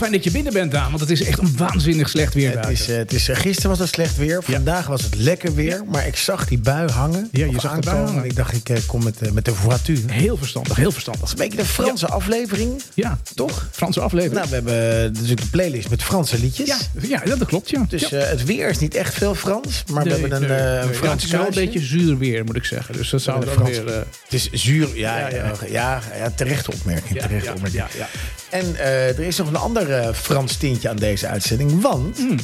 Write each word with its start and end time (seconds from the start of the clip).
fijn 0.00 0.12
dat 0.12 0.24
je 0.24 0.30
binnen 0.30 0.52
bent, 0.52 0.70
Daan. 0.72 0.88
Want 0.88 1.00
het 1.00 1.10
is 1.10 1.22
echt 1.22 1.38
een 1.38 1.56
waanzinnig 1.56 2.08
slecht 2.08 2.34
weer 2.34 2.50
Het 2.50 2.60
buiten. 2.60 2.84
is, 2.84 2.88
eh, 2.90 2.96
het 2.96 3.12
is, 3.12 3.28
eh, 3.28 3.36
gisteren 3.36 3.70
was 3.70 3.78
het 3.78 3.88
slecht 3.88 4.16
weer. 4.16 4.42
Vandaag 4.42 4.86
was 4.86 5.02
het 5.02 5.14
lekker 5.16 5.54
weer. 5.54 5.82
Maar 5.86 6.06
ik 6.06 6.16
zag 6.16 6.46
die 6.46 6.58
bui 6.58 6.88
hangen. 6.90 7.28
Ja, 7.32 7.46
je 7.46 7.60
zag 7.60 7.74
de 7.74 7.80
bui 7.80 7.96
aankomen. 7.96 8.04
hangen. 8.06 8.22
En 8.22 8.28
ik 8.30 8.36
dacht, 8.36 8.52
ik 8.54 8.68
eh, 8.68 8.76
kom 8.86 9.04
met, 9.04 9.32
met 9.32 9.44
de 9.44 9.54
voiture. 9.54 10.00
Het 10.00 10.10
Heel 10.10 10.36
verstandig, 10.36 10.76
heel 10.76 10.92
verstandig. 10.92 11.24
is 11.24 11.30
een 11.30 11.36
beetje 11.36 11.56
de 11.56 11.64
Franse 11.64 12.06
aflevering, 12.06 12.82
Ja, 12.94 13.18
toch? 13.34 13.68
Franse 13.70 14.00
aflevering. 14.00 14.34
Nou, 14.34 14.48
we 14.48 14.54
hebben 14.54 15.12
natuurlijk 15.12 15.40
een 15.40 15.50
playlist 15.50 15.90
met 15.90 16.02
Franse 16.02 16.38
liedjes. 16.38 16.68
ja, 17.00 17.22
ja, 17.24 17.36
dat 17.36 17.44
klopt, 17.48 17.70
ja. 17.70 17.84
Dus 17.88 18.08
ja. 18.08 18.18
het 18.18 18.44
weer 18.44 18.68
is 18.68 18.78
niet 18.78 18.94
echt 18.94 19.14
veel 19.14 19.34
Frans. 19.34 19.82
Maar 19.92 20.04
Nee, 20.04 20.14
we 20.14 20.20
hebben 20.20 20.42
een, 20.42 20.48
nee, 20.48 20.58
eh, 20.78 20.84
nee. 20.84 20.94
Frans 20.94 21.12
Het 21.12 21.22
is 21.22 21.30
wel 21.38 21.46
een 21.46 21.54
beetje 21.54 21.80
zuur 21.80 22.18
weer, 22.18 22.44
moet 22.44 22.56
ik 22.56 22.64
zeggen. 22.64 22.94
Dus 22.96 23.10
dat 23.10 23.22
zou 23.22 23.36
een 23.40 23.44
weer... 23.46 23.54
Frans- 23.54 23.76
eh, 23.76 23.84
Het 23.94 24.32
is 24.32 24.50
zuur. 24.52 24.88
Ja, 24.96 25.28
Ja, 25.70 26.00
ja, 26.16 26.30
terechte 26.36 26.72
opmerking. 26.72 27.20
terechte 27.20 27.52
opmerking. 27.52 27.82
ja, 27.82 27.88
ja. 27.98 28.08
En 28.50 28.78
er 28.78 29.20
is 29.20 29.36
nog 29.36 29.48
een 29.48 29.56
ander 29.56 29.89
eh, 29.92 30.12
Frans 30.14 30.56
tintje 30.56 30.88
aan 30.88 30.96
deze 30.96 31.26
uitzending. 31.26 31.80
Want 31.80 32.16
Hmm. 32.18 32.36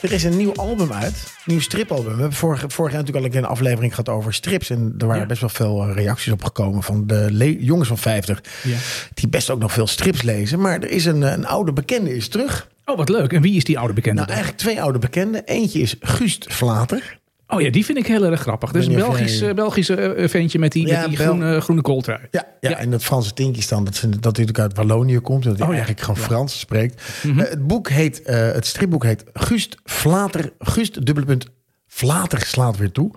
er 0.00 0.12
is 0.12 0.24
een 0.24 0.36
nieuw 0.36 0.54
album 0.54 0.92
uit. 0.92 1.12
Een 1.14 1.30
nieuw 1.44 1.60
stripalbum. 1.60 2.12
We 2.14 2.20
hebben 2.20 2.32
vorig, 2.38 2.60
vorig 2.60 2.92
jaar 2.92 3.00
natuurlijk 3.00 3.16
al 3.16 3.24
een 3.24 3.30
keer 3.30 3.42
een 3.42 3.56
aflevering 3.56 3.94
gehad 3.94 4.08
over 4.08 4.34
strips. 4.34 4.70
En 4.70 4.94
er 4.98 5.06
waren 5.06 5.20
Ja. 5.22 5.26
best 5.28 5.40
wel 5.40 5.50
veel 5.50 5.82
eh, 5.88 5.94
reacties 5.94 6.32
op 6.32 6.44
gekomen 6.44 6.82
van 6.82 7.06
de 7.06 7.56
jongens 7.60 7.88
van 7.88 7.98
50. 7.98 8.40
Ja. 8.62 8.76
Die 9.14 9.28
best 9.28 9.50
ook 9.50 9.60
nog 9.60 9.72
veel 9.72 9.86
strips 9.86 10.22
lezen. 10.22 10.60
Maar 10.60 10.74
er 10.80 10.90
is 10.90 11.04
een, 11.04 11.22
eh, 11.22 11.32
een 11.32 11.46
oude 11.46 11.72
bekende 11.72 12.16
is 12.16 12.28
terug. 12.28 12.68
Oh, 12.84 12.96
wat 12.96 13.08
leuk. 13.08 13.32
En 13.32 13.42
wie 13.42 13.56
is 13.56 13.64
die 13.64 13.78
oude 13.78 13.94
bekende? 13.94 14.16
Nou, 14.20 14.28
eigenlijk 14.32 14.58
twee 14.60 14.82
oude 14.82 14.98
bekenden. 14.98 15.44
Eentje 15.44 15.78
is 15.80 15.94
Guust 16.00 16.46
Vlater. 16.48 17.18
Oh 17.54 17.60
ja, 17.60 17.70
die 17.70 17.84
vind 17.84 17.98
ik 17.98 18.06
heel 18.06 18.24
erg 18.24 18.40
grappig. 18.40 18.72
Dat 18.72 18.82
is 18.82 18.88
een 18.88 18.94
Belgisch, 18.94 19.40
eh, 19.40 19.54
Belgische 19.54 19.94
eh, 20.14 20.28
ventje 20.28 20.58
met 20.58 20.72
die, 20.72 20.86
Ja, 20.86 21.00
met 21.00 21.08
die 21.08 21.18
Bel- 21.18 21.26
groene, 21.26 21.60
groene 21.60 21.80
kooltrui. 21.82 22.20
Ja, 22.30 22.46
ja, 22.60 22.70
Ja. 22.70 22.78
en 22.78 22.90
dat 22.90 23.04
Franse 23.04 23.32
tintje 23.32 23.68
dan 23.68 23.84
dat, 23.84 23.94
dat 23.94 24.02
hij 24.10 24.20
natuurlijk 24.20 24.58
uit 24.58 24.76
Wallonië 24.76 25.18
komt. 25.18 25.42
Dat 25.44 25.52
hij 25.58 25.62
Oh 25.66 25.72
ja. 25.72 25.78
eigenlijk 25.78 26.00
gewoon 26.06 26.24
Frans 26.26 26.58
spreekt. 26.58 27.02
Mhm. 27.22 27.40
Eh, 27.40 27.50
het, 27.50 27.66
boek 27.66 27.88
heet, 27.88 28.22
eh, 28.22 28.36
het 28.52 28.66
stripboek 28.66 29.04
heet 29.04 29.24
Gust 29.32 29.76
Vlater. 29.84 30.52
Gust, 30.58 31.06
dubbele 31.06 31.26
punt, 31.26 31.46
Vlater 31.86 32.40
slaat 32.40 32.76
weer 32.76 32.92
toe. 32.92 33.10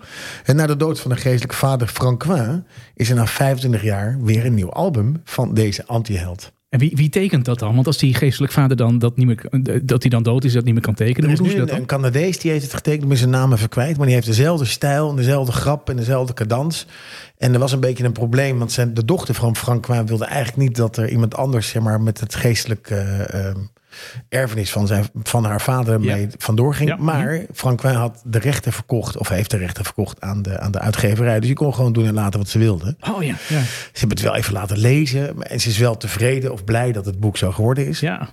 En 0.44 0.56
na 0.56 0.66
de 0.68 0.76
dood 0.76 1.00
van 1.00 1.12
de 1.12 1.18
geestelijke 1.18 1.56
vader 1.56 1.88
Francois... 1.88 2.48
is 2.96 3.10
er 3.10 3.16
na 3.16 3.26
25 3.28 3.84
jaar 3.84 4.18
weer 4.22 4.46
een 4.46 4.54
nieuw 4.54 4.72
album 4.72 5.22
van 5.24 5.54
deze 5.54 5.86
antiheld. 5.86 6.52
En 6.78 6.84
wie, 6.84 6.96
wie 6.96 7.10
tekent 7.10 7.46
dat 7.46 7.60
dan? 7.60 7.76
Want 7.76 7.88
als 7.88 7.98
die 7.98 8.14
geestelijk 8.14 8.54
vader 8.54 8.78
dan 8.78 9.00
dat, 9.00 9.18
niet 9.18 9.26
meer, 9.26 9.46
eh, 9.46 9.80
dat 9.84 10.02
hij 10.02 10.12
dan 10.12 10.24
dood 10.24 10.44
is, 10.44 10.54
dat 10.54 10.64
niet 10.64 10.74
meer 10.74 10.84
kan 10.84 10.94
tekenen, 10.94 11.24
hoe 11.24 11.32
is 11.32 11.38
doen 11.38 11.48
nu 11.48 11.54
ze 11.54 11.60
dat 11.60 11.68
een, 11.68 11.74
dan? 11.74 11.82
een 11.82 11.88
Canadees 11.88 12.40
die 12.40 12.52
heeft 12.52 12.64
het 12.64 12.74
getekend, 12.74 13.08
maar 13.08 13.18
zijn 13.18 13.30
naam 13.30 13.54
even 13.54 13.70
kwijt. 13.70 13.98
Maar 13.98 14.06
die 14.06 14.16
heeft 14.16 14.28
dezelfde 14.28 14.66
stijl 14.66 15.10
en 15.10 15.16
dezelfde 15.16 15.52
grap 15.52 15.90
en 15.90 15.96
dezelfde 15.96 16.34
cadans. 16.34 16.86
En 17.38 17.54
er 17.54 17.60
was 17.60 17.72
een 17.72 17.80
beetje 17.80 18.04
een 18.04 18.12
probleem, 18.12 18.58
want 18.58 18.72
zijn, 18.72 18.94
de 18.94 19.06
dochter 19.06 19.34
van 19.34 19.56
Francois 19.56 20.02
wilde 20.06 20.26
eigenlijk 20.26 20.68
niet 20.68 20.78
dat 20.78 20.98
er 20.98 21.10
iemand 21.10 21.36
anders 21.36 21.70
zeg 21.70 21.82
maar, 21.82 22.02
met 22.02 22.20
het 22.20 22.36
geestelijk 22.36 22.90
eh, 22.90 23.50
eh, 23.50 23.56
erfenis 24.30 24.72
van, 24.72 24.88
zijn, 24.88 25.06
van 25.24 25.46
haar 25.46 25.62
vader 25.62 26.02
Ja. 26.02 26.16
mee 26.16 26.28
vandoor 26.38 26.76
ging. 26.76 26.90
Ja. 26.90 26.96
Maar 26.96 27.42
Francois 27.54 27.96
had 27.96 28.22
de 28.26 28.40
rechten 28.40 28.74
verkocht, 28.74 29.18
of 29.18 29.30
heeft 29.30 29.52
de 29.52 29.58
rechten 29.58 29.84
verkocht 29.84 30.22
aan 30.22 30.42
de, 30.42 30.60
aan 30.60 30.72
de 30.72 30.80
uitgeverij. 30.80 31.40
Dus 31.40 31.50
je 31.50 31.56
kon 31.56 31.74
gewoon 31.74 31.94
doen 31.94 32.06
en 32.06 32.14
laten 32.14 32.40
wat 32.40 32.50
ze 32.50 32.60
wilde. 32.60 32.96
Oh 33.12 33.24
ja, 33.24 33.36
ja. 33.48 33.62
Ze 33.64 34.00
hebben 34.00 34.18
het 34.18 34.26
wel 34.26 34.36
even 34.36 34.54
laten 34.54 34.78
lezen. 34.78 35.44
En 35.44 35.60
ze 35.60 35.70
is 35.70 35.78
wel 35.78 35.98
tevreden 35.98 36.52
of 36.52 36.64
blij 36.64 36.92
dat 36.92 37.06
het 37.06 37.20
boek 37.20 37.38
zo 37.38 37.52
geworden 37.52 37.88
is. 37.88 38.00
ja. 38.00 38.30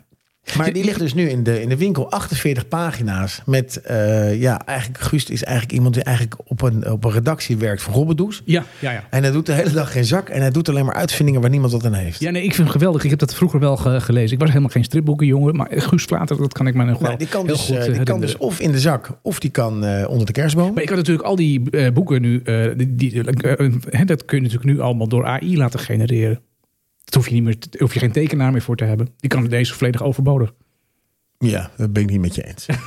Maar 0.56 0.72
die 0.72 0.84
ligt 0.84 0.98
dus 0.98 1.14
nu 1.14 1.28
in 1.28 1.42
de, 1.42 1.62
in 1.62 1.68
de 1.68 1.76
winkel 1.76 2.10
48 2.10 2.68
pagina's. 2.68 3.40
Met, 3.46 3.76
eh, 3.80 4.40
ja, 4.40 4.66
eigenlijk, 4.66 5.00
Gust 5.04 5.30
is 5.30 5.42
eigenlijk 5.44 5.74
iemand 5.76 5.94
die 5.94 6.02
eigenlijk 6.02 6.36
op 6.44 6.62
een, 6.62 6.90
op 6.90 7.04
een 7.04 7.10
redactie 7.10 7.56
werkt 7.56 7.82
voor 7.82 7.94
Robbedoes. 7.94 8.42
Ja, 8.44 8.64
ja, 8.78 8.92
ja. 8.92 9.04
En 9.10 9.22
hij 9.22 9.32
doet 9.32 9.46
de 9.46 9.52
hele 9.52 9.70
dag 9.70 9.92
geen 9.92 10.04
zak. 10.04 10.28
En 10.28 10.40
hij 10.40 10.50
doet 10.50 10.68
alleen 10.68 10.84
maar 10.84 10.94
uitvindingen 10.94 11.40
waar 11.40 11.50
niemand 11.50 11.72
wat 11.72 11.84
aan 11.84 11.92
heeft. 11.92 12.20
Ja, 12.20 12.30
nee, 12.30 12.42
ik 12.42 12.54
vind 12.54 12.66
het 12.68 12.76
geweldig. 12.76 13.04
Ik 13.04 13.10
heb 13.10 13.18
dat 13.18 13.34
vroeger 13.34 13.60
wel 13.60 13.76
ge- 13.76 14.00
gelezen. 14.00 14.32
Ik 14.32 14.38
was 14.38 14.48
helemaal 14.48 14.70
geen 14.70 14.84
stripboekenjongen, 14.84 15.56
maar 15.56 15.68
Guus 15.70 16.02
Vlater, 16.04 16.36
dat 16.36 16.52
kan 16.52 16.66
ik 16.66 16.74
me 16.74 16.84
nog 16.84 16.98
wel 16.98 17.06
Nou, 17.06 17.18
die 17.18 17.28
kan, 17.28 17.46
heel 17.46 17.54
dus, 17.54 17.64
goed 17.64 17.76
eh, 17.76 17.86
eh, 17.86 17.92
die 17.92 18.02
kan 18.02 18.20
dus 18.20 18.36
of 18.36 18.60
in 18.60 18.72
de 18.72 18.80
zak, 18.80 19.10
of 19.22 19.40
die 19.40 19.50
kan 19.50 19.74
onder 20.06 20.26
de 20.26 20.32
kerstboom. 20.32 20.74
Maar 20.74 20.82
ik 20.82 20.88
had 20.88 20.98
natuurlijk 20.98 21.26
al 21.28 21.36
die 21.36 21.90
boeken 21.92 22.22
nu, 22.22 22.42
die, 22.88 23.22
dat 24.04 24.24
kun 24.24 24.36
je 24.36 24.42
natuurlijk 24.42 24.64
nu 24.72 24.80
allemaal 24.80 25.08
door 25.08 25.26
AI 25.26 25.56
laten 25.56 25.80
genereren. 25.80 26.40
Dat 27.04 27.14
hoef 27.14 27.28
je, 27.28 27.34
niet 27.34 27.42
meer, 27.42 27.56
hoef 27.78 27.94
je 27.94 28.00
geen 28.00 28.12
tekenaar 28.12 28.52
meer 28.52 28.62
voor 28.62 28.76
te 28.76 28.84
hebben. 28.84 29.14
Die 29.16 29.30
kan 29.30 29.46
deze 29.46 29.74
volledig 29.74 30.02
overbodig. 30.02 30.54
Ja, 31.38 31.70
dat 31.76 31.92
ben 31.92 32.02
ik 32.02 32.10
niet 32.10 32.20
met 32.20 32.34
je 32.34 32.46
eens. 32.46 32.66
en 32.66 32.78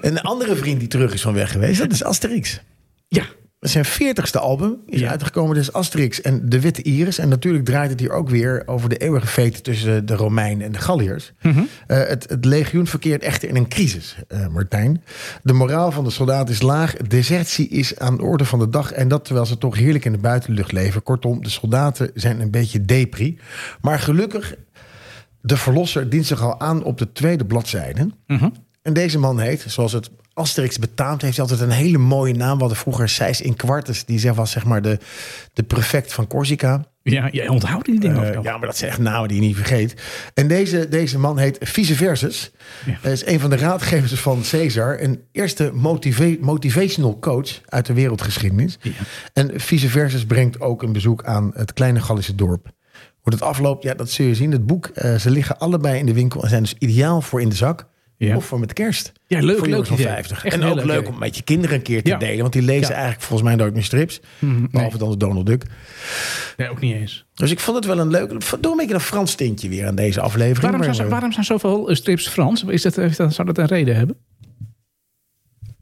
een 0.10 0.20
andere 0.20 0.56
vriend 0.56 0.78
die 0.78 0.88
terug 0.88 1.12
is 1.12 1.22
van 1.22 1.34
weg 1.34 1.52
geweest, 1.52 1.78
dat 1.78 1.92
is 1.92 2.04
Asterix. 2.04 2.60
Ja, 3.08 3.26
Zijn 3.60 3.84
veertigste 3.84 4.38
album 4.38 4.76
is 4.86 5.00
Ja. 5.00 5.10
uitgekomen, 5.10 5.54
dus 5.54 5.72
Asterix 5.72 6.20
en 6.20 6.48
de 6.48 6.60
Witte 6.60 6.82
Iris. 6.82 7.18
En 7.18 7.28
natuurlijk 7.28 7.64
draait 7.64 7.90
het 7.90 8.00
hier 8.00 8.10
ook 8.10 8.28
weer 8.28 8.62
over 8.66 8.88
de 8.88 8.96
eeuwige 8.96 9.26
veten 9.26 9.62
tussen 9.62 10.06
de 10.06 10.14
Romeinen 10.14 10.66
en 10.66 10.72
de 10.72 10.78
Galliërs. 10.78 11.32
Mhm. 11.42 11.60
Eh, 11.86 11.98
het, 11.98 12.26
het 12.28 12.44
legioen 12.44 12.86
verkeert 12.86 13.22
echter 13.22 13.48
in 13.48 13.56
een 13.56 13.68
crisis, 13.68 14.16
eh, 14.28 14.46
Martijn. 14.46 15.02
De 15.42 15.52
moraal 15.52 15.92
van 15.92 16.04
de 16.04 16.10
soldaat 16.10 16.48
is 16.48 16.62
laag, 16.62 16.94
desertie 16.96 17.68
is 17.68 17.98
aan 17.98 18.16
de 18.16 18.22
orde 18.22 18.44
van 18.44 18.58
de 18.58 18.68
dag... 18.68 18.92
en 18.92 19.08
dat 19.08 19.24
terwijl 19.24 19.46
ze 19.46 19.58
toch 19.58 19.76
heerlijk 19.76 20.04
in 20.04 20.12
de 20.12 20.18
buitenlucht 20.18 20.72
leven. 20.72 21.02
Kortom, 21.02 21.42
de 21.42 21.48
soldaten 21.50 22.10
zijn 22.14 22.40
een 22.40 22.50
beetje 22.50 22.84
depri. 22.84 23.38
Maar 23.80 23.98
gelukkig, 23.98 24.54
de 25.40 25.56
verlosser 25.56 26.08
dient 26.10 26.26
zich 26.26 26.42
al 26.42 26.60
aan 26.60 26.82
op 26.82 26.98
de 26.98 27.12
tweede 27.12 27.44
bladzijde... 27.44 28.10
Mhm. 28.26 28.48
En 28.82 28.92
deze 28.92 29.18
man 29.18 29.40
heet, 29.40 29.64
zoals 29.66 29.92
het 29.92 30.10
Asterix 30.32 30.78
betaamt, 30.78 31.22
heeft 31.22 31.36
hij 31.36 31.44
altijd 31.46 31.68
een 31.68 31.76
hele 31.76 31.98
mooie 31.98 32.34
naam. 32.34 32.54
We 32.54 32.58
hadden 32.58 32.76
vroeger 32.78 33.08
Seis 33.08 33.40
in 33.40 33.56
Quartus, 33.56 34.04
die 34.04 34.32
was 34.32 34.50
zeg 34.50 34.64
maar 34.64 34.82
de, 34.82 34.98
de 35.52 35.62
prefect 35.62 36.12
van 36.12 36.26
Corsica. 36.26 36.84
ja 37.02 37.28
jij 37.30 37.48
onthoudt 37.48 37.84
die 37.86 38.00
dingen 38.00 38.28
ook. 38.28 38.34
nog. 38.34 38.44
ja, 38.44 38.56
maar 38.56 38.66
dat 38.66 38.76
zijn 38.76 38.90
echt 38.90 39.00
namen 39.00 39.28
die 39.28 39.40
je 39.40 39.46
niet 39.46 39.56
vergeet. 39.56 40.02
En 40.34 40.48
deze, 40.48 40.88
deze 40.88 41.18
man 41.18 41.38
heet 41.38 41.58
Vice 41.60 41.94
Versus. 41.94 42.50
Ja. 42.86 42.98
Hij 43.00 43.12
is 43.12 43.26
een 43.26 43.40
van 43.40 43.50
de 43.50 43.56
raadgevers 43.56 44.20
van 44.20 44.42
Caesar. 44.50 45.02
Een 45.02 45.22
eerste 45.32 45.70
motiva- 45.74 46.36
motivational 46.40 47.18
coach 47.18 47.60
uit 47.66 47.86
de 47.86 47.92
wereldgeschiedenis. 47.92 48.78
Ja. 48.82 48.90
En 49.32 49.60
Vice 49.60 49.88
Versus 49.88 50.26
brengt 50.26 50.60
ook 50.60 50.82
een 50.82 50.92
bezoek 50.92 51.24
aan 51.24 51.50
het 51.54 51.72
kleine 51.72 52.00
Gallische 52.00 52.34
dorp. 52.34 52.66
Hoe 53.20 53.32
het 53.32 53.42
afloopt, 53.42 53.82
ja, 53.82 53.94
dat 53.94 54.10
zul 54.10 54.26
je 54.26 54.34
zien. 54.34 54.52
Het 54.52 54.66
boek, 54.66 54.86
eh, 54.86 55.14
ze 55.14 55.30
liggen 55.30 55.58
allebei 55.58 55.98
in 55.98 56.06
de 56.06 56.14
winkel 56.14 56.42
en 56.42 56.48
zijn 56.48 56.62
dus 56.62 56.74
ideaal 56.78 57.20
voor 57.20 57.40
in 57.40 57.48
de 57.48 57.54
zak. 57.56 57.88
Ja. 58.26 58.36
Of 58.36 58.44
voor 58.46 58.60
met 58.60 58.72
kerst. 58.72 59.12
Ja, 59.26 59.40
leuk, 59.40 59.56
voor 59.58 59.66
leuk 59.66 59.68
jongens 59.70 59.88
van 59.88 59.98
idee. 59.98 60.12
50. 60.12 60.44
Echt 60.44 60.54
en 60.54 60.62
ook 60.62 60.74
leuk 60.74 60.84
leuk 60.84 61.08
om 61.08 61.18
met 61.18 61.36
je 61.36 61.42
kinderen 61.42 61.76
een 61.76 61.82
keer 61.82 62.02
te 62.02 62.10
Ja. 62.10 62.18
delen. 62.18 62.40
Want 62.40 62.52
die 62.52 62.62
lezen 62.62 62.88
Ja. 62.88 62.94
eigenlijk 62.94 63.22
volgens 63.22 63.48
mij 63.48 63.56
nooit 63.58 63.74
meer 63.74 63.84
strips. 63.84 64.20
Behalve 64.70 64.98
dan 64.98 65.10
de 65.10 65.16
Donald 65.16 65.46
Duck. 65.46 65.64
Nee, 66.56 66.70
ook 66.70 66.80
niet 66.80 66.94
eens. 66.94 67.26
Dus 67.34 67.50
ik 67.50 67.60
vond 67.60 67.76
het 67.76 67.86
wel 67.86 67.98
een 67.98 68.10
leuk... 68.10 68.28
Doe 68.60 68.70
een 68.70 68.76
beetje 68.76 68.94
een 68.94 69.00
Frans 69.00 69.34
tintje 69.34 69.68
weer 69.68 69.86
aan 69.86 69.94
deze 69.94 70.20
aflevering. 70.20 70.60
Waarom 70.62 70.80
Maar, 70.80 70.94
zijn, 70.94 71.08
waarom 71.08 71.32
zijn 71.32 71.44
zoveel 71.44 71.88
eh, 71.90 71.96
strips 71.96 72.28
Frans? 72.28 72.64
Is 72.64 72.82
dat, 72.82 72.94
zou 73.16 73.44
dat 73.44 73.58
een 73.58 73.66
reden 73.66 73.96
hebben? 73.96 74.16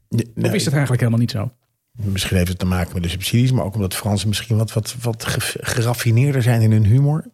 nee, 0.08 0.24
Of 0.36 0.52
is 0.54 0.64
dat 0.64 0.72
eigenlijk 0.72 1.00
helemaal 1.00 1.20
niet 1.20 1.30
zo? 1.30 1.50
Misschien 1.92 2.36
heeft 2.36 2.48
het 2.48 2.58
te 2.58 2.66
maken 2.66 2.94
met 2.94 3.02
de 3.02 3.08
subsidies. 3.08 3.52
Maar 3.52 3.64
ook 3.64 3.74
omdat 3.74 3.94
Fransen 3.94 4.28
misschien 4.28 4.56
wat, 4.56 4.72
wat, 4.72 4.96
wat 5.02 5.24
ge- 5.24 5.58
geraffineerder 5.60 6.42
zijn 6.42 6.60
in 6.60 6.72
hun 6.72 6.86
humor. 6.86 7.24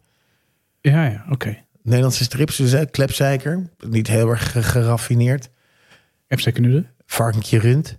Ja, 0.81 1.05
ja, 1.05 1.25
oké. 1.29 1.57
Nederlandse 1.85 2.23
strips, 2.23 2.55
dus 2.55 2.71
hè, 2.71 2.85
klepzeiker. 2.85 3.69
Niet 3.87 4.07
heel 4.07 4.29
erg 4.29 4.51
ge- 4.51 4.63
geraffineerd. 4.63 5.49
Heb 6.27 6.39
ze 6.39 6.51
kunnen 6.51 6.71
Varkentje 7.05 7.59
rund. 7.59 7.97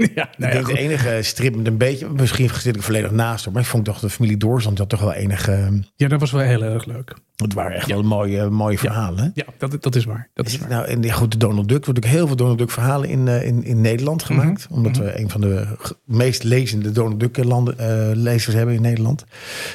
Ja, 0.14 0.28
nou 0.36 0.52
ja, 0.52 0.62
denk 0.62 0.66
de 0.66 0.78
enige 0.78 1.18
strip 1.22 1.56
met 1.56 1.66
een 1.66 1.76
beetje... 1.76 2.08
Misschien 2.08 2.50
zit 2.54 2.76
ik 2.76 2.82
volledig 2.82 3.10
naast. 3.10 3.44
hoor, 3.44 3.52
Maar 3.52 3.62
ik 3.62 3.68
vond 3.68 3.84
toch 3.84 3.98
de 3.98 4.10
familie 4.10 4.36
Doorzand 4.36 4.78
had 4.78 4.88
toch 4.88 5.00
wel 5.00 5.12
enige... 5.12 5.52
eh, 5.52 5.68
ja, 5.96 6.08
dat 6.08 6.20
was 6.20 6.30
wel 6.30 6.40
heel 6.40 6.62
erg 6.62 6.84
leuk. 6.84 7.14
Het 7.36 7.54
waren 7.54 7.76
echt 7.76 7.86
wel 7.86 8.02
mooie, 8.02 8.50
mooie 8.50 8.78
verhalen. 8.78 9.24
hè? 9.24 9.28
Ja, 9.34 9.44
dat, 9.58 9.82
dat 9.82 9.94
is 9.94 10.04
waar. 10.04 10.28
Dat 10.34 10.46
is 10.46 10.58
waar. 10.58 10.68
nou, 10.68 10.86
en 10.86 11.02
ja, 11.02 11.12
goed, 11.12 11.32
de 11.32 11.36
Donald 11.38 11.68
Duck. 11.68 11.78
Er 11.78 11.84
worden 11.84 12.04
ook 12.04 12.10
heel 12.10 12.26
veel 12.26 12.36
Donald 12.36 12.58
Duck 12.58 12.70
verhalen 12.70 13.08
in, 13.08 13.28
eh, 13.28 13.46
in, 13.46 13.64
in 13.64 13.80
Nederland 13.80 14.22
gemaakt. 14.22 14.64
Mhm. 14.68 14.78
Omdat 14.78 14.96
we 14.96 15.18
een 15.20 15.30
van 15.30 15.40
de 15.40 15.66
meest 16.04 16.42
lezende 16.42 16.92
Donald 16.92 17.20
Duck 17.20 17.44
landen, 17.44 17.78
eh, 17.78 18.10
lezers 18.16 18.54
hebben 18.54 18.74
in 18.74 18.82
Nederland. 18.82 19.24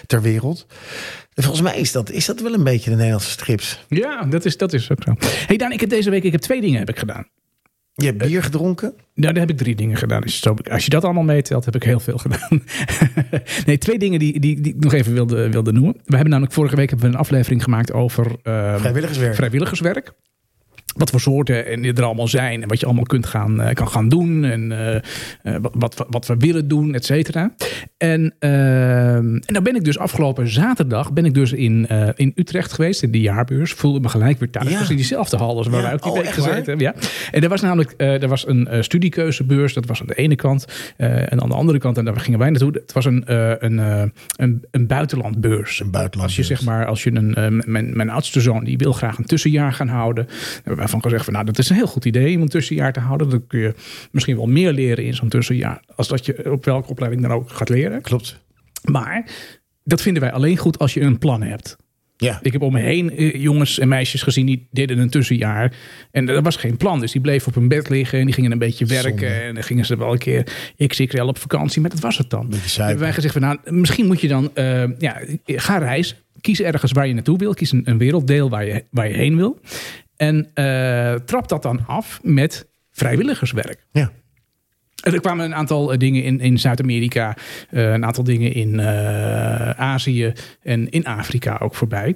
Ter 0.07 0.21
wereld. 0.21 0.65
En 1.33 1.44
volgens 1.44 1.61
mij 1.63 1.77
is 1.77 1.91
dat, 1.91 2.11
is 2.11 2.25
dat 2.25 2.41
wel 2.41 2.53
een 2.53 2.63
beetje 2.63 2.89
de 2.89 2.95
Nederlandse 2.95 3.29
strips. 3.29 3.85
Ja, 3.88 4.23
dat 4.23 4.45
is, 4.45 4.57
dat 4.57 4.73
is 4.73 4.91
ook 4.91 5.03
zo. 5.03 5.15
hey 5.47 5.57
Daan, 5.57 5.71
ik 5.71 5.79
heb 5.79 5.89
deze 5.89 6.09
week 6.09 6.23
ik 6.23 6.31
heb 6.31 6.41
twee 6.41 6.61
dingen 6.61 6.79
heb 6.79 6.89
ik 6.89 7.00
gedaan. 7.00 7.27
Je 7.97 8.06
hebt 8.06 8.18
bier 8.18 8.44
gedronken. 8.44 8.94
Nou, 9.13 9.33
daar 9.33 9.42
heb 9.42 9.51
ik 9.51 9.57
drie 9.57 9.75
dingen 9.75 9.97
gedaan. 9.97 10.21
Dus 10.21 10.39
zo, 10.39 10.56
als 10.71 10.83
je 10.83 10.89
dat 10.89 11.03
allemaal 11.03 11.24
meetelt, 11.24 11.65
heb 11.65 11.75
ik 11.75 11.83
heel 11.83 12.00
veel 12.00 12.18
gedaan. 12.18 12.63
nee, 13.65 13.77
twee 13.77 14.00
dingen 14.00 14.19
die, 14.19 14.39
die, 14.39 14.62
die 14.62 14.74
ik 14.75 14.83
nog 14.83 14.94
even 14.94 15.13
wilde, 15.13 15.50
wilde 15.50 15.71
noemen. 15.71 15.94
We 15.94 16.13
hebben 16.13 16.30
namelijk 16.30 16.53
vorige 16.53 16.75
week 16.75 16.89
hebben 16.89 17.07
we 17.07 17.13
een 17.13 17.19
aflevering 17.19 17.63
gemaakt 17.63 17.92
over 17.94 18.25
eh, 18.44 18.75
Vrijwilligerswerk. 18.75 19.36
vrijwilligerswerk. 19.36 20.13
Wat 20.95 21.09
voor 21.09 21.19
soorten 21.19 21.65
en 21.65 21.83
er 21.83 22.03
allemaal 22.03 22.27
zijn 22.27 22.62
en 22.62 22.68
wat 22.68 22.80
je 22.80 22.86
allemaal 22.86 23.03
kunt 23.03 23.25
gaan, 23.25 23.62
uh, 23.62 23.69
kan 23.74 23.88
gaan 23.88 24.09
doen 24.09 24.44
en 24.44 24.71
uh, 24.71 24.94
uh, 25.53 25.62
wat, 25.62 25.95
wat, 25.95 26.07
wat 26.09 26.27
we 26.27 26.36
willen 26.38 26.68
doen, 26.68 26.94
et 26.94 27.06
cetera. 27.06 27.56
En, 27.97 28.36
en 28.39 29.42
dan 29.45 29.63
ben 29.63 29.75
ik 29.75 29.83
dus 29.83 29.97
afgelopen 29.97 30.50
zaterdag 30.50 31.13
ben 31.13 31.25
ik 31.25 31.33
dus 31.33 31.53
in, 31.53 31.88
in 32.15 32.31
Utrecht 32.36 32.74
geweest, 32.74 33.03
in 33.03 33.12
de 33.12 33.21
jaarbeurs. 33.21 33.74
Voelde 33.74 34.00
me 34.00 34.09
gelijk 34.09 34.39
weer 34.39 34.50
thuis. 34.50 34.69
Ja. 34.69 34.80
was 34.80 34.89
in 34.89 34.95
diezelfde 34.95 35.38
hal 35.38 35.57
als 35.57 35.68
waar 35.68 35.81
wij 35.81 35.94
ook 35.94 36.03
die 36.03 36.12
oh, 36.12 36.18
week 36.18 36.27
gezeten 36.27 36.56
hebben. 36.56 36.80
Ja. 36.80 36.95
En 37.31 37.44
er 37.44 37.50
was 37.50 37.62
namelijk 37.62 37.94
er 37.98 38.27
was 38.27 38.48
een 38.48 38.68
studiekeuzebeurs, 38.80 39.74
dat 39.74 39.86
was 39.86 40.01
aan 40.01 40.07
de 40.07 40.15
ene 40.15 40.36
kant. 40.36 40.65
en 40.98 41.41
aan 41.41 41.50
de 41.50 41.56
andere 41.56 41.77
kant, 41.77 41.98
en 41.98 42.06
daar 42.06 42.19
gingen 42.19 42.39
wij 42.39 42.50
naartoe, 42.50 42.71
het 42.71 42.94
was 42.94 43.06
een, 43.06 43.24
een, 43.65 43.77
een, 44.36 44.65
een 44.71 44.88
buitenlandbeurs. 44.88 45.80
Een 45.80 45.91
buitenlandbeurs. 45.91 46.38
Als 46.38 46.48
je 46.48 46.56
zeg 46.56 46.65
maar, 46.65 46.86
als 46.86 47.03
je 47.03 47.15
een, 47.15 47.62
mijn, 47.65 47.95
mijn 47.95 48.09
oudste 48.09 48.41
zoon, 48.41 48.63
die 48.63 48.77
wil 48.77 48.94
graag 48.94 49.18
een 49.18 49.25
tussenjaar 49.25 49.74
gaan 49.74 49.88
houden 49.88 50.27
van 50.89 51.01
gezegd 51.01 51.23
van 51.23 51.33
nou, 51.33 51.45
dat 51.45 51.57
is 51.57 51.69
een 51.69 51.75
heel 51.75 51.87
goed 51.87 52.05
idee 52.05 52.35
om 52.35 52.41
een 52.41 52.47
tussenjaar 52.47 52.93
te 52.93 52.99
houden. 52.99 53.29
Dan 53.29 53.47
kun 53.47 53.59
je 53.59 53.73
misschien 54.11 54.35
wel 54.35 54.45
meer 54.45 54.71
leren 54.71 55.05
in 55.05 55.13
zo'n 55.13 55.29
tussenjaar. 55.29 55.83
Als 55.95 56.07
dat 56.07 56.25
je 56.25 56.51
op 56.51 56.65
welke 56.65 56.89
opleiding 56.89 57.21
dan 57.21 57.31
ook 57.31 57.49
gaat 57.49 57.69
leren. 57.69 58.01
Klopt. 58.01 58.39
Maar 58.83 59.29
dat 59.83 60.01
vinden 60.01 60.21
wij 60.21 60.31
alleen 60.31 60.57
goed 60.57 60.79
als 60.79 60.93
je 60.93 61.01
een 61.01 61.17
plan 61.17 61.41
hebt. 61.41 61.77
Ja. 62.17 62.39
Ik 62.41 62.51
heb 62.51 62.61
om 62.61 62.73
me 62.73 62.79
heen 62.79 63.17
eh, 63.17 63.41
jongens 63.41 63.79
en 63.79 63.87
meisjes 63.87 64.21
gezien 64.21 64.45
die 64.45 64.67
deden 64.71 64.97
een 64.97 65.09
tussenjaar. 65.09 65.73
En 66.11 66.29
er 66.29 66.41
was 66.41 66.55
geen 66.55 66.77
plan. 66.77 66.99
Dus 66.99 67.11
die 67.11 67.21
bleven 67.21 67.47
op 67.47 67.55
hun 67.55 67.67
bed 67.67 67.89
liggen 67.89 68.19
en 68.19 68.25
die 68.25 68.33
gingen 68.33 68.51
een 68.51 68.57
beetje 68.57 68.85
werken. 68.85 69.09
Zonde. 69.09 69.27
En 69.27 69.53
dan 69.53 69.63
gingen 69.63 69.85
ze 69.85 69.97
wel 69.97 70.11
een 70.11 70.17
keer 70.17 70.47
XXL 70.88 71.21
op 71.21 71.38
vakantie. 71.38 71.81
Maar 71.81 71.89
dat 71.89 71.99
was 71.99 72.17
het 72.17 72.29
dan. 72.29 72.53
Hebben 72.75 72.99
wij 72.99 73.13
gezegd 73.13 73.33
van 73.33 73.41
nou, 73.41 73.57
misschien 73.65 74.05
moet 74.05 74.21
je 74.21 74.27
dan 74.27 74.49
eh, 74.53 74.83
ja, 74.97 75.21
ga 75.45 75.77
reizen. 75.77 76.17
Kies 76.41 76.61
ergens 76.61 76.91
waar 76.91 77.07
je 77.07 77.13
naartoe 77.13 77.38
wil. 77.38 77.53
Kies 77.53 77.71
een, 77.71 77.81
een 77.83 77.97
werelddeel 77.97 78.49
waar 78.49 78.65
je, 78.65 78.83
waar 78.89 79.07
je 79.07 79.13
heen 79.13 79.35
wil. 79.35 79.59
En 80.17 80.50
eh, 80.53 81.13
trap 81.13 81.47
dat 81.47 81.62
dan 81.62 81.85
af 81.88 82.19
met 82.23 82.67
vrijwilligerswerk. 82.91 83.85
Ja. 83.91 84.12
En 85.03 85.13
Er 85.13 85.21
kwamen 85.21 85.45
een 85.45 85.56
aantal 85.56 85.91
eh, 85.91 85.97
dingen 85.97 86.23
in, 86.23 86.39
in 86.39 86.59
Zuid-Amerika, 86.59 87.38
eh, 87.69 87.91
een 87.91 88.06
aantal 88.06 88.23
dingen 88.23 88.53
in 88.53 88.81
Azië 89.77 90.33
en 90.62 90.89
in 90.89 91.06
Afrika 91.06 91.57
ook 91.62 91.75
voorbij. 91.75 92.15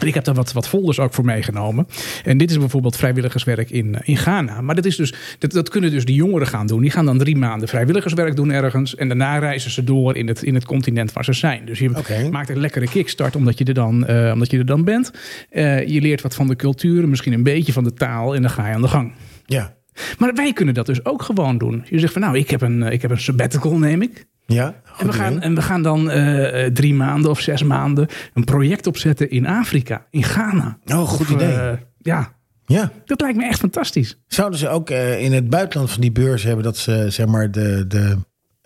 Ik 0.00 0.14
heb 0.14 0.24
daar 0.24 0.34
wat, 0.34 0.52
wat 0.52 0.68
folders 0.68 0.98
ook 0.98 1.14
voor 1.14 1.24
meegenomen. 1.24 1.86
En 2.24 2.38
dit 2.38 2.50
is 2.50 2.58
bijvoorbeeld 2.58 2.96
vrijwilligerswerk 2.96 3.70
in, 3.70 3.96
in 4.02 4.16
Ghana. 4.16 4.60
Maar 4.60 4.74
dat, 4.74 4.84
is 4.84 4.96
dus, 4.96 5.14
dat, 5.38 5.50
dat 5.50 5.68
kunnen 5.68 5.90
dus 5.90 6.04
die 6.04 6.14
jongeren 6.14 6.46
gaan 6.46 6.66
doen. 6.66 6.80
Die 6.80 6.90
gaan 6.90 7.06
dan 7.06 7.18
drie 7.18 7.36
maanden 7.36 7.68
vrijwilligerswerk 7.68 8.36
doen 8.36 8.50
ergens. 8.50 8.94
En 8.94 9.08
daarna 9.08 9.38
reizen 9.38 9.70
ze 9.70 9.84
door 9.84 10.16
in 10.16 10.28
het, 10.28 10.42
in 10.42 10.54
het 10.54 10.64
continent 10.64 11.12
waar 11.12 11.24
ze 11.24 11.32
zijn. 11.32 11.64
Dus 11.64 11.78
je 11.78 12.28
maakt 12.30 12.48
een 12.48 12.60
lekkere 12.60 12.88
kickstart 12.88 13.36
omdat 13.36 13.58
je 13.58 13.64
er 13.64 13.74
dan, 13.74 14.06
eh, 14.06 14.30
omdat 14.32 14.50
je 14.50 14.58
er 14.58 14.66
dan 14.66 14.84
bent. 14.84 15.10
Eh, 15.50 15.86
je 15.86 16.00
leert 16.00 16.20
wat 16.20 16.34
van 16.34 16.46
de 16.46 16.56
cultuur, 16.56 17.08
misschien 17.08 17.32
een 17.32 17.42
beetje 17.42 17.72
van 17.72 17.84
de 17.84 17.94
taal. 17.94 18.34
En 18.34 18.42
dan 18.42 18.50
ga 18.50 18.68
je 18.68 18.74
aan 18.74 18.82
de 18.82 18.88
gang. 18.88 19.12
Ja. 19.46 19.74
Maar 20.18 20.34
wij 20.34 20.52
kunnen 20.52 20.74
dat 20.74 20.86
dus 20.86 21.04
ook 21.04 21.22
gewoon 21.22 21.58
doen. 21.58 21.84
Je 21.88 21.98
zegt 21.98 22.12
van 22.12 22.22
nou, 22.22 22.38
ik 22.38 22.50
heb 22.50 22.60
een, 22.60 22.82
eh, 22.82 22.92
ik 22.92 23.02
heb 23.02 23.10
een 23.10 23.20
sabbatical, 23.20 23.78
neem 23.78 24.02
ik. 24.02 24.26
Ja. 24.46 24.74
En 24.98 25.06
we, 25.06 25.12
gaan, 25.12 25.40
en 25.40 25.54
we 25.54 25.62
gaan 25.62 25.82
dan 25.82 26.10
eh, 26.10 26.64
eh, 26.64 26.72
drie 26.72 26.94
maanden 26.94 27.30
of 27.30 27.40
zes 27.40 27.62
maanden 27.62 28.08
een 28.34 28.44
project 28.44 28.86
opzetten 28.86 29.30
in 29.30 29.46
Afrika, 29.46 30.06
in 30.10 30.22
Ghana. 30.22 30.78
Oh, 30.86 31.08
goed 31.08 31.20
Of, 31.26 31.32
idee. 31.32 31.52
eh, 31.52 31.72
ja, 31.98 32.32
ja. 32.66 32.90
dat 33.04 33.20
lijkt 33.20 33.36
me 33.36 33.44
echt 33.44 33.58
fantastisch. 33.58 34.18
Zouden 34.26 34.58
ze 34.58 34.68
ook 34.68 34.90
eh, 34.90 35.22
in 35.22 35.32
het 35.32 35.50
buitenland 35.50 35.90
van 35.90 36.00
die 36.00 36.12
beurs 36.12 36.42
hebben 36.42 36.64
dat 36.64 36.76
ze 36.76 37.06
zeg 37.08 37.26
maar 37.26 37.50
de, 37.50 37.84
de 37.86 38.16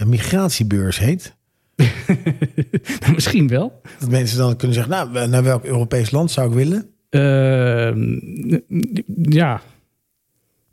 migratiebeurs 0.06 0.98
heet? 0.98 1.34
Misschien 3.14 3.48
wel. 3.48 3.80
Dat 3.98 4.10
mensen 4.10 4.38
dan 4.38 4.56
kunnen 4.56 4.76
zeggen, 4.76 4.92
nou, 4.92 5.28
naar 5.28 5.42
welk 5.42 5.64
Europees 5.64 6.10
land 6.10 6.30
zou 6.30 6.48
ik 6.48 6.54
willen? 6.54 6.90
Ehm, 7.10 8.18
ja. 9.22 9.60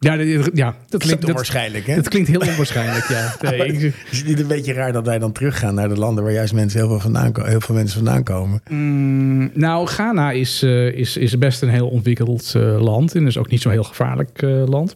Ja, 0.04 0.18
dat- 0.18 0.50
ja, 0.54 0.76
dat 0.90 1.02
Klinkt 1.02 1.22
dat, 1.22 1.30
onwaarschijnlijk, 1.30 1.86
hè? 1.88 1.96
dat 1.96 2.08
klinkt 2.08 2.30
heel 2.30 2.40
onwaarschijnlijk, 2.40 3.08
ja. 3.08 3.36
Nee, 3.50 3.66
ik- 3.74 3.94
Is 4.12 4.18
het 4.18 4.28
niet 4.28 4.40
een 4.40 4.48
beetje 4.48 4.74
raar 4.74 4.92
dat 4.94 5.06
wij 5.06 5.20
dan 5.20 5.32
teruggaan 5.32 5.76
naar 5.76 5.90
de 5.90 5.98
landen 5.98 6.24
waar 6.24 6.34
juist 6.34 6.54
mensen 6.54 6.80
heel 6.80 6.88
veel, 6.90 7.00
vandaan, 7.00 7.32
heel 7.44 7.62
veel 7.62 7.76
mensen 7.76 7.96
vandaan 8.04 8.24
komen? 8.24 8.62
Mm, 8.70 9.52
nou, 9.54 9.88
Ghana 9.88 10.32
is, 10.32 10.64
eh, 10.64 10.88
is, 10.94 11.18
is 11.18 11.38
best 11.38 11.62
een 11.62 11.70
heel 11.70 11.88
ontwikkeld 11.90 12.54
eh, 12.56 12.82
land. 12.82 13.16
En 13.16 13.28
is 13.28 13.38
ook 13.38 13.50
niet 13.50 13.62
zo'n 13.62 13.72
heel 13.72 13.84
gevaarlijk 13.84 14.42
eh, 14.42 14.64
land. 14.68 14.96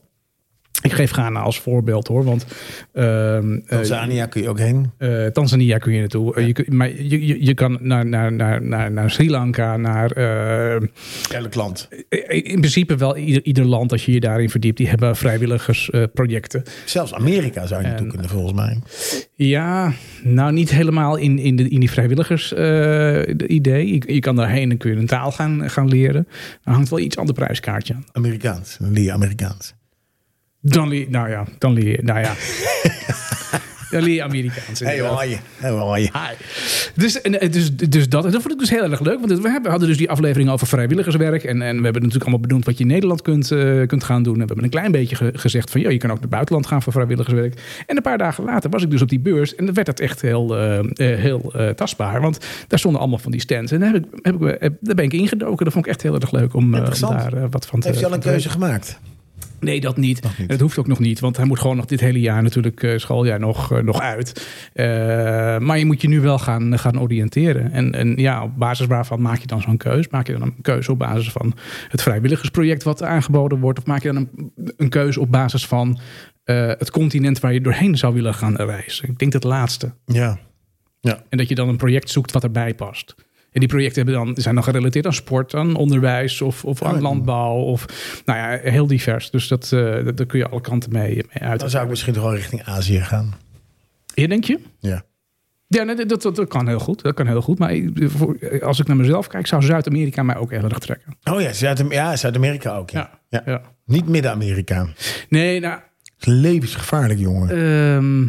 Ik 0.91 0.93
geef 0.93 1.11
Ghana 1.11 1.39
als 1.39 1.59
voorbeeld 1.59 2.07
hoor. 2.07 2.23
Want 2.23 2.45
eh, 2.91 3.39
Tanzania 3.67 4.25
kun 4.25 4.41
je 4.41 4.49
ook 4.49 4.59
heen. 4.59 4.91
eh, 4.97 5.25
Tanzania 5.25 5.77
kun 5.77 5.93
je 5.93 5.99
naartoe. 5.99 6.35
Eh, 6.35 6.47
je, 6.47 6.65
maar 6.69 6.89
je, 7.01 7.25
je, 7.27 7.45
je 7.45 7.53
kan 7.53 7.77
naar, 7.81 8.05
naar, 8.05 8.31
naar, 8.33 8.61
naar, 8.63 8.91
naar 8.91 9.11
Sri 9.11 9.29
Lanka, 9.29 9.77
naar. 9.77 10.11
eh, 10.11 10.87
Elk 11.31 11.55
land. 11.55 11.87
in 12.27 12.59
principe 12.59 12.95
wel 12.95 13.17
ieder, 13.17 13.43
ieder 13.45 13.65
land, 13.65 13.91
als 13.91 14.05
je 14.05 14.11
je 14.11 14.19
daarin 14.19 14.49
verdiept, 14.49 14.77
die 14.77 14.87
hebben 14.87 15.15
vrijwilligersprojecten. 15.15 16.63
Zelfs 16.85 17.13
Amerika 17.13 17.65
zou 17.65 17.81
je 17.81 17.87
naartoe 17.87 18.05
En- 18.05 18.11
kunnen, 18.11 18.29
volgens 18.29 18.53
mij. 18.53 18.79
Ja, 19.35 19.93
nou 20.23 20.51
niet 20.51 20.69
helemaal 20.71 21.15
in, 21.15 21.39
in, 21.39 21.55
de, 21.55 21.67
in 21.69 21.79
die 21.79 21.89
vrijwilligers 21.91 22.53
eh, 22.53 23.21
idee. 23.47 23.93
Je, 23.93 24.13
je 24.13 24.19
kan 24.19 24.35
daarheen 24.35 24.71
en 24.71 24.77
kun 24.77 24.91
je 24.91 24.97
een 24.97 25.05
taal 25.07 25.31
gaan, 25.31 25.69
gaan 25.69 25.87
leren. 25.87 26.27
Er 26.63 26.73
hangt 26.73 26.89
wel 26.89 26.99
iets 26.99 27.17
ander 27.17 27.35
prijskaartje 27.35 27.93
aan. 27.93 28.05
Amerikaans. 28.11 28.77
Dan 28.79 28.91
leer 28.91 29.03
je 29.03 29.11
Amerikaans. 29.11 29.73
Dan 30.61 30.87
leer, 30.87 31.05
nou 31.09 31.29
ja, 31.29 31.43
dan 31.57 31.73
leer 31.73 31.87
je, 31.87 31.99
nou 32.03 32.19
ja. 32.19 32.33
dan 33.91 34.03
leer 34.03 34.13
je 34.13 34.23
Amerikaans. 34.23 34.79
Hey, 34.79 34.99
hoe 34.99 35.29
je? 35.29 35.37
Hey? 35.57 36.01
Hi. 36.01 36.35
Dus, 36.95 37.21
en, 37.21 37.39
eh, 37.39 37.51
dus, 37.51 37.75
dus 37.75 38.09
dat, 38.09 38.25
en 38.25 38.31
dat 38.31 38.41
vond 38.41 38.53
ik 38.53 38.59
dus 38.59 38.69
heel 38.69 38.83
erg 38.91 38.99
leuk. 38.99 39.19
Want 39.19 39.41
we 39.41 39.49
hebben, 39.49 39.71
hadden 39.71 39.87
dus 39.89 39.97
die 39.97 40.09
aflevering 40.09 40.49
over 40.49 40.67
vrijwilligerswerk. 40.67 41.43
En, 41.43 41.61
en 41.61 41.77
we 41.77 41.83
hebben 41.83 42.01
natuurlijk 42.01 42.21
allemaal 42.23 42.39
benoemd 42.39 42.65
wat 42.65 42.77
je 42.77 42.83
in 42.83 42.89
Nederland 42.89 43.21
kunt, 43.21 43.51
eh, 43.51 43.81
kunt 43.87 44.03
gaan 44.03 44.23
doen. 44.23 44.33
En 44.33 44.39
we 44.39 44.45
hebben 44.45 44.63
een 44.63 44.69
klein 44.69 44.91
beetje 44.91 45.15
ge- 45.15 45.31
gezegd 45.33 45.71
van... 45.71 45.81
joh, 45.81 45.91
je 45.91 45.97
kan 45.97 46.09
ook 46.09 46.15
naar 46.15 46.21
het 46.23 46.31
buitenland 46.31 46.67
gaan 46.67 46.81
voor 46.83 46.93
vrijwilligerswerk. 46.93 47.83
En 47.85 47.95
een 47.95 48.01
paar 48.01 48.17
dagen 48.17 48.43
later 48.43 48.69
was 48.69 48.83
ik 48.83 48.89
dus 48.91 49.01
op 49.01 49.09
die 49.09 49.19
beurs. 49.19 49.55
En 49.55 49.65
dan 49.65 49.73
werd 49.73 49.87
het 49.87 49.99
echt 49.99 50.21
heel, 50.21 50.57
eh, 50.57 50.79
heel 50.95 51.53
tastbaar. 51.75 52.21
Want 52.21 52.37
daar 52.67 52.79
stonden 52.79 53.01
allemaal 53.01 53.19
van 53.19 53.31
die 53.31 53.41
stands. 53.41 53.71
En 53.71 53.79
daar, 53.79 53.93
heb 53.93 54.03
ik, 54.03 54.21
heb 54.21 54.41
ik, 54.41 54.77
daar 54.79 54.95
ben 54.95 55.05
ik 55.05 55.13
ingedoken. 55.13 55.63
Dat 55.65 55.73
vond 55.73 55.85
ik 55.85 55.91
echt 55.91 56.01
heel 56.01 56.15
erg 56.15 56.31
leuk 56.31 56.53
om, 56.53 56.71
daar 56.71 57.49
wat 57.49 57.65
van 57.65 57.79
te 57.79 57.87
Heeft 57.87 57.99
je 57.99 58.05
al 58.05 58.13
een 58.13 58.19
keuze 58.19 58.49
gemaakt? 58.49 58.99
Nee, 59.59 59.81
dat 59.81 59.97
niet. 59.97 60.21
Dat 60.47 60.59
hoeft 60.59 60.77
ook 60.77 60.87
nog 60.87 60.99
niet, 60.99 61.19
want 61.19 61.37
hij 61.37 61.45
moet 61.45 61.59
gewoon 61.59 61.75
nog 61.75 61.85
dit 61.85 61.99
hele 61.99 62.19
jaar 62.19 62.43
natuurlijk 62.43 62.83
eh, 62.83 62.97
schooljaar 62.97 63.39
nog, 63.39 63.71
eh, 63.71 63.83
nog 63.83 64.01
uit. 64.01 64.47
Eh, 64.73 64.85
maar 65.57 65.77
je 65.77 65.85
moet 65.85 66.01
je 66.01 66.07
nu 66.07 66.21
wel 66.21 66.39
gaan, 66.39 66.79
gaan 66.79 66.99
oriënteren. 66.99 67.71
En, 67.71 67.93
en 67.93 68.15
ja, 68.15 68.43
op 68.43 68.57
basis 68.57 68.87
waarvan 68.87 69.21
maak 69.21 69.39
je 69.39 69.47
dan 69.47 69.61
zo'n 69.61 69.77
keus? 69.77 70.07
Maak 70.07 70.27
je 70.27 70.33
dan 70.33 70.41
een 70.41 70.61
keuze 70.61 70.91
op 70.91 70.99
basis 70.99 71.31
van 71.31 71.53
het 71.87 72.01
vrijwilligersproject 72.01 72.83
wat 72.83 73.03
aangeboden 73.03 73.59
wordt? 73.59 73.79
Of 73.79 73.85
maak 73.85 74.01
je 74.01 74.11
dan 74.13 74.29
een, 74.35 74.73
een 74.77 74.89
keuze 74.89 75.19
op 75.19 75.31
basis 75.31 75.65
van 75.65 75.99
het 76.77 76.91
continent 76.91 77.39
waar 77.39 77.53
je 77.53 77.61
doorheen 77.61 77.97
zou 77.97 78.13
willen 78.13 78.33
gaan 78.33 78.55
reizen? 78.55 79.09
Ik 79.09 79.19
denk 79.19 79.33
het 79.33 79.43
laatste. 79.43 79.93
Ja. 80.05 80.39
En 81.29 81.37
dat 81.37 81.47
je 81.49 81.55
dan 81.55 81.69
een 81.69 81.77
project 81.77 82.09
zoekt 82.09 82.31
wat 82.31 82.43
erbij 82.43 82.75
past. 82.75 83.15
En 83.57 83.63
die 83.63 83.71
projecten 83.71 84.05
hebben 84.05 84.25
dan, 84.25 84.35
zijn 84.43 84.55
dan 84.55 84.63
gerelateerd 84.63 85.05
aan 85.05 85.13
sport, 85.13 85.55
aan 85.55 85.75
onderwijs 85.75 86.41
of, 86.41 86.65
of 86.65 86.83
aan 86.83 86.95
Ja. 86.95 87.01
landbouw. 87.01 87.55
Of, 87.55 87.85
nou 88.25 88.39
ja, 88.39 88.59
heel 88.71 88.87
divers. 88.87 89.29
Dus 89.31 89.47
dat, 89.47 89.71
eh, 89.71 90.03
dat, 90.05 90.17
daar 90.17 90.25
kun 90.25 90.39
je 90.39 90.47
alle 90.49 90.61
kanten 90.61 90.91
mee, 90.91 91.15
mee 91.15 91.49
uit. 91.49 91.59
Dan 91.59 91.69
zou 91.69 91.83
ik 91.83 91.89
misschien 91.89 92.13
toch 92.13 92.23
wel 92.23 92.35
richting 92.35 92.63
Azië 92.63 92.99
gaan. 93.01 93.33
Ja, 94.13 94.27
denk 94.27 94.43
je? 94.43 94.59
Ja. 94.79 95.03
Ja, 95.67 95.83
nee, 95.83 96.05
dat, 96.05 96.21
dat, 96.21 96.35
dat 96.35 96.47
kan 96.47 96.67
heel 96.67 96.79
goed. 96.79 97.01
Dat 97.01 97.13
kan 97.15 97.27
heel 97.27 97.41
goed. 97.41 97.59
Maar 97.59 97.73
als 98.61 98.79
ik 98.79 98.87
naar 98.87 98.95
mezelf 98.97 99.27
kijk, 99.27 99.47
zou 99.47 99.63
Zuid-Amerika 99.63 100.23
mij 100.23 100.35
ook 100.35 100.51
heel 100.51 100.63
erg 100.63 100.79
trekken. 100.79 101.15
Oh 101.31 101.41
ja, 101.41 101.53
Zuid- 101.53 101.85
ja 101.89 102.15
Zuid-Amerika 102.15 102.75
ook. 102.75 102.89
Ja. 102.89 103.19
Ja. 103.29 103.41
ja. 103.45 103.61
Niet 103.85 104.07
Midden-Amerika. 104.07 104.87
Nee, 105.29 105.59
nou, 105.59 105.73
Het 106.17 106.27
is 106.27 106.33
levensgevaarlijk, 106.33 107.19
jongen. 107.19 107.49
ehm, 107.49 108.27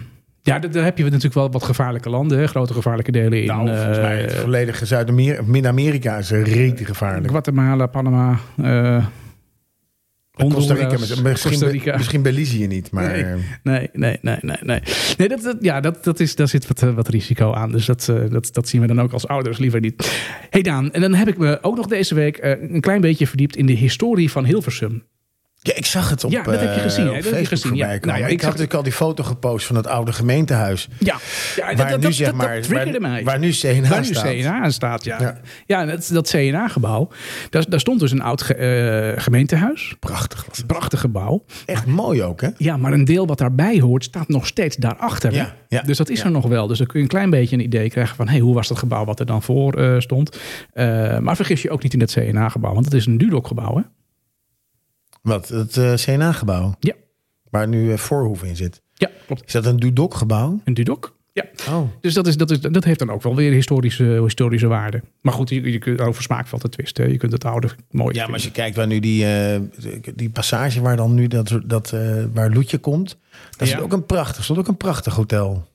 ja, 0.49 0.59
daar 0.59 0.85
heb 0.85 0.99
je 0.99 1.05
natuurlijk 1.05 1.35
wel 1.35 1.51
wat 1.51 1.65
gevaarlijke 1.65 2.11
landen, 2.11 2.39
hè? 2.39 2.47
grote 2.47 2.73
gevaarlijke 2.73 3.13
delen 3.13 3.41
in. 3.41 3.47
nou, 3.47 3.69
volgens 3.69 3.99
mij 3.99 4.21
het 4.21 4.33
eh, 4.33 4.39
volledige 4.39 4.87
Zuid-Amerika, 4.87 6.17
is 6.17 6.31
rete 6.31 6.85
gevaarlijk. 6.85 7.31
Guatemala, 7.31 7.87
Panama, 7.87 8.39
eh 8.63 9.05
Costa 10.47 10.75
Rica, 10.75 10.99
misschien, 10.99 11.23
Costa 11.33 11.69
Rica. 11.69 11.97
misschien 11.97 12.23
Belize 12.23 12.65
niet, 12.65 12.91
maar 12.91 13.11
Nee. 13.11 13.25
Nee, 13.63 13.89
nee, 13.93 14.19
nee, 14.23 14.39
nee, 14.41 14.57
nee. 15.17 15.29
Dat, 15.29 15.43
dat, 15.43 15.57
ja, 15.61 15.81
dat, 15.81 16.05
dat 16.05 16.21
is, 16.21 16.35
daar 16.35 16.49
zit 16.49 16.67
wat, 16.67 16.83
eh, 16.83 16.95
wat 16.95 17.09
risico 17.09 17.53
aan. 17.53 17.73
Dus 17.73 17.87
dat, 17.87 18.09
eh, 18.09 18.31
dat, 18.31 18.49
dat 18.53 18.69
zien 18.69 18.81
we 18.81 18.87
dan 18.87 19.01
ook 19.01 19.13
als 19.13 19.29
ouders 19.29 19.59
liever 19.59 19.81
niet. 19.81 20.27
Hey 20.51 20.63
Daan, 20.63 20.93
en 20.93 21.01
dan 21.01 21.15
heb 21.15 21.29
ik 21.29 21.39
me 21.39 21.59
ook 21.63 21.77
nog 21.77 21.87
deze 21.87 22.15
week 22.15 22.37
eh, 22.37 22.73
een 22.73 22.81
klein 22.81 23.01
beetje 23.01 23.27
verdiept 23.27 23.57
in 23.57 23.67
de 23.67 23.73
historie 23.73 24.31
van 24.31 24.45
Hilversum. 24.45 25.03
Ja, 25.61 25.75
ik 25.75 25.87
zag 25.87 26.11
het 26.11 26.25
op, 26.25 26.31
Ja, 26.31 26.43
dat 26.43 26.61
heb 26.61 26.63
je 26.63 26.77
eh, 26.77 26.83
gezien, 26.83 27.07
hè? 27.07 27.13
Dat 27.21 27.25
heb 27.25 27.41
je 27.41 27.47
gezien, 27.47 27.75
ja. 27.75 27.87
Nou 27.87 27.99
ja, 28.01 28.15
ik, 28.15 28.23
ik 28.23 28.31
had 28.31 28.31
zag- 28.41 28.41
natuurlijk 28.43 28.75
al 28.75 28.83
die 28.83 28.93
foto 28.93 29.23
gepost 29.25 29.67
van 29.67 29.77
het 29.77 29.87
oude 29.87 30.13
gemeentehuis. 30.13 30.89
Ja, 30.99 31.17
ja 31.57 31.65
Waar 31.75 31.77
dat, 31.77 31.97
nu 31.97 32.03
dat, 32.03 32.15
zeg 32.15 32.27
dat, 32.27 32.37
maar, 32.37 32.55
dat 32.55 32.63
triggerde 32.63 32.99
waar, 32.99 33.11
mij. 33.11 33.25
waar 33.25 33.39
nu 33.39 33.51
CNA 33.51 33.89
Waar 33.89 33.99
nu 34.01 34.05
staat. 34.05 34.25
CNA 34.35 34.61
aan 34.63 34.73
staat, 34.73 35.05
ja. 35.05 35.21
Ja. 35.21 35.41
Ja, 35.67 35.85
dat, 35.85 36.09
dat 36.13 36.29
CNA-gebouw, 36.31 37.09
daar, 37.51 37.65
daar 37.69 37.81
stond 37.81 38.01
dus 38.01 38.11
een 38.11 38.23
oud 38.23 38.43
ge- 38.43 38.55
eh, 38.55 39.23
gemeentehuis. 39.23 39.95
Prachtig 40.01 40.45
was 40.49 40.57
het. 40.57 40.67
Prachtig 40.67 41.01
gebouw. 41.01 41.45
Echt 41.67 41.87
mooi 41.87 42.23
ook, 42.23 42.41
hè? 42.41 42.49
Ja, 42.57 42.77
maar 42.77 42.93
een 42.93 43.05
deel 43.05 43.27
wat 43.27 43.39
daarbij 43.39 43.81
hoort, 43.81 44.05
staat 44.05 44.29
nog 44.29 44.47
steeds 44.47 44.77
daarachter. 44.77 45.31
hè? 45.31 45.37
Ja, 45.37 45.55
ja, 45.69 45.83
dus 45.83 45.97
dat 45.97 46.09
is 46.09 46.23
er 46.25 46.31
nog 46.31 46.47
wel. 46.47 46.67
Dus 46.67 46.79
dan 46.79 46.87
kun 46.87 46.97
je 46.99 47.03
een 47.05 47.11
klein 47.11 47.31
beetje 47.31 47.57
een 47.57 47.63
idee 47.63 47.91
krijgen 47.91 48.17
van... 48.17 48.29
Hey, 48.29 48.39
hoe 48.39 48.55
was 48.55 48.69
dat 48.69 48.79
gebouw 48.79 49.05
wat 49.05 49.21
er 49.21 49.27
dan 49.27 49.43
voor 49.43 49.73
eh, 49.75 50.01
stond? 50.01 50.39
Eh, 50.73 51.19
maar 51.19 51.37
vergis 51.37 51.63
je 51.63 51.71
ook 51.71 51.83
niet 51.83 51.93
in 51.95 52.01
het 52.01 52.13
CNA-gebouw, 52.13 52.73
want 52.73 52.85
het 52.85 52.95
is 52.95 53.07
een 53.07 53.19
Dudok-gebouw. 53.19 53.77
Hè? 53.77 53.83
Wat? 55.23 55.49
Het 55.49 55.77
eh, 55.77 55.95
CNA-gebouw? 55.95 56.75
Ja. 56.81 56.95
Waar 57.51 57.69
nu 57.69 57.99
Voorhoeven 57.99 58.49
in 58.49 58.57
zit. 58.57 58.83
Ja, 58.95 59.11
klopt. 59.27 59.43
Is 59.47 59.53
dat 59.53 59.67
een 59.67 59.77
Dudok-gebouw? 59.77 60.61
Een 60.65 60.75
Dudok. 60.75 61.17
Ja. 61.33 61.45
Oh. 61.71 61.89
Dus 62.01 62.15
dat, 62.15 62.27
is, 62.27 62.37
dat, 62.37 62.51
is, 62.51 62.61
dat 62.61 62.85
heeft 62.85 62.99
dan 62.99 63.11
ook 63.11 63.23
wel 63.23 63.37
weer 63.37 63.53
historische, 63.53 64.05
historische 64.05 64.67
waarde. 64.67 65.03
Maar 65.21 65.33
goed, 65.33 65.49
je, 65.49 65.71
je 65.71 65.79
kunt 65.79 66.01
over 66.01 66.23
smaak 66.23 66.47
valt 66.47 66.63
te 66.63 66.69
twisten. 66.69 67.13
Je 67.13 67.17
kunt 67.17 67.33
het 67.33 67.45
oude 67.45 67.69
mooi 67.91 68.15
Ja, 68.15 68.25
maar 68.25 68.35
als 68.35 68.45
je 68.45 68.51
kijkt 68.51 68.77
waar 68.77 68.87
nu 68.87 69.01
die, 69.01 69.27
eh, 69.27 69.61
die 70.15 70.31
passage 70.31 70.81
waar 70.81 70.97
dan 70.97 71.15
nu 71.15 71.27
dat, 71.27 71.61
dat 71.65 71.95
waar 72.33 72.51
Loetje 72.51 72.79
komt, 72.79 73.17
dat 73.57 73.69
is 73.69 73.79
ook 73.79 73.93
een 73.93 74.07
prachtig, 74.07 74.45
stond 74.45 74.59
ook 74.59 74.69
een 74.69 74.77
prachtig 74.77 75.15
hotel. 75.15 75.67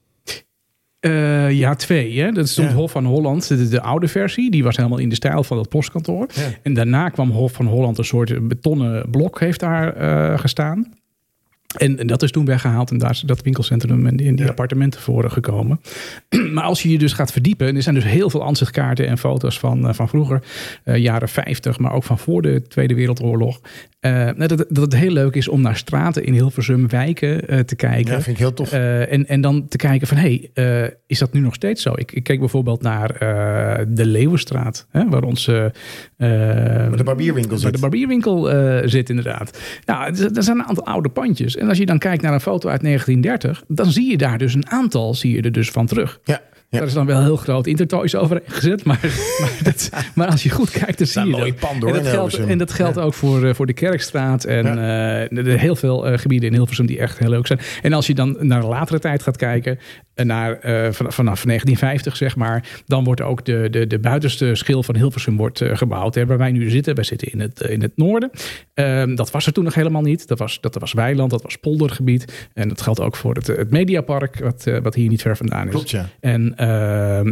Eh, 1.03 1.51
ja, 1.51 1.75
twee. 1.75 2.19
Hè? 2.19 2.31
Dat 2.31 2.49
stond 2.49 2.69
Ja. 2.69 2.75
Hof 2.75 2.91
van 2.91 3.05
Holland, 3.05 3.47
de, 3.47 3.67
de 3.67 3.81
oude 3.81 4.07
versie. 4.07 4.51
Die 4.51 4.63
was 4.63 4.77
helemaal 4.77 4.97
in 4.97 5.09
de 5.09 5.15
stijl 5.15 5.43
van 5.43 5.57
dat 5.57 5.69
postkantoor. 5.69 6.27
Ja. 6.33 6.41
En 6.61 6.73
daarna 6.73 7.09
kwam 7.09 7.29
Hof 7.29 7.51
van 7.51 7.65
Holland, 7.65 7.97
een 7.97 8.05
soort 8.05 8.47
betonnen 8.47 9.09
blok 9.09 9.39
heeft 9.39 9.59
daar 9.59 9.95
eh, 9.95 10.39
gestaan. 10.39 10.93
En, 11.77 11.99
en 11.99 12.07
dat 12.07 12.23
is 12.23 12.31
toen 12.31 12.45
weggehaald 12.45 12.91
en 12.91 12.97
daar 12.97 13.09
is 13.11 13.19
dat 13.19 13.41
winkelcentrum 13.41 14.07
en 14.07 14.15
die, 14.15 14.27
en 14.27 14.35
die 14.35 14.43
Ja. 14.45 14.49
appartementen 14.49 15.01
voor 15.01 15.29
gekomen. 15.29 15.81
maar 16.53 16.63
als 16.63 16.83
je 16.83 16.89
je 16.89 16.97
dus 16.97 17.13
gaat 17.13 17.31
verdiepen, 17.31 17.67
en 17.67 17.75
er 17.75 17.81
zijn 17.81 17.95
dus 17.95 18.03
heel 18.03 18.29
veel 18.29 18.45
aanzichtkaarten 18.45 19.07
en 19.07 19.17
foto's 19.17 19.59
van, 19.59 19.87
eh, 19.87 19.93
van 19.93 20.09
vroeger, 20.09 20.43
eh, 20.83 20.97
jaren 20.97 21.29
50, 21.29 21.79
maar 21.79 21.91
ook 21.93 22.03
van 22.03 22.17
voor 22.19 22.41
de 22.41 22.61
Tweede 22.67 22.93
Wereldoorlog. 22.93 23.59
Eh, 23.99 24.11
nou, 24.11 24.47
dat, 24.47 24.57
dat 24.57 24.77
het 24.83 24.95
heel 24.95 25.11
leuk 25.11 25.35
is 25.35 25.47
om 25.47 25.61
naar 25.61 25.77
straten 25.77 26.25
in 26.25 26.33
Hilversum, 26.33 26.89
wijken 26.89 27.65
te 27.65 27.75
kijken. 27.75 28.13
Ja, 28.13 28.21
vind 28.21 28.35
ik 28.35 28.37
heel 28.37 28.53
tof. 28.53 28.71
En, 28.71 29.27
en 29.27 29.41
dan 29.41 29.67
te 29.67 29.77
kijken 29.77 30.07
van, 30.07 30.17
hé, 30.17 30.49
hey, 30.53 30.93
is 31.07 31.19
dat 31.19 31.33
nu 31.33 31.39
nog 31.39 31.53
steeds 31.53 31.81
zo? 31.81 31.93
Ik, 31.95 32.11
ik 32.11 32.23
keek 32.23 32.39
bijvoorbeeld 32.39 32.81
naar 32.81 33.07
de 33.89 34.05
Leeuwenstraat, 34.05 34.87
hè, 34.89 35.09
waar 35.09 35.23
onze... 35.23 35.73
Waar 36.17 36.97
de 36.97 37.03
barbierwinkel 37.03 37.51
waar 37.51 37.59
zit. 37.59 37.73
de 37.73 37.79
barbierwinkel 37.79 38.45
zit 38.89 39.09
inderdaad. 39.09 39.59
Nou, 39.85 40.13
er 40.33 40.43
zijn 40.43 40.57
een 40.57 40.65
aantal 40.65 40.85
oude 40.85 41.09
pandjes. 41.09 41.55
En 41.63 41.69
als 41.69 41.77
je 41.77 41.85
dan 41.85 41.97
kijkt 41.97 42.21
naar 42.21 42.33
een 42.33 42.41
foto 42.41 42.69
uit 42.69 42.81
1930, 42.81 43.63
dan 43.67 43.91
zie 43.91 44.09
je 44.09 44.17
daar 44.17 44.37
dus 44.37 44.53
een 44.53 44.69
aantal, 44.69 45.13
zie 45.13 45.35
je 45.35 45.41
er 45.41 45.51
dus 45.51 45.71
van 45.71 45.85
terug. 45.85 46.19
Ja, 46.23 46.41
ja. 46.73 46.79
Daar 46.79 46.87
is 46.87 46.93
dan 46.93 47.05
wel 47.05 47.21
heel 47.21 47.35
groot 47.35 47.67
Intertoys 47.67 48.15
overheen 48.15 48.43
gezet. 48.47 48.83
Maar, 48.83 48.99
maar, 49.41 49.57
dat, 49.63 49.89
maar 50.15 50.27
als 50.27 50.43
je 50.43 50.49
goed 50.49 50.69
kijkt, 50.69 50.97
dan 50.97 51.07
zie 51.07 51.25
je 51.25 51.29
mooie 51.29 51.51
dat. 51.51 51.59
panden, 51.59 51.87
en 51.89 51.93
hoor, 51.93 51.93
dat 51.93 52.05
in 52.05 52.11
geldt, 52.11 52.31
Hilversum. 52.31 52.49
en 52.51 52.57
dat 52.57 52.73
geldt 52.73 52.99
ook 52.99 53.13
voor, 53.13 53.43
eh, 53.45 53.53
voor 53.53 53.65
de 53.65 53.73
Kerkstraat. 53.73 54.43
En 54.43 54.65
eh, 54.65 55.37
er 55.37 55.47
er 55.47 55.59
heel 55.59 55.75
veel 55.75 56.07
eh, 56.07 56.17
gebieden 56.17 56.49
in 56.49 56.55
Hilversum 56.55 56.85
die 56.85 56.99
echt 56.99 57.19
heel 57.19 57.29
leuk 57.29 57.47
zijn. 57.47 57.59
En 57.81 57.93
als 57.93 58.07
je 58.07 58.13
dan 58.13 58.37
naar 58.39 58.65
latere 58.65 58.99
tijd 58.99 59.23
gaat 59.23 59.37
kijken, 59.37 59.79
en 60.13 60.27
naar, 60.27 60.59
eh, 60.59 60.91
van- 60.91 61.11
vanaf 61.13 61.45
1950 61.45 62.15
zeg 62.15 62.35
maar, 62.35 62.81
dan 62.85 63.03
wordt 63.03 63.21
ook 63.21 63.45
de, 63.45 63.67
de, 63.71 63.87
de 63.87 63.99
buitenste 63.99 64.55
schil 64.55 64.83
van 64.83 64.95
Hilversum 64.95 65.37
wordt, 65.37 65.61
eh, 65.61 65.77
gebouwd. 65.77 66.15
Hè, 66.15 66.25
waar 66.25 66.37
wij 66.37 66.51
nu 66.51 66.69
zitten, 66.69 66.95
wij 66.95 67.03
zitten 67.03 67.31
in 67.31 67.39
het, 67.39 67.61
in 67.61 67.81
het 67.81 67.91
noorden. 67.95 68.29
Ehm, 68.73 69.15
dat 69.15 69.31
was 69.31 69.45
er 69.45 69.53
toen 69.53 69.63
nog 69.63 69.73
helemaal 69.73 70.01
niet. 70.01 70.27
Dat 70.27 70.39
was, 70.39 70.61
dat 70.61 70.75
was 70.75 70.93
weiland, 70.93 71.31
dat 71.31 71.41
was 71.41 71.57
poldergebied. 71.57 72.47
En 72.53 72.67
dat 72.67 72.81
geldt 72.81 72.99
ook 72.99 73.15
voor 73.15 73.33
het, 73.35 73.47
het 73.47 73.69
Mediapark, 73.71 74.39
wat, 74.39 74.67
wat 74.83 74.95
hier 74.95 75.09
niet 75.09 75.21
ver 75.21 75.37
vandaan 75.37 75.65
is. 75.65 75.71
Klopt, 75.71 75.89
ja. 75.89 76.09
En 76.19 76.53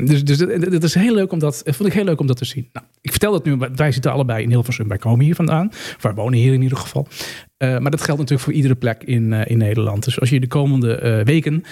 dus, 0.05 0.23
dus 0.23 0.37
dat, 0.69 0.83
is 0.83 0.93
heel 0.93 1.13
leuk 1.13 1.31
om 1.31 1.39
dat, 1.39 1.61
vond 1.65 1.89
ik 1.89 1.93
heel 1.93 2.03
leuk 2.03 2.19
om 2.19 2.27
dat 2.27 2.37
te 2.37 2.45
zien. 2.45 2.69
Nou, 2.73 2.85
ik 3.01 3.11
vertel 3.11 3.31
dat 3.31 3.45
nu, 3.45 3.57
wij 3.75 3.91
zitten 3.91 4.11
allebei 4.11 4.43
in 4.43 4.49
Hilversum. 4.49 4.87
Wij 4.87 4.97
komen 4.97 5.25
hier 5.25 5.35
vandaan. 5.35 5.71
Wij 5.99 6.13
wonen 6.13 6.39
hier 6.39 6.53
in 6.53 6.61
ieder 6.61 6.77
geval. 6.77 7.07
Eh, 7.57 7.77
maar 7.77 7.91
dat 7.91 8.01
geldt 8.01 8.19
natuurlijk 8.19 8.41
voor 8.41 8.53
iedere 8.53 8.75
plek 8.75 9.03
in, 9.03 9.33
eh, 9.33 9.51
in 9.51 9.57
Nederland. 9.57 10.03
Dus 10.03 10.19
als 10.19 10.29
je 10.29 10.39
de 10.39 10.47
komende 10.47 10.95
eh, 10.95 11.25
weken 11.25 11.63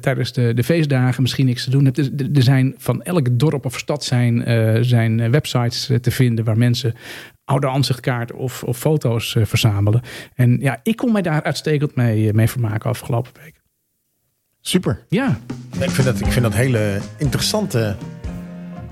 tijdens 0.00 0.32
de, 0.32 0.54
de 0.54 0.64
feestdagen 0.64 1.22
misschien 1.22 1.46
niks 1.46 1.64
te 1.64 1.70
doen 1.70 1.84
hebt. 1.84 1.98
Er, 1.98 2.10
er 2.34 2.42
zijn 2.42 2.74
van 2.78 3.02
elk 3.02 3.38
dorp 3.38 3.64
of 3.64 3.78
stad 3.78 4.04
zijn, 4.04 4.44
zijn 4.84 5.30
websites 5.30 5.90
te 6.00 6.10
vinden 6.10 6.44
waar 6.44 6.58
mensen 6.58 6.94
oude 7.44 7.68
aanzichtkaarten 7.68 8.36
of, 8.36 8.62
of 8.62 8.78
foto's 8.78 9.36
verzamelen. 9.42 10.00
En 10.34 10.58
ja, 10.60 10.80
ik 10.82 10.96
kon 10.96 11.12
mij 11.12 11.22
daar 11.22 11.42
uitstekend 11.42 11.94
mee, 11.94 12.32
mee 12.32 12.48
vermaken 12.48 12.90
afgelopen 12.90 13.32
week. 13.44 13.59
Super. 14.60 15.04
Ja, 15.08 15.38
Ik 15.80 15.90
vind 15.90 16.06
dat, 16.06 16.20
ik 16.20 16.32
vind 16.32 16.44
dat 16.44 16.54
hele 16.54 16.98
interessante 17.18 17.96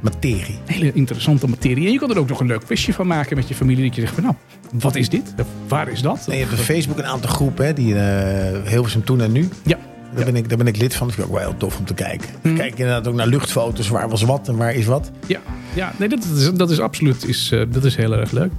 materie. 0.00 0.58
hele 0.66 0.92
interessante 0.92 1.48
materie. 1.48 1.86
En 1.86 1.92
je 1.92 1.98
kan 1.98 2.10
er 2.10 2.18
ook 2.18 2.28
nog 2.28 2.40
een 2.40 2.46
leuk 2.46 2.64
quizje 2.64 2.92
van 2.92 3.06
maken 3.06 3.36
met 3.36 3.48
je 3.48 3.54
familie. 3.54 3.84
Dat 3.86 3.94
je 3.94 4.00
zegt 4.00 4.14
van 4.14 4.22
nou, 4.22 4.34
wat 4.72 4.94
is 4.94 5.08
dit? 5.08 5.34
Of 5.40 5.46
Waar 5.68 5.88
is 5.88 6.02
dat? 6.02 6.26
En 6.28 6.36
je 6.36 6.40
hebt 6.44 6.52
op 6.58 6.64
Facebook 6.64 6.98
een 6.98 7.06
aantal 7.06 7.30
groepen, 7.30 7.66
hè, 7.66 7.72
die 7.72 7.94
eh 7.94 8.70
Hilversum 8.70 9.04
toen 9.04 9.20
en 9.20 9.32
nu. 9.32 9.48
Ja, 9.64 9.78
Daar, 10.14 10.24
ben 10.24 10.36
ik, 10.36 10.48
daar 10.48 10.58
ben 10.58 10.66
ik 10.66 10.76
lid 10.76 10.94
van. 10.94 11.06
Dat 11.06 11.16
vind 11.16 11.28
ik 11.28 11.32
ook 11.34 11.40
wel 11.40 11.48
heel 11.50 11.58
tof 11.58 11.78
om 11.78 11.84
te 11.84 11.94
kijken. 11.94 12.28
Mhm. 12.42 12.54
Kijk 12.54 12.70
inderdaad 12.70 13.06
ook 13.08 13.14
naar 13.14 13.26
luchtfoto's. 13.26 13.88
Waar 13.88 14.08
was 14.08 14.22
wat 14.22 14.48
en 14.48 14.56
waar 14.56 14.74
is 14.74 14.84
wat. 14.86 15.10
ja, 15.26 15.40
ja. 15.74 15.92
Nee, 15.98 16.08
dat 16.08 16.24
is, 16.36 16.52
dat 16.52 16.70
is 16.70 16.80
absoluut 16.80 17.28
is, 17.28 17.50
eh, 17.52 17.62
dat 17.68 17.84
is 17.84 17.96
heel 17.96 18.12
erg 18.16 18.30
leuk. 18.30 18.52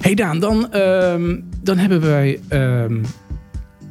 hey 0.00 0.14
Daan, 0.14 0.38
dan, 0.40 0.72
ehm, 0.72 1.36
dan 1.62 1.78
hebben 1.78 2.00
wij... 2.00 2.40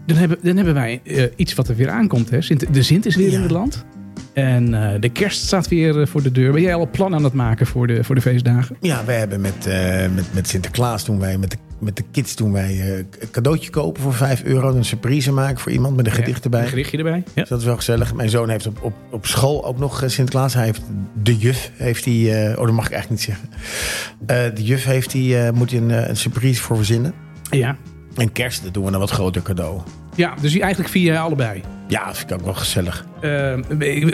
dan 0.05 0.17
hebben, 0.17 0.37
dan 0.41 0.55
hebben 0.55 0.73
wij 0.73 1.01
eh, 1.03 1.23
iets 1.35 1.53
wat 1.53 1.67
er 1.67 1.75
weer 1.75 1.89
aankomt. 1.89 2.29
Hè? 2.29 2.41
Sint, 2.41 2.73
de 2.73 2.83
Sint 2.83 3.05
is 3.05 3.15
weer 3.15 3.29
Ja. 3.29 3.35
in 3.35 3.41
het 3.41 3.51
land. 3.51 3.85
En 4.33 4.73
eh, 4.93 4.99
de 5.01 5.09
kerst 5.09 5.41
staat 5.45 5.67
weer 5.67 6.01
eh, 6.01 6.07
voor 6.07 6.21
de 6.23 6.31
deur. 6.31 6.51
Ben 6.51 6.61
jij 6.61 6.75
al 6.75 6.81
een 6.81 6.89
plan 6.89 7.13
aan 7.15 7.23
het 7.23 7.33
maken 7.33 7.67
voor 7.67 7.87
de, 7.87 8.03
voor 8.03 8.15
de 8.15 8.21
feestdagen? 8.21 8.75
Ja, 8.79 9.05
wij 9.05 9.17
hebben 9.17 9.41
met, 9.41 9.67
met, 10.15 10.33
met 10.33 10.47
Sinterklaas 10.47 11.03
toen 11.03 11.19
wij 11.19 11.37
met 11.37 11.51
de, 11.51 11.57
met 11.79 11.95
de 11.95 12.03
kids 12.11 12.33
toen 12.33 12.51
wij 12.51 12.99
een 13.19 13.31
cadeautje 13.31 13.69
kopen 13.69 14.01
voor 14.01 14.13
5 14.13 14.43
euro. 14.43 14.75
Een 14.75 14.85
surprise 14.85 15.31
maken 15.31 15.57
voor 15.57 15.71
iemand 15.71 15.95
met 15.95 16.05
een 16.05 16.11
gedicht 16.11 16.43
erbij. 16.43 16.61
Een 16.61 16.67
gedichtje 16.67 16.97
erbij. 16.97 17.23
Ja. 17.25 17.31
Dus 17.33 17.49
dat 17.49 17.59
is 17.59 17.65
wel 17.65 17.75
gezellig. 17.75 18.13
Mijn 18.13 18.29
zoon 18.29 18.49
heeft 18.49 18.67
op, 18.67 18.83
op, 18.83 18.93
op 19.11 19.25
school 19.25 19.65
ook 19.65 19.79
nog 19.79 20.03
Sinterklaas. 20.05 20.53
Hij 20.53 20.65
heeft 20.65 20.81
de 21.23 21.37
juf, 21.37 21.71
heeft 21.75 22.05
hij, 22.05 22.49
oh 22.57 22.65
dat 22.65 22.75
mag 22.75 22.85
ik 22.85 22.91
eigenlijk 22.91 23.09
niet 23.27 23.37
zeggen. 24.27 24.55
De 24.55 24.63
juf 24.63 24.83
heeft 24.83 25.13
hij, 25.13 25.51
moet 25.51 25.71
hij 25.71 25.79
een, 25.79 26.09
een 26.09 26.17
surprise 26.17 26.61
voor 26.61 26.75
verzinnen. 26.75 27.13
Ja. 27.49 27.77
En 28.15 28.31
kerst, 28.31 28.73
doen 28.73 28.85
we 28.85 28.91
een 28.91 28.99
wat 28.99 29.09
groter 29.09 29.41
cadeau. 29.41 29.81
ja, 30.15 30.33
dus 30.41 30.59
eigenlijk 30.59 30.91
via 30.91 31.21
allebei. 31.21 31.61
Ja, 31.87 32.05
dat 32.05 32.17
vind 32.17 32.31
ik 32.31 32.37
ook 32.37 32.43
wel 32.43 32.53
gezellig. 32.53 33.05
Eh, 33.21 33.53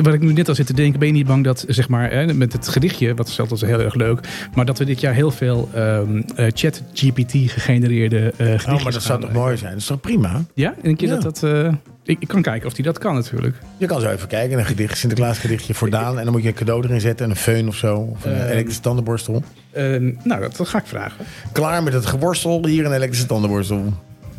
wat 0.01 0.13
ik 0.13 0.21
nu 0.21 0.33
net 0.33 0.49
al 0.49 0.55
zit 0.55 0.65
te 0.67 0.73
denken, 0.73 0.99
ben 0.99 1.07
je 1.07 1.13
niet 1.13 1.27
bang 1.27 1.43
dat, 1.43 1.65
zeg 1.67 1.89
maar, 1.89 2.11
hè, 2.11 2.33
met 2.33 2.53
het 2.53 2.67
gedichtje, 2.67 3.13
wat 3.13 3.27
is 3.27 3.39
altijd 3.39 3.61
heel 3.61 3.79
erg 3.79 3.93
leuk, 3.95 4.19
maar 4.55 4.65
dat 4.65 4.77
we 4.77 4.85
dit 4.85 4.99
jaar 4.99 5.13
heel 5.13 5.31
veel 5.31 5.69
ehm 5.73 6.21
eh, 6.35 6.45
chat-GPT 6.53 7.31
gegenereerde 7.31 8.17
eh 8.19 8.37
gedichtjes 8.37 8.73
Oh, 8.73 8.83
maar 8.83 8.91
dat 8.91 9.03
zou 9.03 9.21
toch 9.21 9.31
mooi 9.31 9.57
zijn? 9.57 9.71
Dat 9.71 9.81
is 9.81 9.87
toch 9.87 9.99
prima? 10.01 10.43
Ja, 10.53 10.75
keer 10.95 11.07
Ja. 11.07 11.15
dat 11.19 11.39
dat... 11.39 11.73
eh, 12.07 12.13
ik, 12.15 12.21
ik 12.21 12.27
kan 12.27 12.41
kijken 12.41 12.67
of 12.67 12.73
die 12.73 12.83
dat 12.85 12.97
kan 12.97 13.13
natuurlijk. 13.15 13.55
Je 13.77 13.85
kan 13.85 14.01
zo 14.01 14.09
even 14.09 14.27
kijken. 14.27 14.57
Een 14.59 14.65
gedicht, 14.65 14.97
Sinterklaas 14.97 15.37
gedichtje 15.39 15.73
voor 15.73 15.89
Daan. 15.89 16.17
En 16.17 16.23
dan 16.23 16.33
moet 16.33 16.41
je 16.41 16.47
een 16.47 16.53
cadeau 16.53 16.83
erin 16.83 17.01
zetten. 17.01 17.25
En 17.25 17.31
een 17.31 17.63
föhn 17.63 17.67
of 17.67 17.75
zo. 17.75 17.95
Of 17.97 18.25
een 18.25 18.33
Ehm. 18.33 18.49
elektrische 18.51 18.81
tandenborstel. 18.81 19.43
Eh, 19.71 19.83
nou, 20.23 20.41
dat, 20.41 20.55
dat 20.57 20.67
ga 20.69 20.77
ik 20.77 20.85
vragen. 20.85 21.25
Klaar 21.51 21.83
met 21.83 21.93
het 21.93 22.05
geworstel. 22.05 22.65
Hier 22.65 22.85
een 22.85 22.93
elektrische 22.93 23.25
tandenborstel. 23.25 23.93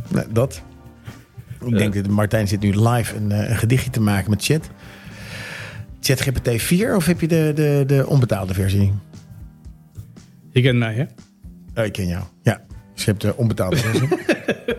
Nee, 0.09 0.25
dat. 0.33 0.63
Ik 1.65 1.79
denk 1.79 1.95
dat 1.95 2.07
Martijn 2.09 2.49
zit 2.49 2.61
nu 2.61 2.89
live 2.89 3.17
een, 3.17 3.33
eh, 3.33 3.51
een 3.51 3.57
gedichtje 3.57 3.91
te 3.91 4.01
maken 4.01 4.31
met 4.31 4.45
chat. 4.45 4.71
Chat 6.01 6.21
GPT 6.21 6.63
4 6.63 6.97
of 6.97 7.07
heb 7.07 7.21
je 7.21 7.29
de, 7.29 7.53
de, 7.55 7.83
de 7.87 8.07
onbetaalde 8.07 8.55
versie? 8.55 8.93
Je 10.51 10.63
kent 10.63 10.79
mij, 10.79 10.95
hè? 10.95 11.05
Oh, 11.81 11.87
ik 11.87 11.93
ken 11.93 12.07
jou. 12.07 12.23
Ja. 12.43 12.61
Dus 12.95 13.05
je 13.05 13.11
hebt 13.11 13.23
de 13.23 13.37
onbetaalde 13.37 13.77
versie. 13.77 14.09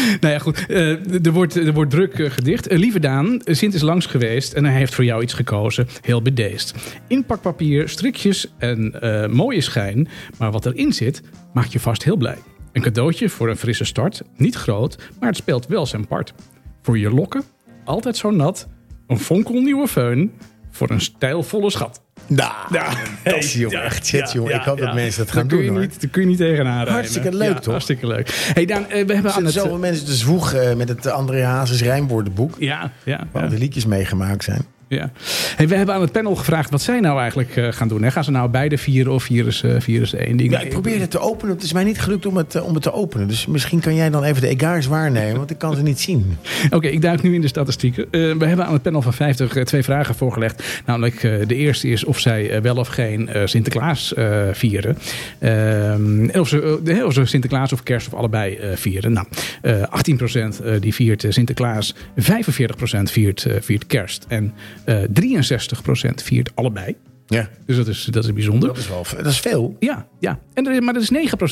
Nou 0.20 0.32
ja, 0.32 0.38
goed. 0.38 0.66
eh, 0.66 1.24
er, 1.26 1.32
wordt, 1.32 1.56
er 1.56 1.72
wordt 1.72 1.90
druk 1.90 2.18
eh, 2.18 2.30
gedicht. 2.30 2.66
Eh, 2.66 2.78
lieve 2.78 3.00
Daan, 3.00 3.40
Sint 3.44 3.74
is 3.74 3.80
langs 3.80 4.06
geweest 4.06 4.52
en 4.52 4.64
hij 4.64 4.74
heeft 4.74 4.94
voor 4.94 5.04
jou 5.04 5.22
iets 5.22 5.32
gekozen. 5.32 5.88
Heel 6.00 6.22
bedeesd. 6.22 6.74
Inpakpapier, 7.06 7.88
strikjes 7.88 8.52
en 8.58 8.94
mooie 9.30 9.60
schijn. 9.60 10.08
Maar 10.38 10.50
wat 10.50 10.66
erin 10.66 10.92
zit, 10.92 11.22
maakt 11.52 11.72
je 11.72 11.80
vast 11.80 12.04
heel 12.04 12.16
blij. 12.16 12.38
Een 12.72 12.82
cadeautje 12.82 13.28
voor 13.28 13.48
een 13.48 13.56
frisse 13.56 13.84
start. 13.84 14.22
Niet 14.36 14.54
groot, 14.54 14.98
maar 15.18 15.28
het 15.28 15.38
speelt 15.38 15.66
wel 15.66 15.86
zijn 15.86 16.06
part. 16.06 16.34
Voor 16.82 16.98
je 16.98 17.10
lokken, 17.10 17.42
altijd 17.84 18.16
zo 18.16 18.30
nat. 18.30 18.68
Een 19.06 19.18
fonkelnieuwe 19.18 19.88
föhn 19.88 20.30
voor 20.70 20.90
een 20.90 21.00
stijlvolle 21.00 21.70
schat. 21.70 22.02
Nou, 22.36 22.52
Ja, 22.72 22.88
dat 23.24 23.36
is 23.36 23.52
jongen. 23.52 23.82
Echt 23.82 24.08
chat, 24.08 24.32
jongen. 24.32 24.54
ik 24.54 24.60
hoop 24.62 24.78
dat 24.78 24.94
mensen 24.94 25.24
dat 25.24 25.32
gaan 25.34 25.48
Daar 25.48 25.58
doen, 25.58 25.68
hoor. 25.68 25.80
Niet, 25.80 26.00
daar 26.00 26.10
kun 26.10 26.22
je 26.22 26.28
niet 26.28 26.38
tegenaan. 26.38 26.88
Hartstikke 26.88 27.36
leuk, 27.36 27.56
toch? 27.58 27.64
Hartstikke 27.72 28.06
leuk. 28.06 28.50
Hey 28.52 28.64
Daan, 28.64 28.82
eh, 28.82 28.88
we 29.06 29.12
hebben 29.12 29.24
Er 29.24 29.32
aan 29.32 29.44
het... 29.44 29.52
zoveel 29.54 29.78
mensen 29.78 30.04
te 30.06 30.14
zwoegen 30.14 30.76
met 30.76 30.88
het 30.88 31.06
André 31.06 31.42
Hazes 31.44 31.82
rijmwoordenboek. 31.82 32.54
Ja, 32.58 32.90
ja. 33.04 33.26
Waar 33.32 33.48
die 33.48 33.58
liedjes 33.58 33.86
meegemaakt 33.86 34.44
zijn. 34.44 34.64
Ja. 34.96 35.10
Hey, 35.56 35.68
we 35.68 35.74
hebben 35.74 35.94
aan 35.94 36.00
het 36.00 36.12
panel 36.12 36.34
gevraagd 36.36 36.70
wat 36.70 36.82
zij 36.82 37.00
nou 37.00 37.20
eigenlijk 37.20 37.56
eh, 37.56 37.72
gaan 37.72 37.88
doen. 37.88 38.02
Hè? 38.02 38.10
Gaan 38.10 38.24
ze 38.24 38.30
nou 38.30 38.48
beide 38.48 38.78
vieren 38.78 39.12
of 39.12 39.22
vieren 39.22 39.52
ze, 39.52 39.80
vieren 39.80 40.08
ze 40.08 40.16
één 40.16 40.36
ding? 40.36 40.50
Ja, 40.50 40.60
ik 40.60 40.68
probeerde 40.68 41.00
het 41.00 41.10
te 41.10 41.18
openen. 41.18 41.54
Het 41.54 41.64
is 41.64 41.72
mij 41.72 41.84
niet 41.84 42.00
gelukt 42.00 42.26
om 42.26 42.36
het, 42.36 42.54
eh, 42.54 42.66
om 42.66 42.74
het 42.74 42.82
te 42.82 42.92
openen. 42.92 43.28
Dus 43.28 43.46
misschien 43.46 43.80
kan 43.80 43.94
jij 43.94 44.10
dan 44.10 44.24
even 44.24 44.40
de 44.42 44.48
egaars 44.48 44.86
waarnemen. 44.86 45.36
Want 45.36 45.50
ik 45.50 45.58
kan 45.58 45.76
ze 45.76 45.82
niet 45.82 46.00
zien. 46.00 46.36
Oké, 46.70 46.88
ik 46.88 47.02
duik 47.02 47.22
nu 47.22 47.34
in 47.34 47.40
de 47.40 47.48
statistieken. 47.48 48.04
Eh, 48.04 48.10
we 48.10 48.46
hebben 48.46 48.66
aan 48.66 48.72
het 48.72 48.82
panel 48.82 49.02
van 49.02 49.12
50 49.12 49.56
eh, 49.56 49.64
twee 49.64 49.82
vragen 49.82 50.14
voorgelegd. 50.14 50.82
Namelijk, 50.86 51.22
eh, 51.22 51.32
de 51.46 51.54
eerste 51.54 51.88
is 51.88 52.04
of 52.04 52.18
zij 52.18 52.50
eh, 52.50 52.60
wel 52.60 52.76
of 52.76 52.88
geen 52.88 53.28
eh, 53.28 53.46
Sinterklaas 53.46 54.14
eh, 54.14 54.42
vieren. 54.52 54.98
Ehm, 55.38 56.28
of, 56.38 56.48
ze, 56.48 56.80
eh, 56.84 57.04
of 57.04 57.12
ze 57.12 57.24
Sinterklaas 57.24 57.72
of 57.72 57.82
kerst 57.82 58.06
of 58.06 58.14
allebei 58.14 58.54
eh, 58.54 58.76
vieren. 58.76 59.12
Nou, 59.12 59.26
eh 59.62 59.82
18% 59.82 60.64
eh, 60.64 60.80
die 60.80 60.94
viert 60.94 61.24
eh, 61.24 61.30
Sinterklaas. 61.30 61.94
45% 61.94 63.02
viert, 63.02 63.44
eh, 63.44 63.54
viert 63.60 63.86
kerst. 63.86 64.24
En 64.28 64.44
eh 64.44 64.79
63% 64.86 66.14
viert 66.14 66.50
allebei. 66.54 66.96
Ja, 67.26 67.48
Dus 67.66 67.76
dat 67.76 67.86
is, 67.88 68.04
dat 68.04 68.24
is 68.24 68.32
bijzonder. 68.32 68.68
dat 68.68 68.76
is 68.78 68.88
wel 68.88 69.04
dat 69.16 69.26
is 69.26 69.40
veel. 69.40 69.76
Ja, 69.78 70.06
ja. 70.18 70.38
En 70.54 70.66
er, 70.66 70.82
maar 70.82 70.94
er 70.94 71.00
is 71.00 71.10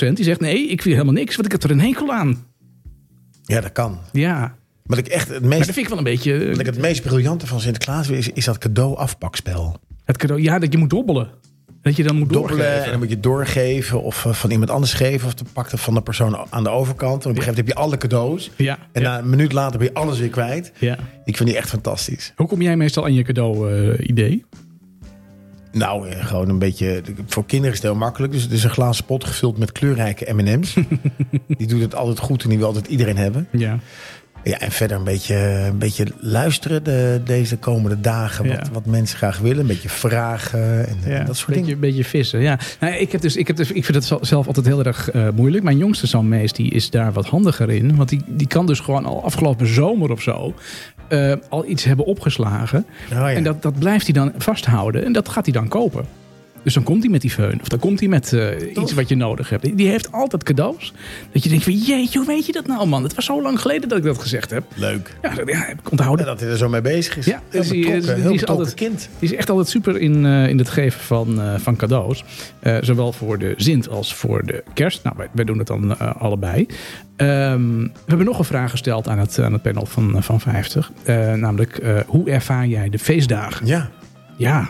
9% 0.08 0.12
die 0.12 0.24
zegt 0.24 0.40
nee, 0.40 0.68
ik 0.68 0.82
wil 0.82 0.92
helemaal 0.92 1.14
niks, 1.14 1.34
want 1.36 1.46
ik 1.46 1.52
heb 1.52 1.62
er 1.62 1.70
een 1.70 1.80
hekel 1.80 2.12
aan. 2.12 2.46
Ja, 3.44 3.60
dat 3.60 3.72
kan. 3.72 3.98
Ja, 4.12 4.56
Wat 4.84 4.98
ik 4.98 5.06
echt 5.06 5.28
het 5.28 5.40
maar 5.40 5.48
meest, 5.48 5.64
dat 5.64 5.74
vind 5.74 5.86
ik 5.86 5.88
wel 5.88 5.98
een 5.98 6.04
beetje... 6.04 6.48
wat 6.50 6.58
ik 6.58 6.66
het 6.66 6.78
meest 6.78 7.02
briljante 7.02 7.46
van 7.46 7.60
Sinterklaas 7.60 8.08
is, 8.08 8.28
is 8.28 8.44
dat 8.44 8.58
cadeau 8.58 8.96
afpakspel. 8.96 9.80
Het 10.04 10.16
cadeau, 10.16 10.42
ja, 10.42 10.58
dat 10.58 10.72
je 10.72 10.78
moet 10.78 10.90
dobbelen. 10.90 11.30
Dat 11.88 11.96
je 11.96 12.02
dan 12.02 12.16
moet 12.16 12.32
Dobbelen 12.32 12.58
en 12.58 12.66
doorgeven. 12.66 12.90
dan 12.90 12.98
moet 13.00 13.10
je 13.10 13.20
doorgeven 13.20 14.02
of 14.02 14.24
eh, 14.26 14.32
van 14.32 14.50
iemand 14.50 14.70
anders 14.70 14.92
geven. 14.92 15.26
Of 15.26 15.34
te 15.34 15.44
pakken 15.52 15.78
van 15.78 15.94
de 15.94 16.00
persoon 16.02 16.46
aan 16.50 16.62
de 16.64 16.68
overkant. 16.70 17.24
En 17.24 17.30
op 17.30 17.36
een 17.36 17.42
gegeven 17.42 17.54
moment 17.54 17.56
heb 17.56 17.66
je 17.66 17.74
alle 17.74 17.96
cadeaus. 17.96 18.50
Ja, 18.56 18.78
En 18.92 19.02
ja, 19.02 19.08
na 19.08 19.18
een 19.18 19.30
minuut 19.30 19.52
later 19.52 19.78
ben 19.78 19.88
je 19.88 19.94
alles 19.94 20.18
weer 20.18 20.28
kwijt. 20.28 20.72
ja. 20.78 20.98
Ik 21.24 21.36
vind 21.36 21.48
die 21.48 21.58
echt 21.58 21.68
fantastisch. 21.68 22.32
Hoe 22.36 22.46
kom 22.46 22.62
jij 22.62 22.76
meestal 22.76 23.04
aan 23.04 23.14
je 23.14 23.22
cadeau-idee? 23.22 24.44
Nou, 25.72 26.08
eh, 26.08 26.26
gewoon 26.26 26.48
een 26.48 26.58
beetje... 26.58 27.02
Voor 27.26 27.44
kinderen 27.46 27.74
is 27.74 27.82
het 27.82 27.90
heel 27.90 27.98
makkelijk. 28.00 28.32
Dus 28.32 28.42
het 28.42 28.52
is 28.52 28.64
een 28.64 28.70
glazen 28.70 29.04
pot 29.04 29.24
gevuld 29.24 29.58
met 29.58 29.72
kleurrijke 29.72 30.32
M&M's. 30.32 30.74
die 31.58 31.66
doet 31.66 31.80
het 31.80 31.94
altijd 31.94 32.18
goed 32.18 32.42
en 32.42 32.48
die 32.48 32.58
wil 32.58 32.66
altijd 32.66 32.86
iedereen 32.86 33.16
hebben. 33.16 33.48
ja. 33.52 33.78
Ja, 34.48 34.58
en 34.58 34.70
verder 34.70 34.96
een 34.96 35.04
beetje, 35.04 35.34
een 35.36 35.78
beetje 35.78 36.06
luisteren 36.20 36.84
de, 36.84 37.20
deze 37.24 37.56
komende 37.56 38.00
dagen. 38.00 38.46
Wat, 38.48 38.56
Ja. 38.66 38.72
wat 38.72 38.86
mensen 38.86 39.16
graag 39.18 39.38
willen. 39.38 39.58
Een 39.60 39.66
beetje 39.66 39.88
vragen 39.88 40.86
en 40.88 41.26
dat 41.26 41.36
soort 41.36 41.48
beetje, 41.48 41.64
dingen. 41.64 41.80
beetje 41.80 42.04
vissen. 42.04 42.40
Ja. 42.40 42.58
Nou, 42.80 42.94
ik, 42.94 43.12
heb 43.12 43.20
dus, 43.20 43.36
ik, 43.36 43.46
heb 43.46 43.56
dus, 43.56 43.72
ik 43.72 43.84
vind 43.84 43.96
het 43.96 44.06
zo- 44.06 44.18
zelf 44.20 44.46
altijd 44.46 44.66
heel 44.66 44.84
erg 44.84 45.10
eh, 45.10 45.28
moeilijk. 45.34 45.64
Mijn 45.64 45.76
jongste 45.78 46.06
zoon 46.06 46.28
Mees 46.28 46.52
die 46.52 46.70
is 46.70 46.90
daar 46.90 47.12
wat 47.12 47.26
handiger 47.26 47.70
in. 47.70 47.96
Want 47.96 48.08
die, 48.08 48.22
die 48.26 48.46
kan 48.46 48.66
dus 48.66 48.80
gewoon 48.80 49.04
al 49.04 49.24
afgelopen 49.24 49.66
zomer 49.66 50.10
of 50.10 50.22
zo... 50.22 50.54
eh, 51.08 51.32
al 51.48 51.66
iets 51.68 51.84
hebben 51.84 52.04
opgeslagen. 52.06 52.86
Oh, 53.12 53.16
ja. 53.18 53.32
En 53.32 53.42
dat, 53.44 53.62
dat 53.62 53.78
blijft 53.78 54.04
hij 54.04 54.14
dan 54.14 54.32
vasthouden. 54.38 55.04
En 55.04 55.12
dat 55.12 55.28
gaat 55.28 55.44
hij 55.44 55.54
dan 55.54 55.68
kopen. 55.68 56.04
Dus 56.68 56.76
dan 56.76 56.86
komt 56.86 57.02
hij 57.02 57.10
met 57.12 57.20
die 57.20 57.30
feun. 57.30 57.58
Of 57.60 57.68
dan 57.68 57.78
komt 57.78 58.00
hij 58.00 58.08
met 58.08 58.32
eh, 58.32 58.76
iets 58.76 58.92
wat 58.92 59.08
je 59.08 59.16
nodig 59.16 59.48
hebt. 59.50 59.76
Die 59.76 59.88
heeft 59.88 60.12
altijd 60.12 60.42
cadeaus. 60.42 60.92
Dat 61.32 61.42
je 61.42 61.48
denkt 61.48 61.64
van 61.64 61.72
jeetje, 61.72 62.18
hoe 62.18 62.26
weet 62.26 62.46
je 62.46 62.52
dat 62.52 62.66
nou 62.66 62.86
man? 62.86 63.02
Het 63.02 63.14
was 63.14 63.24
zo 63.24 63.42
lang 63.42 63.60
geleden 63.60 63.88
dat 63.88 63.98
ik 63.98 64.04
dat 64.04 64.18
gezegd 64.18 64.50
heb. 64.50 64.64
Leuk. 64.74 65.16
Ja, 65.22 65.34
dat 65.34 65.48
ja, 65.48 65.58
heb 65.58 65.78
ik 65.78 65.90
onthouden. 65.90 66.24
Ja, 66.26 66.30
dat 66.32 66.40
hij 66.40 66.50
er 66.50 66.56
zo 66.56 66.68
mee 66.68 66.80
bezig 66.80 67.16
is. 67.16 67.24
Ja, 67.26 67.40
heel 67.50 67.60
dus 67.60 67.70
die- 67.70 67.80
betrokken, 67.84 68.14
die 68.14 68.22
heel 68.22 68.32
is 68.32 68.40
betrokken 68.40 68.66
altijd- 68.66 68.88
kind. 68.88 69.08
Die 69.18 69.30
is 69.30 69.36
echt 69.36 69.50
altijd 69.50 69.68
super 69.68 69.98
in, 70.00 70.26
eh, 70.26 70.48
in 70.48 70.58
het 70.58 70.68
geven 70.68 71.00
van, 71.00 71.40
eh, 71.40 71.54
van 71.58 71.76
cadeaus. 71.76 72.24
Eh, 72.60 72.76
zowel 72.80 73.12
voor 73.12 73.38
de 73.38 73.54
Sint 73.56 73.88
als 73.88 74.14
voor 74.14 74.44
de 74.46 74.64
kerst. 74.74 75.02
Nou, 75.04 75.16
wij, 75.18 75.28
wij 75.32 75.44
doen 75.44 75.58
het 75.58 75.66
dan 75.66 75.98
allebei. 76.18 76.66
Ehm, 77.16 77.78
we 77.82 77.90
hebben 78.06 78.26
nog 78.26 78.38
een 78.38 78.44
vraag 78.44 78.70
gesteld 78.70 79.08
aan 79.08 79.18
het, 79.18 79.38
aan 79.38 79.52
het 79.52 79.62
panel 79.62 79.86
van, 79.86 80.22
van 80.22 80.40
50. 80.40 80.90
Eh, 81.04 81.32
namelijk, 81.32 81.76
eh, 81.78 81.96
hoe 82.06 82.30
ervaar 82.30 82.66
jij 82.66 82.88
de 82.90 82.98
feestdagen? 82.98 83.66
Ja. 83.66 83.88
Ja, 84.36 84.68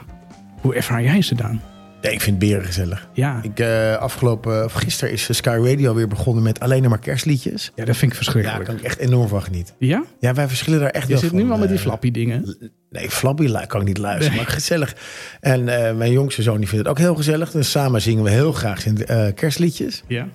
hoe 0.61 0.75
ervaar 0.75 1.03
jij 1.03 1.23
ze 1.23 1.35
dan? 1.35 1.61
Ja, 2.01 2.09
ik 2.11 2.21
vind 2.21 2.39
beren 2.39 2.65
gezellig. 2.65 3.09
Ja, 3.13 3.41
Ik, 3.43 3.59
eh, 3.59 3.97
afgelopen, 3.97 4.65
of 4.65 4.73
gisteren 4.73 5.13
is 5.13 5.37
Sky 5.37 5.59
Radio 5.63 5.95
weer 5.95 6.09
begonnen 6.09 6.43
met 6.43 6.61
alleen 6.61 6.89
maar 6.89 6.99
kerstliedjes. 6.99 7.73
ja 7.75 7.85
dat 7.85 7.97
vind 7.97 8.13
ik 8.13 8.19
Ja, 8.19 8.25
daar 8.25 8.33
verschrikkelijk. 8.35 8.65
kan 8.65 8.77
ik 8.77 8.83
echt 8.83 8.99
enorm 8.99 9.29
van 9.29 9.43
genieten. 9.43 9.75
Ja? 9.79 10.05
Ja, 10.21 10.35
wij 10.35 10.49
verschillen 10.49 10.81
daar 10.81 10.91
echt 10.91 11.07
Je 11.07 11.13
wel 11.13 11.19
zit 11.23 11.31
van. 11.31 11.39
nu 11.39 11.51
al 11.51 11.59
met 11.59 11.69
die 11.69 11.77
eh, 11.77 11.83
flappy 11.83 12.11
dingen. 12.11 12.57
Nee, 12.91 13.11
Flappy 13.11 13.53
kan 13.67 13.81
ik 13.81 13.87
niet 13.87 13.99
luisteren, 13.99 14.37
maar 14.37 14.47
gezellig. 14.47 14.97
En 15.41 15.69
eh, 15.87 15.97
mijn 15.97 16.13
jongste 16.13 16.43
zoon 16.43 16.59
die 16.59 16.69
vindt 16.69 16.85
het 16.85 16.95
ook 16.95 17.01
heel 17.03 17.15
gezellig. 17.15 17.51
Dus 17.51 17.71
samen 17.71 18.03
zingen 18.03 18.25
we 18.25 18.31
heel 18.31 18.53
graag 18.53 18.87
eh, 18.87 19.27
kerstliedjes. 19.35 20.03
Ja. 20.07 20.29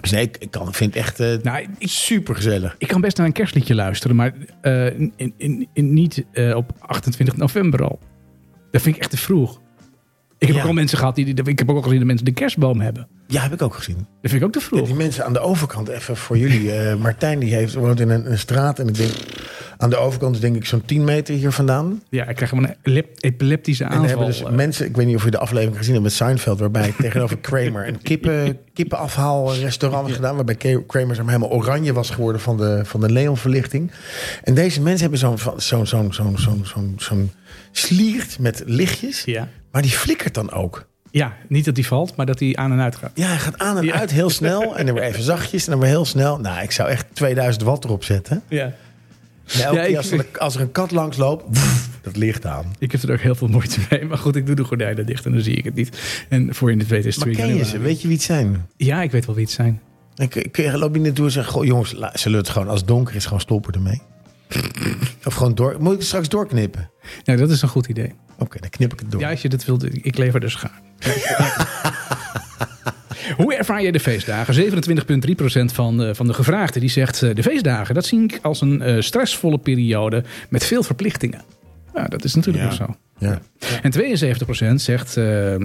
Dus 0.00 0.10
nee, 0.10 0.22
ik, 0.22 0.36
ik 0.38 0.50
kan, 0.50 0.74
vind 0.74 0.94
het 0.94 1.02
echt 1.02 1.20
eh, 1.20 1.34
Nou, 1.42 1.66
super 1.80 2.34
gezellig. 2.34 2.74
ik 2.78 2.88
kan 2.88 3.00
best 3.00 3.16
naar 3.16 3.26
een 3.26 3.32
kerstliedje 3.32 3.74
luisteren, 3.74 4.16
maar 4.16 4.34
in, 4.62 5.12
in, 5.36 5.68
in, 5.72 5.92
niet 5.92 6.24
op 6.54 6.72
28 6.78 7.36
november 7.36 7.82
al. 7.84 7.98
Dat 8.70 8.82
vind 8.82 8.94
ik 8.94 9.00
echt 9.00 9.10
te 9.10 9.16
vroeg. 9.16 9.60
Ik 10.38 10.48
heb 10.48 10.56
ook 10.56 10.64
al 10.64 10.72
mensen 10.72 10.98
gehad 10.98 11.14
die, 11.14 11.34
die, 11.34 11.44
Ik 11.44 11.58
heb 11.58 11.70
ook 11.70 11.76
al 11.76 11.82
gezien 11.82 11.98
dat 11.98 12.06
mensen 12.06 12.24
de 12.24 12.32
kerstboom 12.32 12.80
hebben. 12.80 13.08
Ja, 13.26 13.42
heb 13.42 13.52
ik 13.52 13.62
ook 13.62 13.74
gezien. 13.74 13.96
Dat 13.96 14.30
vind 14.30 14.34
ik 14.34 14.44
ook 14.44 14.52
te 14.52 14.60
vroeg. 14.60 14.86
Die 14.86 14.94
mensen 14.94 15.24
aan 15.24 15.32
de 15.32 15.40
overkant, 15.40 15.88
even 15.88 16.16
voor 16.16 16.38
jullie. 16.38 16.56
Eh, 16.78 16.94
Martijn 16.94 17.38
die 17.38 17.54
heeft, 17.54 17.74
woont 17.74 18.00
in 18.00 18.08
een, 18.08 18.30
een, 18.30 18.38
straat. 18.38 18.78
En 18.78 18.88
ik 18.88 18.94
denk. 18.94 19.10
Aan 19.76 19.90
de 19.90 19.96
overkant 19.96 20.34
is 20.34 20.40
denk 20.40 20.56
ik 20.56 20.64
zo'n 20.64 20.82
10 20.84 21.04
meter 21.04 21.34
hier 21.34 21.52
vandaan. 21.52 22.02
Ja, 22.10 22.28
ik 22.28 22.34
krijg 22.34 22.50
gewoon 22.50 22.74
een 22.82 23.04
epileptische 23.20 23.84
aanval. 23.84 24.02
En 24.02 24.08
hebben 24.08 24.26
dus 24.26 24.42
eh. 24.42 24.50
mensen, 24.50 24.86
ik 24.86 24.96
weet 24.96 25.06
niet 25.06 25.16
of 25.16 25.24
je 25.24 25.30
de 25.30 25.38
aflevering 25.38 25.76
gezien 25.76 25.92
hebt 25.92 26.04
met 26.04 26.12
Seinfeld... 26.12 26.58
waarbij 26.58 26.94
tegenover 26.98 27.38
Kramer 27.38 27.88
een 27.88 28.02
kippen, 28.02 28.58
kippenafhaalrestaurant 28.72 30.08
ja. 30.08 30.14
gedaan... 30.14 30.34
waarbij 30.34 30.82
Kramer 30.86 31.16
helemaal 31.16 31.50
oranje 31.50 31.92
was 31.92 32.10
geworden 32.10 32.40
van 32.40 32.56
de, 32.56 32.80
van 32.84 33.00
de 33.00 33.08
neonverlichting. 33.08 33.90
En 34.42 34.54
deze 34.54 34.80
mensen 34.80 35.00
hebben 35.00 35.18
zo'n 35.18 35.38
zo'n 35.56 35.86
zo'n 35.86 36.12
zo'n 36.12 36.38
zo'n 36.64 36.94
zo'n 36.96 37.30
sliert 37.72 38.38
met 38.38 38.62
lichtjes, 38.66 39.22
ja. 39.24 39.48
maar 39.72 39.82
die 39.82 39.90
flikkert 39.90 40.34
dan 40.34 40.50
ook. 40.52 40.86
ja, 41.10 41.36
niet 41.48 41.64
dat 41.64 41.74
die 41.74 41.86
valt, 41.86 42.16
maar 42.16 42.26
dat 42.26 42.38
die 42.38 42.58
aan 42.58 42.72
en 42.72 42.80
uit 42.80 42.96
gaat. 42.96 43.10
Ja, 43.14 43.26
hij 43.26 43.38
gaat 43.38 43.58
aan 43.58 43.76
en 43.76 43.84
Ja. 43.84 43.92
uit 43.92 44.10
heel 44.10 44.30
snel 44.30 44.76
en 44.76 44.86
dan 44.86 44.94
weer 44.94 45.04
even 45.04 45.22
zachtjes 45.22 45.64
en 45.64 45.70
dan 45.70 45.80
weer 45.80 45.88
heel 45.90 46.04
snel. 46.04 46.38
Nou, 46.38 46.62
ik 46.62 46.70
zou 46.70 46.88
echt 46.88 47.06
2000 47.12 47.64
watt 47.64 47.84
erop 47.84 48.04
zetten. 48.04 48.42
Ja. 48.48 48.72
Ja, 49.44 49.82
ik- 49.82 49.96
als, 49.96 50.10
er, 50.10 50.26
als 50.38 50.54
er 50.54 50.60
een 50.60 50.72
kat 50.72 50.90
langs 50.90 51.16
loopt, 51.16 51.58
dat 52.02 52.16
licht 52.16 52.46
aan. 52.46 52.74
Ik 52.78 52.92
heb 52.92 53.02
er 53.02 53.12
ook 53.12 53.20
heel 53.20 53.34
veel 53.34 53.48
moeite 53.48 53.80
mee. 53.90 54.04
Maar 54.04 54.18
goed, 54.18 54.36
ik 54.36 54.46
doe 54.46 54.54
de 54.54 54.64
gordijnen 54.64 55.06
dicht 55.06 55.26
en 55.26 55.32
dan 55.32 55.40
zie 55.40 55.54
ik 55.56 55.64
het 55.64 55.74
niet. 55.74 55.98
En 56.28 56.54
voor 56.54 56.70
je 56.70 56.76
het 56.76 56.86
weet 56.88 57.04
is 57.06 57.14
het 57.14 57.24
Maar 57.24 57.34
2 57.34 57.46
ken 57.46 57.56
je 57.56 57.64
ze? 57.64 57.78
Weet 57.78 58.00
je 58.02 58.08
wie 58.08 58.16
het 58.16 58.24
zijn? 58.26 58.66
Ja, 58.76 59.02
ik 59.02 59.10
weet 59.10 59.26
wel 59.26 59.34
wie 59.34 59.44
het 59.44 59.52
zijn. 59.54 59.80
Ik, 60.16 60.34
ik 60.34 60.72
loop 60.72 60.94
je 60.94 61.00
naartoe 61.00 61.24
en 61.24 61.32
zeg, 61.32 61.46
goh, 61.46 61.64
jongens, 61.64 61.90
zullen 61.90 62.12
we 62.22 62.44
het 62.44 62.48
gewoon 62.48 62.68
als 62.68 62.78
het 62.78 62.88
donker 62.88 63.14
is, 63.14 63.24
gewoon 63.24 63.40
stoppen 63.40 63.72
ermee? 63.74 64.00
of 65.28 65.34
gewoon 65.34 65.54
door. 65.54 65.76
Moet 65.80 65.94
ik 65.94 66.02
straks 66.02 66.28
doorknippen? 66.28 66.90
Nou, 67.24 67.38
dat 67.38 67.50
is 67.50 67.62
een 67.62 67.68
goed 67.68 67.86
idee. 67.86 68.12
Oké, 68.38 68.60
dan 68.60 68.70
knip 68.70 68.92
ik 68.92 69.00
het 69.00 69.10
door. 69.10 69.20
Ja, 69.20 69.30
als 69.30 69.42
je 69.42 69.48
dat 69.48 69.64
wilt, 69.64 70.04
ik 70.04 70.16
lever 70.18 70.40
dus 70.40 70.52
schaar. 70.52 70.80
Hoe 73.36 73.54
ervaar 73.54 73.82
je 73.82 73.92
de 73.92 74.00
feestdagen? 74.00 74.72
27,3% 75.68 75.74
van, 75.74 76.02
eh, 76.02 76.14
van 76.14 76.26
de 76.26 76.34
gevraagden 76.34 76.80
die 76.80 76.90
zegt... 76.90 77.22
eh, 77.22 77.34
de 77.34 77.42
feestdagen, 77.42 77.94
dat 77.94 78.06
zie 78.06 78.22
ik 78.22 78.38
als 78.42 78.60
een 78.60 78.82
eh, 78.82 79.00
stressvolle 79.00 79.58
periode 79.58 80.24
met 80.48 80.64
veel 80.64 80.82
verplichtingen. 80.82 81.42
Ja, 81.94 82.04
dat 82.06 82.24
is 82.24 82.34
natuurlijk 82.34 82.64
Ja. 82.64 82.70
ook 82.70 82.76
zo. 82.76 82.94
Ja. 83.18 83.40
En 83.82 83.90
72% 83.90 84.74
zegt, 84.74 85.14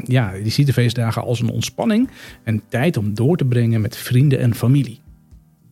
ja, 0.04 0.32
die 0.44 0.52
ziet 0.52 0.66
de 0.66 0.74
feestdagen 0.74 1.22
als 1.22 1.40
een 1.40 1.50
ontspanning... 1.50 2.10
en 2.44 2.62
tijd 2.70 2.98
om 2.98 3.14
door 3.14 3.38
te 3.38 3.46
brengen 3.46 3.82
met 3.82 3.98
vrienden 3.98 4.40
en 4.40 4.56
familie. 4.56 5.00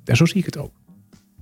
En 0.06 0.16
zo 0.16 0.26
zie 0.26 0.38
ik 0.38 0.46
het 0.46 0.58
ook. 0.58 0.72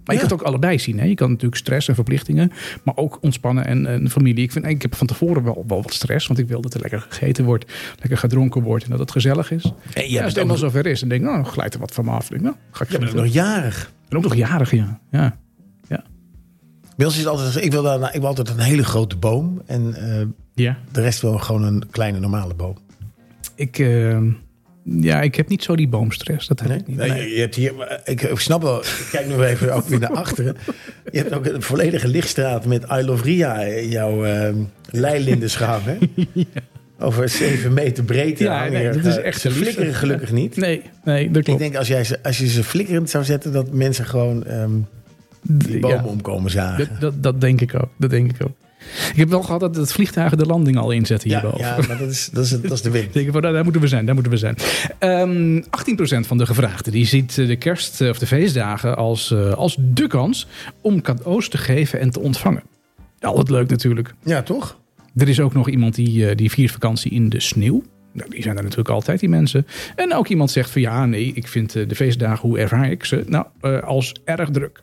Maar 0.05 0.15
je 0.15 0.21
Ja. 0.21 0.27
kunt 0.27 0.31
het 0.31 0.39
ook 0.41 0.53
allebei 0.53 0.79
zien. 0.79 0.99
Hè? 0.99 1.05
Je 1.05 1.15
kan 1.15 1.29
natuurlijk 1.29 1.61
stress 1.61 1.87
en 1.87 1.95
verplichtingen, 1.95 2.51
maar 2.83 2.95
ook 2.97 3.17
ontspannen 3.21 3.65
en, 3.65 3.85
en 3.85 4.09
familie. 4.09 4.43
Ik, 4.43 4.51
vind, 4.51 4.65
ik 4.65 4.81
heb 4.81 4.95
van 4.95 5.07
tevoren 5.07 5.43
wel, 5.43 5.63
wel 5.67 5.81
wat 5.81 5.93
stress, 5.93 6.27
want 6.27 6.39
ik 6.39 6.47
wil 6.47 6.61
dat 6.61 6.73
er 6.73 6.81
lekker 6.81 7.05
gegeten 7.09 7.45
wordt, 7.45 7.71
lekker 7.99 8.17
gedronken 8.17 8.61
wordt 8.61 8.83
en 8.83 8.89
dat 8.89 8.99
het 8.99 9.11
gezellig 9.11 9.51
is. 9.51 9.63
En 9.93 10.03
je 10.03 10.09
Ja, 10.11 10.19
als 10.23 10.29
het 10.33 10.41
eenmaal 10.41 10.57
nog, 10.57 10.65
zover 10.71 10.85
is, 10.85 10.99
dan 10.99 11.09
denk 11.09 11.21
nou, 11.21 11.35
dan 11.35 11.45
glijdt 11.45 11.73
er 11.73 11.79
wat 11.79 11.93
van 11.93 12.05
me 12.05 12.11
af. 12.11 12.27
Denk 12.27 12.41
nou, 12.41 12.55
ga 12.71 12.83
ik 12.83 12.91
je 12.91 12.97
bent 12.97 13.09
ook 13.09 13.15
doen. 13.15 13.25
nog 13.25 13.33
jarig. 13.33 13.91
En 14.09 14.17
ook 14.17 14.23
nog 14.23 14.35
jarig, 14.35 14.71
ja. 14.71 14.99
ja. 15.11 15.37
Bij 16.95 17.07
ons 17.07 17.17
is 17.17 17.25
altijd, 17.27 17.63
ik 17.63 17.71
wil, 17.71 17.83
daar, 17.83 18.13
ik 18.15 18.19
wil 18.19 18.27
altijd 18.27 18.49
een 18.49 18.59
hele 18.59 18.83
grote 18.83 19.15
boom. 19.17 19.61
En 19.65 19.93
eh, 19.93 20.25
Ja, 20.53 20.77
de 20.91 21.01
rest 21.01 21.21
wil 21.21 21.37
gewoon 21.37 21.63
een 21.63 21.83
kleine 21.91 22.19
normale 22.19 22.53
boom. 22.53 22.75
ik, 23.55 23.79
eh, 23.79 24.17
ja, 24.83 25.21
ik 25.21 25.35
heb 25.35 25.47
niet 25.49 25.63
zo 25.63 25.75
die 25.75 25.87
boomstress. 25.87 26.47
Dat 26.47 26.59
heb 26.59 26.69
Nee? 26.69 26.77
ik 26.79 26.87
niet. 26.87 26.97
Nee, 26.97 27.09
Nee. 27.09 27.33
Je 27.33 27.39
hebt 27.39 27.55
hier, 27.55 28.01
ik, 28.05 28.21
ik 28.21 28.39
snap 28.39 28.61
wel, 28.61 28.79
ik 28.79 29.07
kijk 29.11 29.27
nu 29.27 29.43
even 29.43 29.73
ook 29.73 29.87
weer 29.87 29.99
naar 29.99 30.11
achteren. 30.13 30.55
Je 31.11 31.17
hebt 31.17 31.33
ook 31.33 31.45
een 31.45 31.61
volledige 31.61 32.07
lichtstraat 32.07 32.65
met 32.65 32.83
I 32.91 33.01
Love 33.03 33.23
Ria 33.23 33.61
in 33.61 33.89
jouw 33.89 34.25
uh, 34.25 34.49
leilindenschaap. 34.89 35.81
Hè? 35.85 35.97
Over 37.01 37.29
zeven 37.29 37.73
meter 37.73 38.03
breedte. 38.03 38.43
Ja, 38.43 38.67
nee, 38.67 38.81
hier. 38.81 38.93
dat 38.93 39.05
is 39.05 39.17
Eh, 39.17 39.25
echt 39.25 39.41
Ze 39.41 39.51
flikkeren 39.51 39.93
gelukkig 39.93 40.31
niet. 40.31 40.55
Nee, 40.55 40.81
nee, 41.03 41.27
dat 41.27 41.37
Ik 41.37 41.43
klopt. 41.43 41.59
denk 41.59 41.75
als, 41.75 41.87
jij 41.87 42.03
ze, 42.03 42.23
als 42.23 42.37
je 42.37 42.47
ze 42.47 42.63
flikkerend 42.63 43.09
zou 43.09 43.23
zetten, 43.23 43.51
dat 43.53 43.71
mensen 43.73 44.05
gewoon 44.05 44.45
ehm, 44.45 44.71
die 45.41 45.79
bomen 45.79 45.97
Ja. 45.97 46.03
omkomen 46.03 46.51
zagen. 46.51 46.87
Dat, 46.89 47.01
dat, 47.01 47.23
dat 47.23 47.41
denk 47.41 47.61
ik 47.61 47.75
ook. 47.75 47.89
Dat 47.97 48.09
denk 48.09 48.31
ik 48.31 48.43
ook. 48.43 48.55
Ik 49.11 49.15
heb 49.15 49.29
wel 49.29 49.43
gehad 49.43 49.59
dat 49.59 49.75
het 49.75 49.91
vliegtuigen 49.91 50.37
de 50.37 50.45
landing 50.45 50.77
al 50.77 50.91
inzetten 50.91 51.29
ja, 51.29 51.39
hierboven. 51.39 51.65
ja, 51.65 51.77
maar 51.87 51.97
dat 51.97 52.09
is, 52.09 52.29
dat 52.33 52.45
is, 52.45 52.49
dat 52.49 52.71
is 52.71 52.81
de 52.81 52.89
wind. 52.89 53.13
Denk 53.13 53.31
van, 53.31 53.41
nou, 53.41 53.53
daar 53.53 53.63
moeten 53.63 53.81
we 53.81 53.87
zijn, 53.87 54.05
daar 54.05 54.13
moeten 54.13 54.31
we 54.31 54.37
zijn. 54.37 54.55
Ehm 54.99 55.61
18% 55.61 56.27
van 56.27 56.37
de 56.37 56.45
gevraagden 56.45 56.91
die 56.91 57.05
ziet 57.05 57.37
eh, 57.37 57.47
de 57.47 57.55
kerst 57.55 58.01
eh, 58.01 58.09
of 58.09 58.19
de 58.19 58.27
feestdagen 58.27 58.97
als, 58.97 59.31
eh, 59.31 59.53
als 59.53 59.77
de 59.79 60.07
kans 60.07 60.47
om 60.81 61.01
cadeaus 61.01 61.49
te 61.49 61.57
geven 61.57 61.99
en 61.99 62.09
te 62.09 62.19
ontvangen. 62.19 62.63
Altijd 63.19 63.49
leuk 63.49 63.69
natuurlijk. 63.69 64.13
Ja, 64.23 64.41
toch? 64.41 64.79
Er 65.15 65.29
is 65.29 65.39
ook 65.39 65.53
nog 65.53 65.69
iemand 65.69 65.95
die, 65.95 66.35
die 66.35 66.51
viert 66.51 66.71
vakantie 66.71 67.11
in 67.11 67.29
de 67.29 67.39
sneeuw. 67.39 67.83
Nou, 68.13 68.29
die 68.29 68.41
zijn 68.41 68.57
er 68.57 68.63
natuurlijk 68.63 68.89
altijd, 68.89 69.19
die 69.19 69.29
mensen. 69.29 69.67
En 69.95 70.13
ook 70.13 70.27
iemand 70.27 70.51
zegt 70.51 70.69
van 70.69 70.81
ja, 70.81 71.05
nee, 71.05 71.31
ik 71.33 71.47
vind 71.47 71.71
de 71.71 71.95
feestdagen, 71.95 72.49
hoe 72.49 72.59
ervaar 72.59 72.91
ik 72.91 73.05
ze? 73.05 73.23
Nou, 73.27 73.45
als 73.81 74.15
erg 74.25 74.49
druk. 74.49 74.79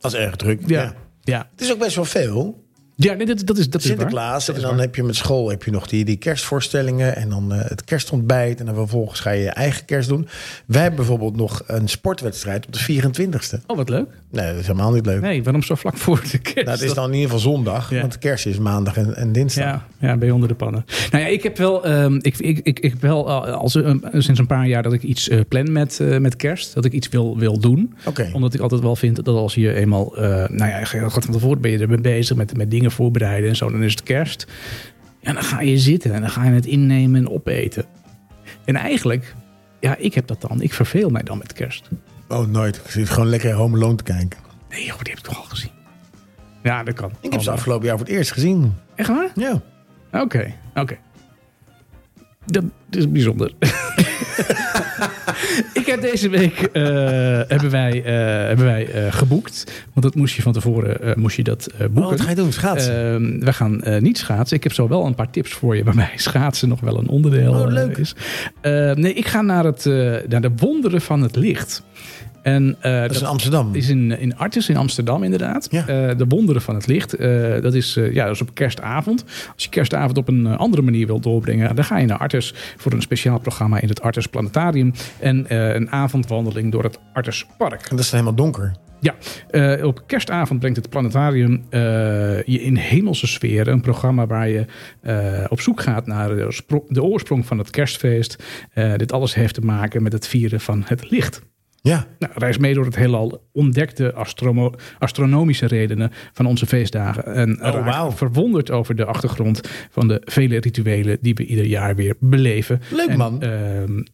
Is 0.00 0.14
erg 0.14 0.36
druk. 0.36 0.60
Ja. 0.66 0.82
Ja. 0.82 0.94
Ja. 1.22 1.48
Het 1.50 1.60
is 1.60 1.72
ook 1.72 1.78
best 1.78 1.96
wel 1.96 2.04
veel. 2.04 2.64
Ja, 3.02 3.14
nee, 3.14 3.26
dat, 3.26 3.46
dat 3.46 3.58
is 3.58 3.70
dat 3.70 3.84
is 3.84 3.94
waar. 3.94 4.42
En 4.46 4.60
dan 4.60 4.70
waar. 4.70 4.78
heb 4.78 4.94
je 4.94 5.02
met 5.02 5.16
school 5.16 5.50
heb 5.50 5.62
je 5.62 5.70
nog 5.70 5.86
die, 5.86 6.04
die 6.04 6.16
kerstvoorstellingen. 6.16 7.16
En 7.16 7.28
dan 7.28 7.52
eh, 7.52 7.68
het 7.68 7.84
kerstontbijt. 7.84 8.60
En 8.60 8.66
dan 8.66 8.74
vervolgens 8.74 9.20
ga 9.20 9.30
je 9.30 9.42
je 9.42 9.50
eigen 9.50 9.84
kerst 9.84 10.08
doen. 10.08 10.28
Wij 10.66 10.80
hebben 10.80 10.98
bijvoorbeeld 10.98 11.36
nog 11.36 11.62
een 11.66 11.88
sportwedstrijd 11.88 12.66
op 12.66 12.72
de 12.72 13.02
24ste. 13.02 13.66
Oh, 13.66 13.76
wat 13.76 13.88
leuk. 13.88 14.08
Nee, 14.30 14.46
dat 14.46 14.56
is 14.60 14.66
helemaal 14.66 14.92
niet 14.92 15.06
leuk. 15.06 15.20
Nee, 15.20 15.42
waarom 15.42 15.62
zo 15.62 15.74
vlak 15.74 15.96
voor 15.96 16.20
de 16.30 16.38
kerst? 16.38 16.54
Nou, 16.54 16.70
het 16.70 16.82
is 16.82 16.94
dan 16.94 17.06
in 17.06 17.14
ieder 17.14 17.30
geval 17.30 17.52
zondag. 17.52 17.90
Ja. 17.90 18.00
Want 18.00 18.18
kerst 18.18 18.46
is 18.46 18.58
maandag 18.58 18.96
en, 18.96 19.16
en 19.16 19.32
dinsdag. 19.32 19.64
Ja, 19.64 19.86
ja, 19.98 20.16
ben 20.16 20.26
je 20.26 20.34
onder 20.34 20.48
de 20.48 20.54
pannen. 20.54 20.84
Nou 21.10 21.24
ja, 21.24 21.30
ik 21.30 21.42
heb 21.42 21.56
wel, 21.56 21.84
ehm, 21.84 22.18
ik, 22.20 22.38
ik, 22.38 22.58
ik, 22.62 22.80
ik 22.80 22.90
heb 22.90 23.00
wel 23.00 23.28
uh, 23.28 23.54
als, 23.54 23.74
uh, 23.74 23.94
sinds 24.12 24.40
een 24.40 24.46
paar 24.46 24.66
jaar 24.66 24.82
dat 24.82 24.92
ik 24.92 25.02
iets 25.02 25.28
uh, 25.28 25.40
plan 25.48 25.72
met, 25.72 26.00
met 26.18 26.36
kerst. 26.36 26.74
Dat 26.74 26.84
ik 26.84 26.92
iets 26.92 27.08
wil, 27.08 27.38
wil 27.38 27.58
doen. 27.58 27.94
Oké. 28.04 28.30
Omdat 28.32 28.54
ik 28.54 28.60
altijd 28.60 28.80
wel 28.80 28.96
vind 28.96 29.16
dat 29.16 29.26
als 29.26 29.54
je 29.54 29.74
eenmaal, 29.74 30.12
nou 30.16 30.66
ja, 30.66 30.84
goed 30.84 31.24
van 31.24 31.34
tevoren 31.34 31.60
ben 31.60 31.70
je 31.70 31.78
ermee 31.78 32.00
bezig 32.00 32.36
met, 32.36 32.56
met 32.56 32.70
dingen 32.70 32.89
voorbereiden 32.90 33.48
en 33.48 33.56
zo. 33.56 33.70
Dan 33.70 33.82
is 33.82 33.90
het 33.90 34.02
kerst. 34.02 34.46
Ja, 35.20 35.32
dan 35.32 35.42
ga 35.42 35.60
je 35.60 35.78
zitten 35.78 36.14
en 36.14 36.20
dan 36.20 36.30
ga 36.30 36.44
je 36.44 36.50
het 36.50 36.66
innemen 36.66 37.20
en 37.20 37.30
opeten. 37.30 37.84
En 38.64 38.76
eigenlijk, 38.76 39.34
ja, 39.80 39.96
ik 39.96 40.14
heb 40.14 40.26
dat 40.26 40.40
dan. 40.40 40.62
Ik 40.62 40.72
verveel 40.72 41.10
mij 41.10 41.22
dan 41.22 41.38
met 41.38 41.52
kerst. 41.52 41.88
Oh, 42.28 42.46
nooit. 42.46 42.76
Ik 42.76 42.90
zit 42.90 43.10
gewoon 43.10 43.28
lekker 43.28 43.52
Home 43.52 43.76
Alone 43.76 43.96
te 43.96 44.02
kijken. 44.02 44.38
Nee, 44.70 44.84
joh, 44.84 44.98
die 44.98 45.12
heb 45.12 45.18
ik 45.18 45.24
toch 45.24 45.38
al 45.38 45.42
gezien. 45.48 45.70
Ja, 46.62 46.82
dat 46.82 46.94
kan. 46.94 47.12
Ik 47.20 47.32
heb 47.32 47.40
ze 47.40 47.50
afgelopen 47.50 47.86
jaar 47.86 47.98
voor 47.98 48.06
het 48.06 48.16
eerst 48.16 48.32
gezien. 48.32 48.74
Echt 48.94 49.08
waar? 49.08 49.30
Ja. 49.34 49.62
Oké, 50.12 50.54
oké. 50.70 50.80
Okay. 50.80 50.98
Dat 52.46 52.64
is 52.90 53.10
bijzonder. 53.10 53.52
ik 55.80 55.86
heb 55.86 56.00
deze 56.00 56.28
week 56.28 56.68
uh, 56.72 56.84
hebben 57.48 57.70
wij, 57.70 57.96
uh, 57.96 58.04
hebben 58.46 58.64
wij 58.64 58.94
uh, 58.94 59.12
geboekt. 59.12 59.84
Want 59.92 60.06
dat 60.06 60.14
moest 60.14 60.34
je 60.34 60.42
van 60.42 60.52
tevoren 60.52 61.20
moest 61.20 61.36
je 61.36 61.42
dat 61.42 61.68
boeken. 61.78 62.02
Oh, 62.02 62.10
wat 62.10 62.20
ga 62.20 62.28
je 62.28 62.34
doen? 62.34 62.52
Schaatsen? 62.52 62.94
Ehm, 62.94 63.44
we 63.44 63.52
gaan 63.52 63.82
niet 63.98 64.18
schaatsen. 64.18 64.56
Ik 64.56 64.62
heb 64.62 64.72
zo 64.72 64.88
wel 64.88 65.06
een 65.06 65.14
paar 65.14 65.30
tips 65.30 65.52
voor 65.52 65.76
je 65.76 65.84
waarbij 65.84 66.12
schaatsen 66.16 66.68
nog 66.68 66.80
wel 66.80 66.98
een 66.98 67.08
onderdeel 67.08 67.52
oh, 67.52 67.72
leuk. 67.72 67.96
is. 67.96 68.14
nee, 68.94 69.14
ik 69.14 69.26
ga 69.26 69.42
naar, 69.42 69.64
het, 69.64 69.84
naar 70.28 70.40
de 70.40 70.50
wonderen 70.56 71.00
van 71.00 71.22
het 71.22 71.36
licht. 71.36 71.82
En, 72.42 72.64
uh, 72.64 72.82
dat, 72.82 73.02
dat 73.02 73.10
is 73.10 73.20
in 73.20 73.26
Amsterdam. 73.26 73.74
Is 73.74 73.88
in, 73.88 74.18
in 74.18 74.36
Artis 74.36 74.68
in 74.68 74.76
Amsterdam 74.76 75.22
inderdaad. 75.22 75.68
Ja. 75.70 75.80
Uh, 75.80 76.16
de 76.16 76.26
wonderen 76.28 76.62
van 76.62 76.74
het 76.74 76.86
licht. 76.86 77.20
Uh, 77.20 77.60
dat, 77.60 77.74
is, 77.74 77.94
ja, 77.94 78.24
dat 78.24 78.34
is 78.34 78.40
op 78.40 78.54
kerstavond. 78.54 79.24
Als 79.54 79.64
je 79.64 79.70
kerstavond 79.70 80.18
op 80.18 80.28
een 80.28 80.46
andere 80.46 80.82
manier 80.82 81.06
wilt 81.06 81.22
doorbrengen... 81.22 81.74
dan 81.74 81.84
ga 81.84 81.98
je 81.98 82.06
naar 82.06 82.18
Artis 82.18 82.54
voor 82.76 82.92
een 82.92 83.02
speciaal 83.02 83.38
programma 83.38 83.80
in 83.80 83.88
het 83.88 84.02
Artis 84.02 84.26
Planetarium. 84.26 84.92
En 85.18 85.54
een 85.76 85.90
avondwandeling 85.90 86.72
door 86.72 86.82
het 86.82 86.98
Artis 87.12 87.46
Park. 87.58 87.82
En 87.82 87.96
dat 87.96 88.04
is 88.04 88.10
helemaal 88.10 88.34
donker. 88.34 88.72
Ja, 89.00 89.14
uh, 89.50 89.84
op 89.86 90.02
kerstavond 90.06 90.60
brengt 90.60 90.76
het 90.76 90.88
planetarium 90.88 91.64
uh, 91.70 91.80
je 92.42 92.62
in 92.62 92.76
hemelse 92.76 93.26
sferen. 93.26 93.72
Een 93.72 93.80
programma 93.80 94.26
waar 94.26 94.48
je 94.48 94.64
uh, 95.02 95.44
op 95.48 95.60
zoek 95.60 95.80
gaat 95.80 96.06
naar 96.06 96.28
de, 96.28 96.60
de, 96.88 97.02
oorsprong 97.02 97.46
van 97.46 97.58
het 97.58 97.70
kerstfeest. 97.70 98.44
dit 98.96 99.12
alles 99.12 99.34
heeft 99.34 99.54
te 99.54 99.60
maken 99.60 100.02
met 100.02 100.12
het 100.12 100.26
vieren 100.26 100.60
van 100.60 100.82
het 100.86 101.10
licht. 101.10 101.42
Ja. 101.82 102.06
Nou, 102.18 102.32
reis 102.36 102.58
mee 102.58 102.74
door 102.74 102.84
het 102.84 102.96
heelal. 102.96 103.48
Ontdek 103.52 103.96
de 103.96 104.14
astronomische 104.98 105.66
redenen 105.66 106.10
van 106.32 106.46
onze 106.46 106.66
feestdagen. 106.66 107.24
En 107.34 107.64
oh, 107.64 107.98
wow. 107.98 108.12
verwonderd 108.12 108.70
over 108.70 108.96
de 108.96 109.04
achtergrond 109.04 109.60
van 109.90 110.08
de 110.08 110.22
vele 110.24 110.60
rituelen 110.60 111.18
die 111.20 111.34
we 111.34 111.44
ieder 111.44 111.66
jaar 111.66 111.96
weer 111.96 112.14
beleven. 112.18 112.80
Leuk 112.90 113.08
en, 113.08 113.18
man. 113.18 113.44
Uh, 113.44 113.50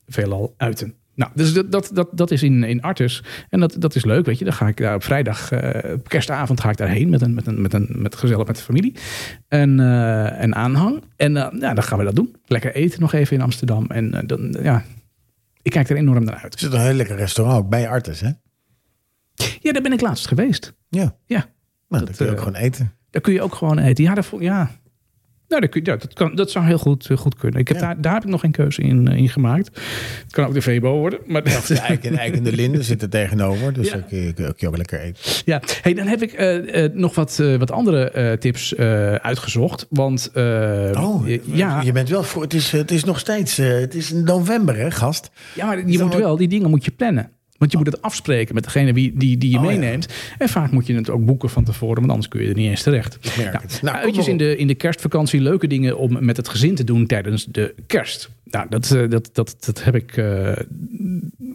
veelal 0.06 0.54
uiten. 0.56 0.94
Nou, 1.14 1.30
dus 1.34 1.52
dat, 1.52 1.72
dat, 1.72 1.90
dat, 1.92 2.08
dat 2.12 2.30
is 2.30 2.42
in, 2.42 2.64
in 2.64 2.82
Artus. 2.82 3.22
En 3.48 3.60
dat, 3.60 3.76
dat 3.78 3.94
is 3.94 4.04
leuk, 4.04 4.26
weet 4.26 4.38
je. 4.38 4.44
Dan 4.44 4.52
ga 4.54 4.68
ik 4.68 4.76
daar 4.76 4.94
op 4.94 5.04
vrijdag, 5.04 5.52
uh, 5.52 5.92
op 5.92 6.08
kerstavond 6.08 6.60
ga 6.60 6.70
ik 6.70 6.76
daarheen 6.76 7.08
met 7.08 7.20
een, 7.20 7.34
met 7.34 7.46
een, 7.46 7.60
met 7.60 7.72
een 7.72 7.88
met 7.90 8.16
gezellig 8.16 8.46
met 8.46 8.56
de 8.56 8.62
familie. 8.62 8.94
En, 9.48 9.78
uh, 9.78 10.42
en 10.42 10.54
aanhang. 10.54 11.02
En 11.16 11.32
uh, 11.32 11.46
ja, 11.58 11.74
dan 11.74 11.82
gaan 11.82 11.98
we 11.98 12.04
dat 12.04 12.16
doen. 12.16 12.36
Lekker 12.46 12.74
eten 12.74 13.00
nog 13.00 13.12
even 13.12 13.36
in 13.36 13.42
Amsterdam. 13.42 13.86
En 13.86 14.22
dan, 14.26 14.56
ja, 14.62 14.84
ik 15.66 15.72
kijk 15.72 15.88
er 15.88 15.96
enorm 15.96 16.24
naar 16.24 16.34
uit. 16.34 16.52
Er 16.54 16.58
zit 16.58 16.72
een 16.72 16.80
heel 16.80 16.94
lekker 16.94 17.16
restaurant 17.16 17.58
ook 17.58 17.68
bij 17.68 17.88
Artis, 17.88 18.20
hè? 18.20 18.30
Ja, 19.60 19.72
daar 19.72 19.82
ben 19.82 19.92
ik 19.92 20.00
laatst 20.00 20.28
geweest. 20.28 20.74
Ja. 20.88 21.16
Ja. 21.24 21.46
Nou, 21.88 22.04
dat, 22.04 22.16
kun 22.16 22.26
je 22.26 22.32
ook 22.32 22.38
gewoon 22.38 22.54
eten. 22.54 22.92
Daar 23.10 23.22
kun 23.22 23.32
je 23.32 23.42
ook 23.42 23.54
gewoon 23.54 23.78
eten. 23.78 24.04
Ja, 24.04 24.14
dat, 24.14 24.32
ja. 24.38 24.70
Nou, 25.48 25.60
dat, 25.60 25.70
kun 25.70 25.80
ja, 25.84 25.96
dat, 25.96 26.12
kan, 26.12 26.34
dat 26.34 26.50
zou 26.50 26.64
heel 26.64 26.78
goed, 26.78 27.08
goed 27.16 27.34
kunnen. 27.36 27.60
Ik 27.60 27.68
heb 27.68 27.76
Ja. 27.76 27.82
daar, 27.82 28.00
daar 28.00 28.14
heb 28.14 28.22
ik 28.24 28.28
nog 28.30 28.40
geen 28.40 28.50
keuze 28.50 28.82
in, 28.82 29.06
in 29.08 29.28
gemaakt. 29.28 29.66
Het 30.22 30.32
kan 30.32 30.46
ook 30.46 30.54
de 30.54 30.62
Vebo 30.62 30.98
worden. 30.98 31.18
Maar 31.26 31.42
Of 31.42 31.66
de 31.66 31.78
eik 31.78 32.04
en, 32.04 32.18
eik 32.18 32.34
en 32.36 32.42
de 32.42 32.52
linden 32.52 32.84
zitten 32.84 33.10
tegenover. 33.10 33.72
Dus 33.72 33.88
Ja. 33.88 34.04
je, 34.08 34.32
kun 34.32 34.54
je 34.56 34.68
ook 34.68 34.76
lekker 34.76 35.00
eten. 35.00 35.22
Ja, 35.44 35.62
hey, 35.82 35.94
dan 35.94 36.06
heb 36.06 36.22
ik 36.22 36.32
eh, 36.32 36.84
eh, 36.84 36.92
nog 36.92 37.14
wat, 37.14 37.38
eh, 37.40 37.56
wat 37.56 37.70
andere 37.70 38.10
eh, 38.10 38.32
tips 38.32 38.74
eh, 38.74 39.14
uitgezocht. 39.14 39.86
Want 39.90 40.30
eh, 40.34 40.42
Oh, 40.94 41.28
eh, 41.28 41.38
ja, 41.44 41.80
je 41.82 41.92
bent 41.92 42.08
wel 42.08 42.22
voor. 42.22 42.42
Het 42.42 42.54
is, 42.54 42.70
het 42.72 42.90
is 42.90 43.04
nog 43.04 43.18
steeds. 43.18 43.58
eh, 43.58 43.68
het 43.68 43.94
is 43.94 44.12
november, 44.12 44.76
hè, 44.76 44.90
gast? 44.90 45.30
ja, 45.54 45.66
maar 45.66 45.88
je 45.88 46.02
moet 46.02 46.14
wel, 46.14 46.36
die 46.36 46.48
dingen 46.48 46.70
moet 46.70 46.84
je 46.84 46.90
plannen. 46.90 47.30
Want 47.58 47.70
je 47.72 47.76
moet 47.76 47.86
het 47.86 48.02
afspreken 48.02 48.54
met 48.54 48.64
degene 48.64 48.92
wie, 48.92 49.12
die, 49.14 49.38
die 49.38 49.50
je 49.50 49.56
Oh, 49.58 49.62
ja. 49.64 49.68
meeneemt. 49.70 50.08
En 50.38 50.48
vaak 50.48 50.70
moet 50.70 50.86
je 50.86 50.94
het 50.94 51.10
ook 51.10 51.24
boeken 51.24 51.50
van 51.50 51.64
tevoren, 51.64 51.96
want 51.96 52.08
anders 52.10 52.28
kun 52.28 52.42
je 52.42 52.48
er 52.48 52.54
niet 52.54 52.68
eens 52.70 52.82
terecht. 52.82 53.14
Ik 53.22 53.36
merk 53.36 53.52
Nou, 53.52 53.64
het. 53.64 53.82
Nou, 53.82 53.96
uitjes 53.96 54.28
in 54.28 54.36
de, 54.36 54.56
in 54.56 54.66
de 54.66 54.74
kerstvakantie, 54.74 55.40
leuke 55.40 55.66
dingen 55.66 55.98
om 55.98 56.24
met 56.24 56.36
het 56.36 56.48
gezin 56.48 56.74
te 56.74 56.84
doen 56.84 57.06
tijdens 57.06 57.44
de 57.44 57.74
kerst. 57.86 58.30
Nou, 58.44 58.66
dat, 58.68 58.90
eh, 58.90 59.08
dat, 59.08 59.30
dat, 59.32 59.56
dat 59.66 59.84
heb 59.84 59.94
ik. 59.94 60.16
eh, 60.16 60.52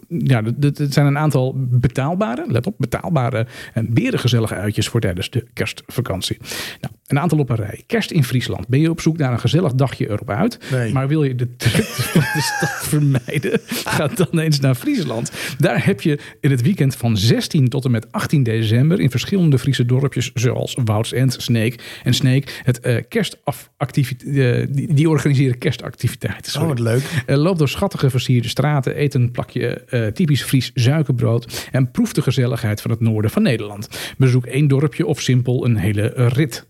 ja, 0.08 0.42
dat- 0.56 0.80
zijn 0.88 1.06
een 1.06 1.18
aantal 1.18 1.54
betaalbare, 1.56 2.44
let 2.48 2.66
op, 2.66 2.74
betaalbare 2.78 3.46
en 3.74 3.92
berengezellige 3.94 4.54
uitjes 4.54 4.88
voor 4.88 5.00
tijdens 5.00 5.30
de 5.30 5.46
kerstvakantie. 5.52 6.36
Nou, 6.80 6.94
een 7.06 7.18
aantal 7.18 7.38
op 7.38 7.50
een 7.50 7.56
rij. 7.56 7.82
Kerst 7.86 8.10
in 8.10 8.24
Friesland. 8.24 8.68
Ben 8.68 8.80
je 8.80 8.90
op 8.90 9.00
zoek 9.00 9.16
naar 9.18 9.32
een 9.32 9.40
gezellig 9.40 9.74
dagje 9.74 10.08
erop 10.10 10.30
uit, 10.30 10.58
Nee. 10.70 10.92
maar 10.92 11.08
wil 11.08 11.24
je 11.24 11.34
de 11.34 11.56
drukte 11.56 12.02
van 12.12 12.20
de 12.20 12.40
stad 12.56 12.86
vermijden? 12.88 13.60
Ga 13.66 14.06
dan 14.06 14.38
eens 14.38 14.60
naar 14.60 14.74
Friesland. 14.74 15.32
Daar 15.58 15.84
heb 15.92 16.00
je 16.00 16.18
in 16.40 16.50
het 16.50 16.62
weekend 16.62 16.96
van 16.96 17.16
16 17.16 17.68
tot 17.68 17.84
en 17.84 17.90
met 17.90 18.12
18 18.12 18.42
december 18.42 19.00
in 19.00 19.10
verschillende 19.10 19.58
Friese 19.58 19.86
dorpjes 19.86 20.30
zoals 20.34 20.76
Woudsend, 20.84 21.36
Sneek 21.38 22.00
en 22.02 22.14
Sneek 22.14 22.60
het 22.62 22.80
eh 22.80 22.96
kerstactiviteit. 23.08 24.74
die, 24.74 24.94
die 24.94 25.08
organiseren 25.08 25.58
kerstactiviteiten. 25.58 26.46
Oh, 26.46 26.60
sorry. 26.60 26.68
wat 26.68 26.78
leuk. 26.78 27.24
Uh, 27.26 27.36
loop 27.36 27.58
door 27.58 27.68
schattige 27.68 28.10
versierde 28.10 28.48
straten, 28.48 29.00
eet 29.00 29.14
een 29.14 29.30
plakje 29.30 29.84
eh, 29.84 30.06
typisch 30.06 30.42
Fries 30.42 30.70
suikerbrood 30.74 31.68
en 31.72 31.90
proef 31.90 32.12
de 32.12 32.22
gezelligheid 32.22 32.80
van 32.80 32.90
het 32.90 33.00
noorden 33.00 33.30
van 33.30 33.42
Nederland. 33.42 33.88
Bezoek 34.18 34.46
één 34.46 34.68
dorpje 34.68 35.06
of 35.06 35.20
simpel 35.20 35.64
een 35.64 35.76
hele 35.76 36.12
rit. 36.16 36.66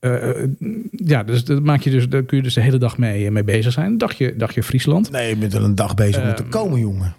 Eh, 0.00 0.30
eh, 0.30 0.48
ja, 0.90 1.22
dus 1.22 1.44
dat 1.44 1.62
maak 1.62 1.80
je 1.80 1.90
dus, 1.90 2.08
daar 2.08 2.22
kun 2.22 2.36
je 2.36 2.42
dus 2.42 2.54
de 2.54 2.60
hele 2.60 2.78
dag 2.78 2.98
mee, 2.98 3.30
mee 3.30 3.44
bezig 3.44 3.72
zijn. 3.72 3.98
Dagje, 3.98 4.36
dagje 4.36 4.62
Friesland. 4.62 5.10
Nee, 5.10 5.28
je 5.28 5.36
bent 5.36 5.52
wel 5.52 5.64
een 5.64 5.74
dag 5.74 5.94
bezig 5.94 6.28
om 6.28 6.34
te 6.34 6.44
komen, 6.44 6.80
jongen. 6.80 7.14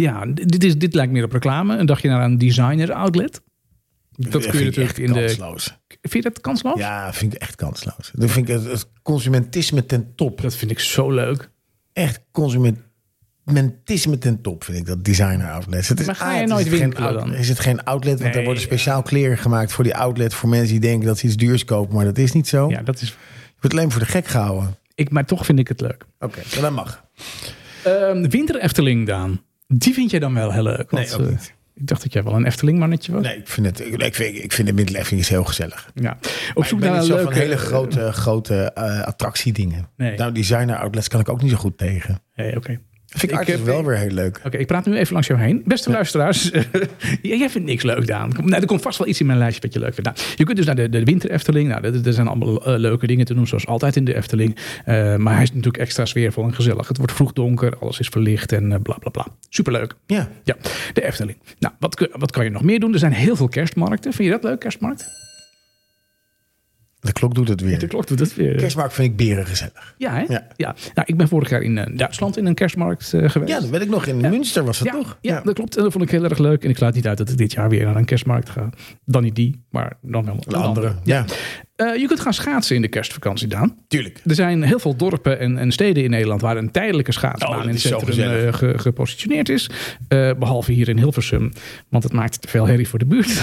Ja, 0.00 0.26
dit, 0.26 0.64
is, 0.64 0.78
dit 0.78 0.94
lijkt 0.94 1.12
meer 1.12 1.24
op 1.24 1.32
reclame. 1.32 1.76
Een 1.78 1.86
dagje 1.86 2.08
naar 2.08 2.24
een 2.24 2.38
designer 2.38 2.92
outlet. 2.92 3.40
Dat 4.16 4.30
kun 4.30 4.40
je 4.58 4.64
natuurlijk 4.64 4.76
echt 4.76 4.98
in 4.98 5.12
de. 5.12 5.28
Vind 6.00 6.24
je 6.24 6.30
dat 6.30 6.40
kansloos? 6.40 6.78
Ja, 6.78 7.12
vind 7.12 7.34
ik 7.34 7.40
echt 7.40 7.54
kansloos. 7.54 8.10
Dat 8.14 8.30
vind 8.30 8.48
ik 8.48 8.54
het, 8.54 8.64
het 8.64 8.88
consumentisme 9.02 9.86
ten 9.86 10.14
top. 10.14 10.40
Dat 10.40 10.56
vind 10.56 10.70
ik 10.70 10.78
zo 10.78 11.10
leuk. 11.10 11.50
Echt 11.92 12.20
consumentisme 12.32 14.18
ten 14.18 14.40
top, 14.40 14.64
vind 14.64 14.78
ik 14.78 14.86
dat 14.86 15.04
designer 15.04 15.50
outlets. 15.50 15.88
Het 15.88 16.00
is, 16.00 16.06
Maar 16.06 16.16
ga 16.16 16.36
je 16.36 16.46
nooit 16.46 16.68
winkelen 16.68 17.12
dan? 17.14 17.34
Is 17.34 17.48
het 17.48 17.58
geen 17.58 17.84
outlet? 17.84 18.20
Want 18.20 18.34
er 18.34 18.44
worden 18.44 18.62
speciaal 18.62 19.02
kleren 19.02 19.38
gemaakt 19.38 19.72
voor 19.72 19.84
die 19.84 19.96
outlet. 19.96 20.34
Voor 20.34 20.48
mensen 20.48 20.68
die 20.68 20.80
denken 20.80 21.06
dat 21.06 21.18
ze 21.18 21.26
iets 21.26 21.36
duurs 21.36 21.64
kopen. 21.64 21.94
Maar 21.94 22.04
dat 22.04 22.18
is 22.18 22.32
niet 22.32 22.48
zo. 22.48 22.70
Ja, 22.70 22.82
dat 22.82 23.00
is. 23.00 23.08
Je 23.08 23.14
wordt 23.60 23.76
alleen 23.76 23.90
voor 23.90 24.00
de 24.00 24.06
gek 24.06 24.26
gehouden. 24.26 24.76
Ik, 24.94 25.10
maar 25.10 25.24
toch 25.26 25.44
vind 25.46 25.58
ik 25.58 25.68
het 25.68 25.80
leuk. 25.80 26.04
Oké, 26.18 26.40
maar 26.52 26.60
dat 26.60 26.72
mag. 26.72 27.04
Ehm, 27.84 28.28
Winter 28.28 28.60
Efteling, 28.60 29.06
Daan. 29.06 29.40
Die 29.66 29.94
vind 29.94 30.10
jij 30.10 30.20
dan 30.20 30.34
wel 30.34 30.52
heel 30.52 30.62
leuk. 30.62 30.90
Nee, 30.90 31.12
ook 31.12 31.20
eh, 31.20 31.28
niet. 31.28 31.54
Ik 31.74 31.86
dacht 31.86 32.02
dat 32.02 32.12
jij 32.12 32.22
wel 32.22 32.34
een 32.34 32.46
Efteling-mannetje 32.46 33.12
was. 33.12 33.22
Nee, 33.22 33.36
ik 33.36 33.48
vind 33.48 33.66
het, 33.66 33.80
ik, 33.80 34.14
vind, 34.14 34.42
ik 34.42 34.52
vind 34.52 34.68
de 34.68 34.74
middeleffing 34.74 35.20
is 35.20 35.28
heel 35.28 35.44
gezellig. 35.44 35.90
Ja. 35.94 36.18
Op 36.54 36.64
zoek 36.64 36.80
naar 36.80 37.02
zo 37.02 37.14
leuke... 37.14 37.32
van 37.32 37.40
hele 37.40 37.56
grote, 37.56 38.12
grote 38.12 38.72
eh, 38.72 39.00
attractiedingen. 39.00 39.88
Nee. 39.96 40.16
Nou, 40.16 40.32
designer 40.32 40.76
outlets 40.76 41.08
kan 41.08 41.20
ik 41.20 41.28
ook 41.28 41.42
niet 41.42 41.50
zo 41.50 41.56
goed 41.56 41.78
tegen. 41.78 42.22
Nee, 42.34 42.56
oké. 42.56 42.80
Vind 43.14 43.32
ik, 43.32 43.40
Ik 43.40 43.46
heb- 43.46 43.64
wel 43.64 43.84
weer 43.84 43.96
heel 43.96 44.10
leuk. 44.10 44.40
Oké, 44.44 44.56
ik 44.56 44.66
praat 44.66 44.86
nu 44.86 44.96
even 44.96 45.12
langs 45.12 45.28
jou 45.28 45.40
heen. 45.40 45.62
Beste 45.66 45.90
luisteraars, 45.90 46.50
ja, 47.22 47.34
jij 47.36 47.50
vindt 47.50 47.68
niks 47.68 47.82
leuk, 47.82 48.06
Daan. 48.06 48.32
Kom- 48.32 48.48
Nou, 48.48 48.60
er 48.60 48.66
komt 48.66 48.82
vast 48.82 48.98
wel 48.98 49.06
iets 49.08 49.20
in 49.20 49.26
mijn 49.26 49.38
lijstje 49.38 49.62
wat 49.62 49.72
je 49.72 49.78
leuk 49.78 49.94
vindt. 49.94 50.10
Nou, 50.16 50.28
je 50.36 50.44
kunt 50.44 50.56
dus 50.56 50.66
naar 50.66 50.74
de, 50.74 50.88
de 50.88 51.04
Winter 51.04 51.30
Efteling. 51.30 51.68
Nou, 51.68 51.84
er, 51.84 52.06
er 52.06 52.12
zijn 52.12 52.26
allemaal 52.26 52.66
eh, 52.66 52.78
leuke 52.78 53.06
dingen 53.06 53.24
te 53.26 53.34
doen, 53.34 53.46
zoals 53.46 53.66
altijd 53.66 53.96
in 53.96 54.04
de 54.04 54.14
Efteling. 54.16 54.56
Eh, 54.84 55.16
maar 55.16 55.34
hij 55.34 55.42
is 55.42 55.48
natuurlijk 55.50 55.76
extra 55.82 56.04
sfeervol 56.04 56.44
en 56.44 56.54
gezellig. 56.54 56.88
Het 56.88 56.96
wordt 56.96 57.12
vroeg 57.12 57.32
donker, 57.32 57.76
alles 57.78 57.98
is 58.00 58.08
verlicht 58.08 58.52
en 58.52 58.72
eh, 58.72 58.78
bla 58.82 58.96
bla 58.98 59.10
bla. 59.10 59.26
Superleuk. 59.48 59.94
Ja. 60.06 60.28
Ja, 60.44 60.56
de 60.92 61.04
Efteling. 61.04 61.36
Nou, 61.58 61.74
wat, 61.78 62.08
wat 62.12 62.30
kan 62.30 62.44
je 62.44 62.50
nog 62.50 62.62
meer 62.62 62.80
doen? 62.80 62.92
Er 62.92 62.98
zijn 62.98 63.12
heel 63.12 63.36
veel 63.36 63.48
kerstmarkten. 63.48 64.12
Vind 64.12 64.28
je 64.28 64.34
dat 64.34 64.42
leuk, 64.44 64.58
kerstmarkt? 64.60 65.08
De 67.04 67.12
klok 67.12 67.34
doet 67.34 67.48
het 67.48 67.60
weer. 67.60 67.78
De 67.78 67.86
klok 67.86 68.06
doet 68.06 68.18
het 68.18 68.34
weer. 68.34 68.56
Kerstmarkt 68.56 68.94
vind 68.94 69.10
ik 69.10 69.16
beren 69.16 69.46
gezellig. 69.46 69.94
Ja, 69.98 70.12
hè? 70.14 70.24
Ja. 70.28 70.46
Ja. 70.56 70.74
Nou, 70.94 71.06
ik 71.08 71.16
ben 71.16 71.28
vorig 71.28 71.50
jaar 71.50 71.62
in 71.62 71.78
eh, 71.78 71.96
Duitsland 71.96 72.36
in 72.36 72.46
een 72.46 72.54
kerstmarkt 72.54 73.12
eh, 73.12 73.30
geweest. 73.30 73.52
Ja, 73.52 73.60
dat 73.60 73.68
weet 73.70 73.80
ik 73.82 73.88
nog. 73.88 74.06
In 74.06 74.16
Münster 74.20 74.64
was 74.64 74.78
het 74.78 74.88
ja, 74.88 74.94
toch? 74.94 75.18
Ja, 75.20 75.40
dat 75.40 75.54
klopt. 75.54 75.76
En 75.76 75.82
dat 75.82 75.92
vond 75.92 76.04
ik 76.04 76.10
heel 76.10 76.24
erg 76.24 76.38
leuk. 76.38 76.64
En 76.64 76.70
ik 76.70 76.76
sluit 76.76 76.94
niet 76.94 77.06
uit 77.06 77.18
dat 77.18 77.30
ik 77.30 77.36
dit 77.36 77.52
jaar 77.52 77.68
weer 77.68 77.84
naar 77.84 77.96
een 77.96 78.04
kerstmarkt 78.04 78.48
ga. 78.50 78.70
Dan 79.04 79.22
niet 79.22 79.34
die, 79.34 79.64
maar 79.70 79.96
dan 80.02 80.24
wel 80.24 80.34
een 80.34 80.40
De 80.48 80.56
andere. 80.56 80.86
andere. 80.88 80.94
Ja. 81.04 81.24
Eh, 81.76 81.96
je 81.96 82.06
kunt 82.06 82.20
gaan 82.20 82.34
schaatsen 82.34 82.76
in 82.76 82.82
de 82.82 82.88
kerstvakantie, 82.88 83.48
Daan. 83.48 83.76
Tuurlijk. 83.88 84.20
Er 84.26 84.34
zijn 84.34 84.62
heel 84.62 84.78
veel 84.78 84.96
dorpen 84.96 85.38
en, 85.38 85.58
en 85.58 85.72
steden 85.72 86.04
in 86.04 86.10
Nederland 86.10 86.40
waar 86.40 86.56
een 86.56 86.70
tijdelijke 86.70 87.10
Oh, 87.10 87.16
schaatsbaan 87.16 87.56
dat 87.56 87.62
in 87.64 87.70
het 87.70 87.80
centrum 87.80 88.18
eh, 88.18 88.52
ge- 88.52 88.78
gepositioneerd 88.78 89.48
is. 89.48 89.70
Eh, 90.08 90.30
behalve 90.38 90.72
hier 90.72 90.88
in 90.88 90.98
Hilversum, 90.98 91.52
want 91.88 92.04
het 92.04 92.12
maakt 92.12 92.40
te 92.40 92.48
veel 92.48 92.66
herrie 92.66 92.88
voor 92.88 92.98
de 92.98 93.04
buurt. 93.06 93.42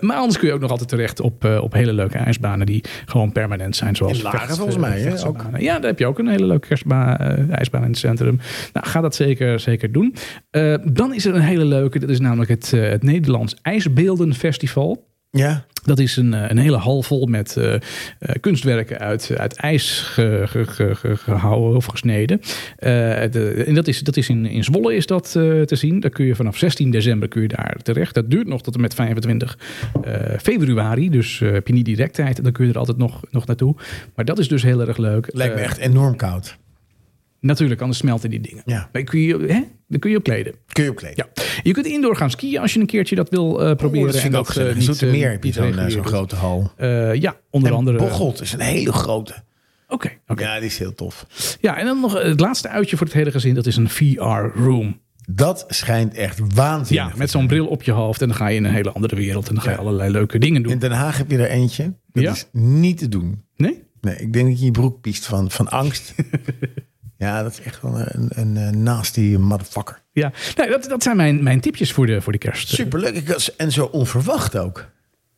Maar 0.00 0.16
anders 0.16 0.38
kun 0.38 0.48
je 0.48 0.54
ook 0.54 0.60
nog 0.60 0.70
altijd 0.70 0.88
terecht 0.88 1.20
op, 1.20 1.44
op 1.44 1.72
hele 1.72 1.92
leuke 1.92 2.18
ijsbanen 2.18 2.66
die 2.66 2.84
gewoon 3.04 3.32
permanent 3.32 3.76
zijn. 3.76 3.96
Zoals 3.96 4.16
In 4.16 4.22
Laren 4.22 4.56
volgens 4.56 4.76
mij, 4.76 5.00
hè, 5.00 5.10
vechtsbanen. 5.10 5.62
Ja, 5.62 5.74
daar 5.78 5.90
heb 5.90 5.98
je 5.98 6.06
ook 6.06 6.18
een 6.18 6.28
hele 6.28 6.46
leuke 6.46 6.66
ijsbaan 7.50 7.82
in 7.82 7.88
het 7.90 7.98
centrum. 7.98 8.38
Nou, 8.72 8.86
ga 8.86 9.00
dat 9.00 9.14
zeker, 9.14 9.60
zeker 9.60 9.92
doen. 9.92 10.14
Dan 10.84 11.14
is 11.14 11.24
er 11.24 11.34
een 11.34 11.40
hele 11.40 11.64
leuke, 11.64 11.98
dat 11.98 12.08
is 12.08 12.20
namelijk 12.20 12.50
het, 12.50 12.70
het 12.70 13.02
Nederlands 13.02 13.54
IJsbeeldenfestival. 13.62 15.08
Ja. 15.30 15.64
Dat 15.82 15.98
is 15.98 16.16
een, 16.16 16.34
eh, 16.34 16.44
een 16.48 16.58
hele 16.58 16.76
hal 16.76 17.02
vol 17.02 17.26
met 17.26 17.56
eh, 17.56 17.74
eh, 17.74 17.80
kunstwerken 18.40 18.98
uit, 18.98 19.30
uit 19.36 19.54
ijs 19.54 20.00
ge- 20.00 20.42
ge- 20.46 20.66
ge- 20.66 20.94
ge- 20.94 21.16
gehouden 21.16 21.76
of 21.76 21.84
gesneden. 21.84 22.40
De, 22.78 23.64
en 23.66 23.74
dat 23.74 23.86
is, 23.88 24.00
dat 24.00 24.16
is 24.16 24.28
in, 24.28 24.46
in 24.46 24.64
Zwolle 24.64 24.94
is 24.94 25.06
dat 25.06 25.30
te 25.30 25.76
zien. 25.76 26.00
Daar 26.00 26.10
kun 26.10 26.24
je 26.24 26.34
vanaf 26.34 26.56
16 26.56 26.90
december 26.90 27.28
kun 27.28 27.42
je 27.42 27.48
daar 27.48 27.76
terecht. 27.82 28.14
Dat 28.14 28.30
duurt 28.30 28.46
nog 28.46 28.62
tot 28.62 28.74
en 28.74 28.80
met 28.80 28.94
25 28.94 29.58
eh, 30.02 30.38
februari. 30.38 31.10
Dus 31.10 31.38
heb 31.38 31.66
je 31.66 31.72
niet 31.72 31.84
direct 31.84 32.14
tijd. 32.14 32.42
Dan 32.42 32.52
kun 32.52 32.66
je 32.66 32.72
er 32.72 32.78
altijd 32.78 32.96
nog, 32.96 33.20
nog 33.30 33.46
naartoe. 33.46 33.76
Maar 34.14 34.24
dat 34.24 34.38
is 34.38 34.48
dus 34.48 34.62
heel 34.62 34.86
erg 34.86 34.96
leuk. 34.96 35.28
Lijkt 35.32 35.54
me 35.54 35.60
echt 35.60 35.78
enorm 35.78 36.16
koud. 36.16 36.56
Natuurlijk, 37.40 37.80
anders 37.80 37.98
smelten 37.98 38.30
die 38.30 38.40
dingen. 38.40 38.62
Ja. 38.66 38.88
Maar 38.92 39.02
kun 39.02 39.20
je, 39.20 39.36
hè? 39.38 39.60
Dan 39.88 39.98
kun 40.00 40.10
je 40.10 40.16
op 40.16 40.22
kleden. 40.22 40.54
Kun 40.72 40.84
je 40.84 40.90
opkleden. 40.90 41.26
Ja. 41.34 41.42
Je 41.62 41.72
kunt 41.72 41.86
indoor 41.86 42.16
gaan 42.16 42.30
skiën 42.30 42.58
als 42.60 42.74
je 42.74 42.80
een 42.80 42.86
keertje 42.86 43.14
dat 43.16 43.28
wil 43.28 43.60
eh, 43.64 43.76
proberen. 43.76 44.06
Oh, 44.06 44.12
dat 44.12 44.20
vind 44.20 44.34
ik 44.34 44.40
en 44.40 44.46
ook 44.46 44.48
eh, 44.48 44.74
niet, 44.76 45.02
eh, 45.02 45.30
heb 45.30 45.44
je 45.44 45.52
zo'n 45.52 45.78
eh, 45.78 46.04
grote 46.04 46.36
hal. 46.36 46.72
Eh, 46.76 47.14
ja, 47.14 47.36
onder 47.50 47.70
en 47.70 47.76
andere. 47.76 47.98
Bocholt 47.98 48.40
is 48.40 48.52
een 48.52 48.60
hele 48.60 48.92
grote. 48.92 49.34
Oké, 49.88 50.10
oké. 50.26 50.42
Ja, 50.42 50.56
die 50.58 50.66
is 50.68 50.78
heel 50.78 50.94
tof. 50.94 51.26
Ja, 51.60 51.76
en 51.76 51.84
dan 51.86 52.00
nog 52.00 52.22
het 52.22 52.40
laatste 52.40 52.68
uitje 52.68 52.96
voor 52.96 53.06
het 53.06 53.14
hele 53.14 53.30
gezin. 53.30 53.54
Dat 53.54 53.66
is 53.66 53.76
een 53.76 53.88
VR-room. 53.88 55.00
Dat 55.32 55.64
schijnt 55.68 56.14
echt 56.14 56.40
waanzinnig. 56.54 57.08
Ja, 57.12 57.16
met 57.18 57.30
zo'n 57.30 57.46
bril 57.46 57.66
op 57.66 57.82
je 57.82 57.92
hoofd. 57.92 58.20
En 58.22 58.28
dan 58.28 58.36
ga 58.36 58.48
je 58.48 58.56
in 58.56 58.64
een 58.64 58.72
hele 58.72 58.92
andere 58.92 59.16
wereld. 59.16 59.48
En 59.48 59.54
dan 59.54 59.62
ga 59.62 59.70
je 59.70 59.76
allerlei 59.76 60.10
leuke 60.10 60.38
dingen 60.38 60.62
doen. 60.62 60.72
In 60.72 60.78
Den 60.78 60.90
Haag 60.92 61.18
heb 61.18 61.30
je 61.30 61.38
er 61.38 61.48
eentje. 61.50 61.94
Dat 62.12 62.22
Ja? 62.22 62.30
is 62.32 62.46
niet 62.52 62.98
te 62.98 63.08
doen. 63.08 63.44
Nee? 63.56 63.82
Nee, 64.00 64.16
ik 64.16 64.32
denk 64.32 64.48
dat 64.48 64.58
je 64.58 64.64
je 64.64 64.70
broek 64.70 65.00
piest 65.00 65.26
van, 65.26 65.50
van 65.50 65.68
angst. 65.68 66.14
ja, 67.20 67.42
dat 67.42 67.52
is 67.52 67.60
echt 67.60 67.82
wel 67.82 67.98
een, 68.00 68.30
een, 68.34 68.56
een 68.56 68.82
nasty 68.82 69.36
motherfucker. 69.38 70.02
Ja, 70.12 70.32
nee, 70.56 70.68
dat, 70.68 70.84
dat 70.84 71.02
zijn 71.02 71.16
mijn, 71.16 71.42
mijn 71.42 71.60
tipjes 71.60 71.92
voor 71.92 72.06
de, 72.06 72.20
voor 72.20 72.32
de 72.32 72.38
kerst. 72.38 72.68
Superleuk. 72.68 73.28
En 73.56 73.72
zo 73.72 73.84
onverwacht 73.84 74.56
ook. 74.56 74.88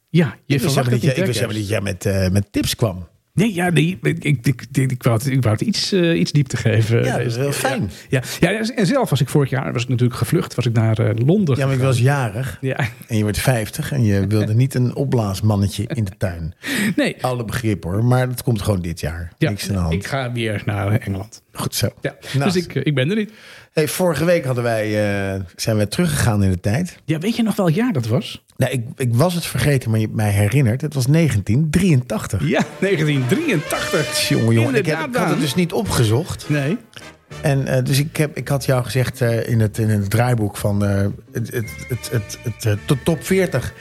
Ja, 0.09 0.37
je 0.45 0.55
Ik 0.55 0.61
verwacht 0.61 0.91
niet, 0.91 1.03
niet. 1.03 1.17
ik 1.17 1.25
wist 1.25 1.39
helemaal 1.41 1.61
niet 1.61 1.69
dat 1.69 1.83
jij 1.83 1.93
met, 1.93 2.07
eh, 2.07 2.31
met 2.31 2.53
tips 2.53 2.75
kwam. 2.77 3.09
Nee, 3.35 3.55
ja, 3.55 3.71
nee, 3.71 3.99
ik, 4.03 4.25
ik, 4.25 4.47
ik, 4.47 4.67
ik, 4.73 4.91
ik 4.91 5.03
wou 5.03 5.17
het, 5.17 5.27
ik 5.27 5.43
wou 5.43 5.55
het 5.57 5.67
iets, 5.67 5.93
eh, 5.93 6.19
iets 6.21 6.33
diep 6.33 6.47
te 6.47 6.57
geven. 6.57 7.05
Ja, 7.05 7.17
dat 7.17 7.27
is 7.27 7.37
wel 7.37 7.45
keer. 7.45 7.55
fijn. 7.55 7.91
Ja, 8.09 8.23
ja. 8.41 8.51
ja, 8.51 8.69
en 8.75 8.87
zelf 8.87 9.11
was 9.11 9.21
ik 9.21 9.29
vorig 9.29 9.51
jaar 9.51 9.73
was 9.73 9.83
ik 9.83 9.89
natuurlijk 9.89 10.19
gevlucht. 10.19 10.55
Was 10.55 10.67
ik 10.67 10.73
naar 10.73 10.99
eh, 10.99 11.27
Londen. 11.27 11.57
Ja, 11.57 11.67
maar 11.67 11.75
ik 11.75 11.81
was 11.81 11.99
jarig. 11.99 12.59
Ja, 12.61 12.77
En 13.07 13.17
je 13.17 13.23
wordt 13.23 13.39
50 13.39 13.93
en 13.93 14.05
je 14.05 14.27
wilde 14.27 14.55
niet 14.55 14.75
een 14.75 14.95
opblaasmannetje 14.95 15.85
in 15.87 16.05
de 16.05 16.17
tuin. 16.19 16.55
nee. 16.97 17.17
Alle 17.25 17.45
begrip 17.45 17.85
hoor, 17.85 18.05
maar 18.05 18.29
dat 18.29 18.43
komt 18.43 18.63
gewoon 18.63 18.83
dit 18.83 19.01
jaar. 19.01 19.33
Ja, 19.39 19.51
Niks 19.51 19.69
aan 19.69 19.75
de 19.75 19.81
hand. 19.81 19.93
ik 19.93 20.07
ga 20.07 20.33
weer 20.33 20.63
naar 20.65 20.93
Engeland. 21.01 21.43
Goed 21.53 21.75
zo. 21.75 21.89
Ja, 22.01 22.17
Nou, 22.33 22.45
dus 22.53 22.65
ik, 22.65 22.75
eh, 22.75 22.83
ik 22.85 22.95
ben 22.95 23.11
er 23.11 23.17
niet. 23.17 23.31
hey, 23.73 23.89
vorige 23.89 24.25
week 24.25 24.45
hadden 24.45 24.65
wij, 24.65 24.85
eh, 25.35 25.41
zijn 25.57 25.77
we 25.77 25.89
teruggegaan 25.89 26.43
in 26.43 26.51
de 26.51 26.61
tijd. 26.61 26.97
Ja, 27.05 27.19
weet 27.19 27.37
je 27.37 27.43
nog 27.43 27.57
welk 27.57 27.71
jaar 27.71 27.93
dat 27.93 28.07
was? 28.07 28.45
Nou, 28.57 28.73
ik, 28.73 28.85
ik 28.97 29.15
was 29.15 29.35
het 29.35 29.47
vergeten, 29.47 29.91
maar 29.91 29.99
je 29.99 30.05
hebt 30.05 30.17
mij 30.17 30.31
herinnerd. 30.31 30.81
Het 30.81 30.95
was 30.95 31.07
1983. 31.07 32.49
Ja, 32.49 32.65
1983. 32.81 34.29
Jongen, 34.29 34.55
jongen. 34.55 34.75
Ik, 34.75 34.87
heb, 34.87 35.07
ik 35.07 35.17
had 35.17 35.31
het 35.31 35.41
dus 35.41 35.55
niet 35.55 35.73
opgezocht. 35.73 36.49
Nee. 36.49 36.77
En 37.41 37.67
eh, 37.67 37.85
dus 37.85 37.99
ik, 37.99 38.17
heb, 38.17 38.37
ik 38.37 38.49
had 38.49 38.65
jou 38.65 38.85
gezegd 38.85 39.21
in, 39.21 39.61
het, 39.61 39.79
in 39.79 39.89
het 39.89 40.11
draaiboek 40.11 40.57
van 40.57 40.81
het, 40.81 41.13
het, 41.33 41.71
het, 41.89 42.09
het, 42.11 42.39
het, 42.63 42.79
tot 42.87 43.05
top 43.05 43.25
40. 43.25 43.75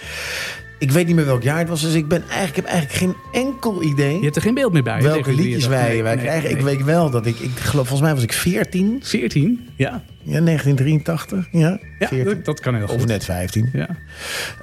Ik 0.81 0.91
weet 0.91 1.07
niet 1.07 1.15
meer 1.15 1.25
welk 1.25 1.43
jaar 1.43 1.59
het 1.59 1.69
was, 1.69 1.81
dus 1.81 1.93
ik, 1.93 2.07
ben 2.07 2.21
eigenlijk, 2.29 2.49
ik 2.49 2.55
heb 2.55 2.65
eigenlijk 2.65 2.97
geen 2.99 3.15
enkel 3.45 3.83
idee 3.83 4.17
Je 4.17 4.23
hebt 4.23 4.35
er 4.35 4.41
geen 4.41 4.53
beeld 4.53 4.73
meer 4.73 4.83
bij. 4.83 5.01
welke 5.01 5.33
liedjes 5.33 5.65
83. 5.65 5.69
wij, 5.69 5.89
Nee, 5.89 6.03
wij 6.03 6.15
nee, 6.15 6.23
krijgen. 6.25 6.49
Ik 6.49 6.59
weet 6.61 6.83
wel 6.83 7.09
dat 7.09 7.25
ik, 7.25 7.39
ik 7.39 7.49
geloof, 7.59 7.87
volgens 7.87 8.01
mij 8.01 8.13
was 8.13 8.23
ik 8.23 8.33
14, 8.33 8.99
14? 9.03 9.67
Ja. 9.75 10.03
Ja, 10.23 10.41
1983, 10.41 11.47
ja, 11.51 11.79
Ja, 12.01 12.07
14. 12.07 12.25
dat, 12.25 12.45
dat 12.45 12.59
kan 12.59 12.75
heel 12.75 12.83
of 12.83 12.89
goed. 12.89 13.07
net 13.07 13.25
15. 13.25 13.69
Ja. 13.73 13.87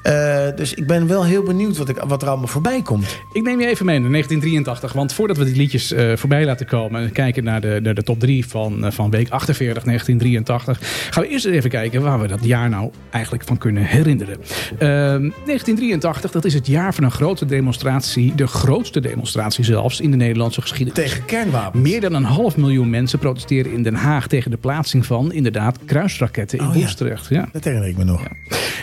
Eh, 0.03 0.57
dus 0.57 0.75
ik 0.75 0.87
ben 0.87 1.07
wel 1.07 1.25
heel 1.25 1.43
benieuwd 1.43 1.77
wat, 1.77 1.89
ik, 1.89 1.97
wat 1.97 2.23
er 2.23 2.29
allemaal 2.29 2.47
voorbij 2.47 2.83
komt. 2.83 3.19
Ik 3.33 3.43
neem 3.43 3.61
je 3.61 3.67
even 3.67 3.87
mee 3.87 3.99
naar 3.99 4.11
1983. 4.11 4.93
Want 4.93 5.13
voordat 5.13 5.37
we 5.37 5.45
die 5.45 5.57
liedjes 5.57 5.93
eh, 5.93 6.17
voorbij 6.17 6.45
laten 6.45 6.67
komen... 6.67 7.03
en 7.03 7.13
kijken 7.13 7.45
naar 7.45 7.61
de, 7.61 7.81
naar 7.83 7.95
de 7.95 8.03
top 8.03 8.21
3 8.21 8.47
van, 8.47 8.85
eh, 8.85 8.91
van 8.91 9.11
week 9.11 9.29
48, 9.29 9.83
1983... 9.83 11.09
gaan 11.11 11.23
we 11.23 11.29
eerst 11.29 11.45
even 11.45 11.71
kijken 11.71 12.03
waar 12.03 12.21
we 12.21 12.27
dat 12.27 12.45
jaar 12.45 12.69
nou 12.69 12.91
eigenlijk 13.11 13.45
van 13.45 13.59
kunnen 13.59 13.83
herinneren. 13.83 14.37
Ehm, 14.79 15.31
1983, 15.45 16.31
dat 16.31 16.45
is 16.45 16.55
het 16.55 16.67
jaar 16.67 16.95
van 16.95 17.05
een 17.05 17.11
grote 17.11 17.47
demonstratie. 17.47 18.35
De 18.35 18.47
grootste 18.47 19.01
demonstratie 19.01 19.65
zelfs 19.65 20.01
in 20.01 20.11
de 20.11 20.17
Nederlandse 20.17 20.61
geschiedenis. 20.61 21.05
Tegen 21.05 21.25
kernwapens. 21.25 21.83
Meer 21.83 22.01
dan 22.01 22.15
een 22.15 22.25
half 22.25 22.57
miljoen 22.57 22.91
mensen 22.91 23.19
protesteren 23.19 23.73
in 23.73 23.83
Den 23.83 23.95
Haag... 23.95 24.27
tegen 24.27 24.51
de 24.51 24.57
plaatsing 24.57 25.07
van, 25.07 25.33
inderdaad, 25.49 25.79
kruisraketten 25.85 26.59
in 26.59 26.67
Oh 26.67 26.75
ja. 26.75 26.79
Woensdrecht. 26.79 27.29
Ja. 27.29 27.49
Dat 27.53 27.65
herinner 27.65 27.89
ik 27.89 27.97
me 27.97 28.05
nog. 28.05 28.23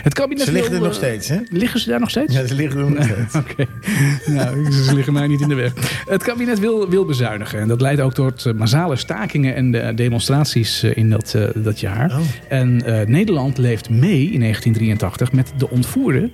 Het 0.02 0.14
kabinet 0.14 0.44
Ze 0.44 0.52
liggen 0.52 0.70
wil, 0.70 0.80
er 0.80 0.86
nog 0.86 0.96
eh, 0.96 1.02
steeds, 1.02 1.28
hè? 1.28 1.38
Liggen 1.50 1.80
ze 1.80 1.88
daar 1.88 2.00
nog 2.00 2.10
steeds? 2.10 2.34
Ja, 2.34 2.46
ze 2.46 2.54
liggen 2.54 2.80
er 2.80 2.90
nog 2.90 3.04
steeds. 3.04 3.34
Oké, 3.34 3.66
nou, 4.26 4.72
ze 4.72 4.94
liggen 4.94 5.12
mij 5.12 5.26
niet 5.26 5.40
in 5.40 5.48
de 5.48 5.54
weg. 5.54 5.72
Het 6.08 6.22
kabinet 6.22 6.58
wil, 6.58 6.88
wil 6.88 7.04
bezuinigen. 7.04 7.60
En 7.60 7.68
dat 7.68 7.80
leidt 7.80 8.00
ook 8.00 8.14
tot 8.14 8.46
eh, 8.46 8.52
massale 8.52 8.96
stakingen 8.96 9.54
en 9.54 9.70
de 9.70 9.92
demonstraties 9.94 10.82
eh, 10.82 10.96
in 10.96 11.10
dat, 11.10 11.36
dat 11.54 11.80
jaar. 11.80 12.10
Oh. 12.10 12.18
En 12.48 12.76
Nederland 13.06 13.58
leeft 13.58 13.90
mee 13.90 14.30
in 14.30 14.40
1983 14.40 15.32
met 15.32 15.52
de 15.56 15.70
ontvoerder. 15.70 16.30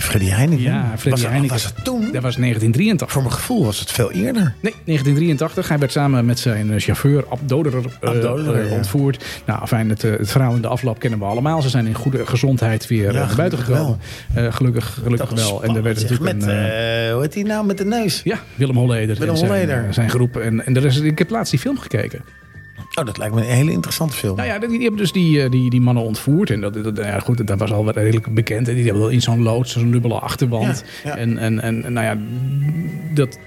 Freddy 0.00 0.28
Heineken. 0.28 0.62
Ja, 0.64 0.84
Freddy 0.88 1.10
was, 1.10 1.20
dat- 1.20 1.30
Heineken. 1.30 1.54
Was 1.54 1.64
het 1.64 1.84
toen? 1.84 2.00
Dat 2.00 2.22
was 2.22 2.36
1983. 2.36 3.12
Voor 3.12 3.22
mijn 3.22 3.34
gevoel 3.34 3.64
was 3.64 3.80
het 3.80 3.90
veel 3.92 4.10
eerder. 4.10 4.42
Nee, 4.60 4.74
1983. 4.84 5.68
Hij 5.68 5.78
werd 5.78 5.92
samen 5.92 6.24
met 6.26 6.38
zijn 6.38 6.72
eh, 6.72 6.80
chauffeur 6.80 7.24
Ab 7.28 7.38
Doderer, 7.44 7.84
eh, 8.00 8.10
eh, 8.10 8.68
ja. 8.68 8.74
ontvoerd. 8.76 9.24
Nou, 9.46 9.66
fijn, 9.66 9.88
het, 9.88 10.04
eh, 10.04 10.10
het 10.10 10.30
verhaal 10.30 10.54
in 10.54 10.60
de 10.62 10.68
afloop 10.68 10.98
kennen 10.98 11.18
we 11.18 11.24
allemaal. 11.24 11.62
Ze 11.62 11.68
zijn 11.68 11.86
in 11.86 11.94
goede 11.94 12.26
gezondheid 12.26 12.86
weer 12.86 13.12
Ja, 13.12 13.20
eh, 13.20 13.26
naar 13.26 13.36
buiten 13.36 13.58
gekomen. 13.58 13.98
Eh, 14.34 14.52
gelukkig 14.52 14.98
gelukkig 15.02 15.30
wel. 15.30 15.62
En 15.62 15.76
er 15.76 15.82
werd 15.82 16.00
natuurlijk 16.00 16.30
een... 16.30 16.36
met, 16.38 16.46
eh, 16.48 17.06
eh, 17.08 17.12
hoe 17.12 17.22
heet 17.22 17.32
die 17.32 17.44
nou 17.44 17.66
met 17.66 17.78
de 17.78 17.84
neus? 17.84 18.20
Ja, 18.24 18.38
Willem 18.54 18.76
Holleder. 18.76 19.16
Willem 19.16 19.36
zijn, 19.36 19.50
Holleder. 19.50 19.84
eh, 19.86 19.92
zijn 19.92 20.10
groep. 20.10 20.36
En, 20.36 20.66
en 20.66 20.72
de 20.72 20.80
rest, 20.80 21.00
ik 21.00 21.18
heb 21.18 21.30
laatst 21.30 21.50
die 21.50 21.60
film 21.60 21.78
gekeken. 21.78 22.20
Oh, 22.98 23.06
dat 23.06 23.18
lijkt 23.18 23.34
me 23.34 23.40
een 23.40 23.46
hele 23.46 23.70
interessante 23.70 24.16
film. 24.16 24.36
Nou 24.36 24.48
ja, 24.48 24.58
die, 24.58 24.68
die 24.68 24.80
hebben 24.80 25.00
dus 25.00 25.12
die, 25.12 25.42
eh, 25.42 25.50
die, 25.50 25.70
die 25.70 25.80
mannen 25.80 26.02
ontvoerd. 26.02 26.50
En 26.50 26.60
dat, 26.60 26.74
dat, 26.74 26.96
ja, 26.96 27.18
goed, 27.18 27.46
dat 27.46 27.58
was 27.58 27.72
al 27.72 27.90
redelijk 27.90 28.34
bekend. 28.34 28.68
En 28.68 28.74
die 28.74 28.84
hebben 28.84 29.02
wel 29.02 29.10
in 29.10 29.22
zo'n 29.22 29.42
loods, 29.42 29.72
zo'n 29.72 29.90
dubbele 29.90 30.18
achterwand. 30.18 30.84
Ja, 31.04 31.16
en, 31.16 31.38
en 31.38 31.60
en 31.60 31.92
nou 31.92 32.06
ja, 32.06 32.16
dat, 33.14 33.38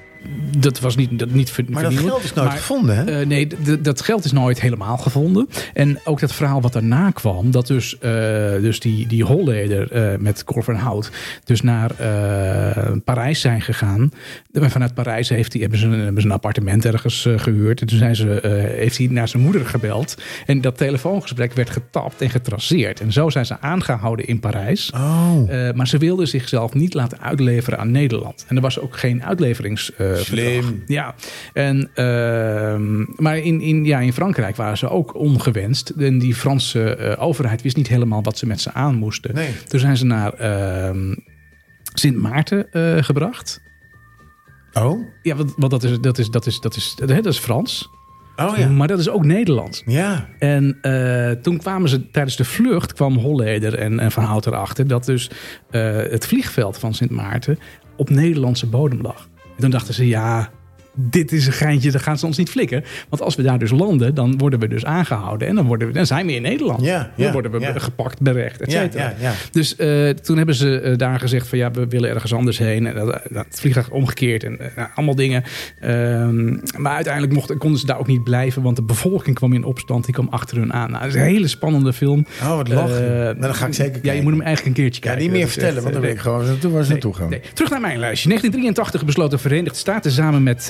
dat 0.57 0.79
was 0.79 0.95
niet, 0.95 1.19
dat 1.19 1.29
niet 1.29 1.49
ver, 1.49 1.63
maar 1.69 1.83
dat 1.83 1.93
geld 1.93 2.23
is 2.23 2.33
nooit 2.33 2.47
Maar, 2.47 2.57
gevonden, 2.57 2.95
hè? 2.95 3.19
eh, 3.19 3.27
nee, 3.27 3.47
dat 3.81 4.01
geld 4.01 4.25
is 4.25 4.31
nooit 4.31 4.61
helemaal 4.61 4.97
gevonden. 4.97 5.49
En 5.73 5.99
ook 6.03 6.19
dat 6.19 6.33
verhaal 6.33 6.61
wat 6.61 6.73
daarna 6.73 7.11
kwam, 7.11 7.51
dat 7.51 7.67
dus, 7.67 7.97
eh, 7.99 8.11
dus 8.61 8.79
die, 8.79 9.07
die 9.07 9.23
Holleder 9.23 9.91
eh, 9.91 10.19
met 10.19 10.43
Cor 10.43 10.63
van 10.63 10.75
Hout 10.75 11.11
dus 11.43 11.61
naar 11.61 11.91
Parijs 13.03 13.41
zijn 13.41 13.61
gegaan. 13.61 14.11
En 14.51 14.71
vanuit 14.71 14.93
Parijs 14.93 15.29
heeft 15.29 15.51
hij, 15.53 15.61
hebben, 15.61 15.79
ze 15.79 15.85
een, 15.85 15.99
hebben 15.99 16.21
ze 16.21 16.27
een 16.27 16.33
appartement 16.33 16.85
ergens 16.85 17.25
eh, 17.25 17.39
gehuurd. 17.39 17.81
En 17.81 17.87
toen 17.87 17.97
zijn 17.97 18.15
ze, 18.15 18.39
heeft 18.75 18.97
hij 18.97 19.07
naar 19.07 19.27
zijn 19.27 19.43
moeder 19.43 19.65
gebeld. 19.65 20.17
En 20.45 20.61
dat 20.61 20.77
telefoongesprek 20.77 21.53
werd 21.53 21.69
getapt 21.69 22.21
en 22.21 22.29
getraceerd. 22.29 22.99
En 22.99 23.11
zo 23.11 23.29
zijn 23.29 23.45
ze 23.45 23.59
aangehouden 23.59 24.27
in 24.27 24.39
Parijs. 24.39 24.91
oh. 24.93 25.71
Maar 25.73 25.87
ze 25.87 25.97
wilden 25.97 26.27
zichzelf 26.27 26.73
niet 26.73 26.93
laten 26.93 27.21
uitleveren 27.21 27.79
aan 27.79 27.91
Nederland. 27.91 28.45
En 28.47 28.55
er 28.55 28.61
was 28.61 28.79
ook 28.79 28.97
geen 28.97 29.23
uitleverings. 29.23 29.91
Eh, 30.13 30.23
Slim. 30.23 30.83
Ja, 30.87 31.15
en, 31.53 31.89
ehm, 31.93 33.05
maar 33.15 33.37
in, 33.37 33.61
in, 33.61 33.85
ja, 33.85 33.99
in 33.99 34.13
Frankrijk 34.13 34.55
waren 34.55 34.77
ze 34.77 34.89
ook 34.89 35.15
ongewenst. 35.15 35.89
En 35.89 36.19
die 36.19 36.35
Franse 36.35 36.95
eh, 36.95 37.23
overheid 37.23 37.61
wist 37.61 37.75
niet 37.75 37.87
helemaal 37.87 38.23
wat 38.23 38.37
ze 38.37 38.45
met 38.45 38.61
ze 38.61 38.73
aan 38.73 38.95
moesten. 38.95 39.33
Nee. 39.33 39.49
Toen 39.67 39.79
zijn 39.79 39.97
ze 39.97 40.05
naar 40.05 40.33
ehm, 40.33 41.15
Sint 41.93 42.17
Maarten 42.17 42.71
eh, 42.71 43.03
gebracht. 43.03 43.61
Oh? 44.73 45.07
Ja, 45.21 45.35
want, 45.35 45.53
want 45.57 45.71
dat, 45.71 45.83
is, 45.83 45.99
dat, 45.99 46.17
is, 46.17 46.29
dat, 46.29 46.45
is, 46.45 46.59
dat, 46.59 46.75
is, 46.75 46.95
dat, 46.95 47.09
is, 47.09 47.15
dat 47.15 47.33
is 47.33 47.39
Frans. 47.39 47.89
Oh 48.35 48.57
ja. 48.57 48.69
Maar 48.69 48.87
dat 48.87 48.99
is 48.99 49.09
ook 49.09 49.25
Nederlands. 49.25 49.83
Ja. 49.85 50.29
En 50.39 50.77
toen 51.41 51.57
kwamen 51.57 51.89
ze 51.89 52.09
tijdens 52.09 52.35
de 52.35 52.45
vlucht, 52.45 52.93
kwam 52.93 53.17
Holleder 53.17 53.77
en, 53.77 53.99
en 53.99 54.11
Van 54.11 54.23
Hout 54.23 54.45
erachter, 54.45 54.87
dat 54.87 55.05
dus 55.05 55.29
het 55.71 56.27
vliegveld 56.27 56.77
van 56.77 56.93
Sint 56.93 57.11
Maarten 57.11 57.59
op 58.01 58.09
Nederlandse 58.09 58.67
bodem 58.67 59.01
lag. 59.01 59.29
Toen 59.61 59.69
dachten 59.69 59.93
ze, 59.93 60.07
ja, 60.07 60.49
dit 60.93 61.31
is 61.31 61.45
een 61.47 61.53
geintje, 61.53 61.91
dat 61.91 62.01
gaan 62.01 62.17
ze 62.17 62.25
ons 62.25 62.37
niet 62.37 62.49
flikken. 62.49 62.83
Want 63.09 63.21
als 63.21 63.35
we 63.35 63.43
daar 63.43 63.59
dus 63.59 63.71
landen, 63.71 64.15
dan 64.15 64.37
worden 64.37 64.59
we 64.59 64.67
dus 64.67 64.85
aangehouden. 64.85 65.47
En 65.47 65.55
dan, 65.55 65.65
worden 65.65 65.87
we, 65.87 65.93
dan 65.93 66.05
zijn 66.05 66.25
we 66.25 66.33
in 66.33 66.41
Nederland. 66.41 66.81
Ja, 66.85 67.11
dan 67.17 67.25
ja, 67.25 67.31
worden 67.31 67.51
we 67.51 67.59
ja. 67.59 67.73
gepakt, 67.79 68.21
berecht, 68.21 68.61
et 68.61 68.71
Ja, 68.71 68.81
cetera. 68.81 69.03
ja, 69.03 69.13
ja. 69.19 69.33
Dus 69.51 69.75
eh, 69.75 70.09
toen 70.09 70.37
hebben 70.37 70.55
ze 70.55 70.79
eh, 70.79 70.97
daar 70.97 71.19
gezegd 71.19 71.47
van 71.47 71.57
ja, 71.57 71.71
we 71.71 71.87
willen 71.87 72.09
ergens 72.09 72.33
anders 72.33 72.57
heen. 72.57 72.87
En 72.87 72.95
dat, 72.95 73.05
dat 73.29 73.45
het 73.45 73.59
vliegtuig 73.59 73.89
omgekeerd 73.89 74.43
en 74.43 74.59
eh, 74.59 74.67
nou, 74.75 74.89
allemaal 74.95 75.15
dingen. 75.15 75.43
Ehm, 75.79 76.57
maar 76.77 76.95
uiteindelijk 76.95 77.33
mochten, 77.33 77.57
konden 77.57 77.79
ze 77.79 77.85
daar 77.85 77.99
ook 77.99 78.07
niet 78.07 78.23
blijven, 78.23 78.61
want 78.61 78.75
de 78.75 78.83
bevolking 78.83 79.35
kwam 79.35 79.53
in 79.53 79.63
opstand. 79.63 80.05
Die 80.05 80.13
kwam 80.13 80.27
achter 80.29 80.57
hun 80.57 80.73
aan. 80.73 80.89
Nou, 80.91 81.03
dat 81.03 81.13
is 81.13 81.19
een 81.19 81.27
hele 81.27 81.47
spannende 81.47 81.93
film. 81.93 82.25
Oh, 82.41 82.55
wat 82.55 82.67
lachen. 82.67 83.13
Nou, 83.13 83.39
dan 83.39 83.55
ga 83.55 83.65
ik 83.67 83.73
zeker 83.73 83.91
Ja, 83.91 83.97
je 83.97 84.01
kijken. 84.03 84.23
moet 84.23 84.31
hem 84.33 84.41
eigenlijk 84.41 84.77
een 84.77 84.83
keertje 84.83 85.01
Ja, 85.03 85.07
kijken. 85.07 85.23
niet 85.23 85.37
meer 85.39 85.47
vertellen, 85.47 85.73
echt, 85.73 85.81
want 85.83 85.93
dan 85.93 86.03
weet 86.03 86.13
ik 86.13 86.19
gewoon 86.19 86.71
waar 86.71 86.83
ze 86.83 86.91
naartoe 86.91 87.13
gaan. 87.15 87.29
Nee. 87.29 87.41
Terug 87.53 87.69
naar 87.71 87.81
mijn 87.81 87.99
lijstje. 87.99 88.27
1983 88.27 89.05
besloot 89.05 89.31
de 89.31 89.37
Verenigde 89.37 89.77
Staten 89.77 90.11
samen 90.11 90.43
met 90.43 90.69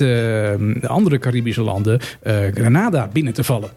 andere 0.86 1.18
Caribische 1.18 1.62
landen 1.62 2.00
eh, 2.22 2.50
Grenada 2.50 3.08
binnen 3.12 3.32
te 3.32 3.44
vallen. 3.44 3.70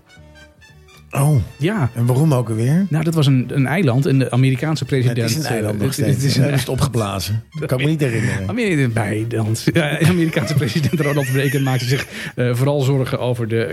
Oh, 1.15 1.35
Ja. 1.57 1.89
en 1.93 2.05
waarom 2.05 2.33
ook 2.33 2.49
alweer? 2.49 2.85
Nou, 2.89 3.03
dat 3.03 3.13
was 3.13 3.27
een, 3.27 3.45
een 3.53 3.67
eiland 3.67 4.05
en 4.05 4.19
de 4.19 4.31
Amerikaanse 4.31 4.85
president. 4.85 5.17
het 5.17 5.29
is 5.29 5.35
een 5.35 5.43
eiland 5.51 5.73
eh, 5.75 5.79
nog 5.79 5.95
het- 5.95 6.05
steeds. 6.05 6.15
Het 6.15 6.25
is 6.25 6.37
een 6.37 6.53
het 6.53 6.69
opgeblazen. 6.69 7.43
Dat 7.59 7.67
kan 7.67 7.77
ik 7.79 7.85
me 7.85 7.91
niet 7.91 7.99
herinneren. 8.01 8.49
Amerika. 8.49 9.03
Ja, 9.73 9.99
Amerikaanse 9.99 10.53
president 10.63 10.99
Ronald 11.01 11.27
Reagan 11.27 11.63
maakte 11.63 11.85
zich 11.85 12.07
eh, 12.35 12.49
vooral 12.55 12.81
zorgen 12.81 13.19
over 13.19 13.47
de, 13.47 13.63
eh, 13.63 13.71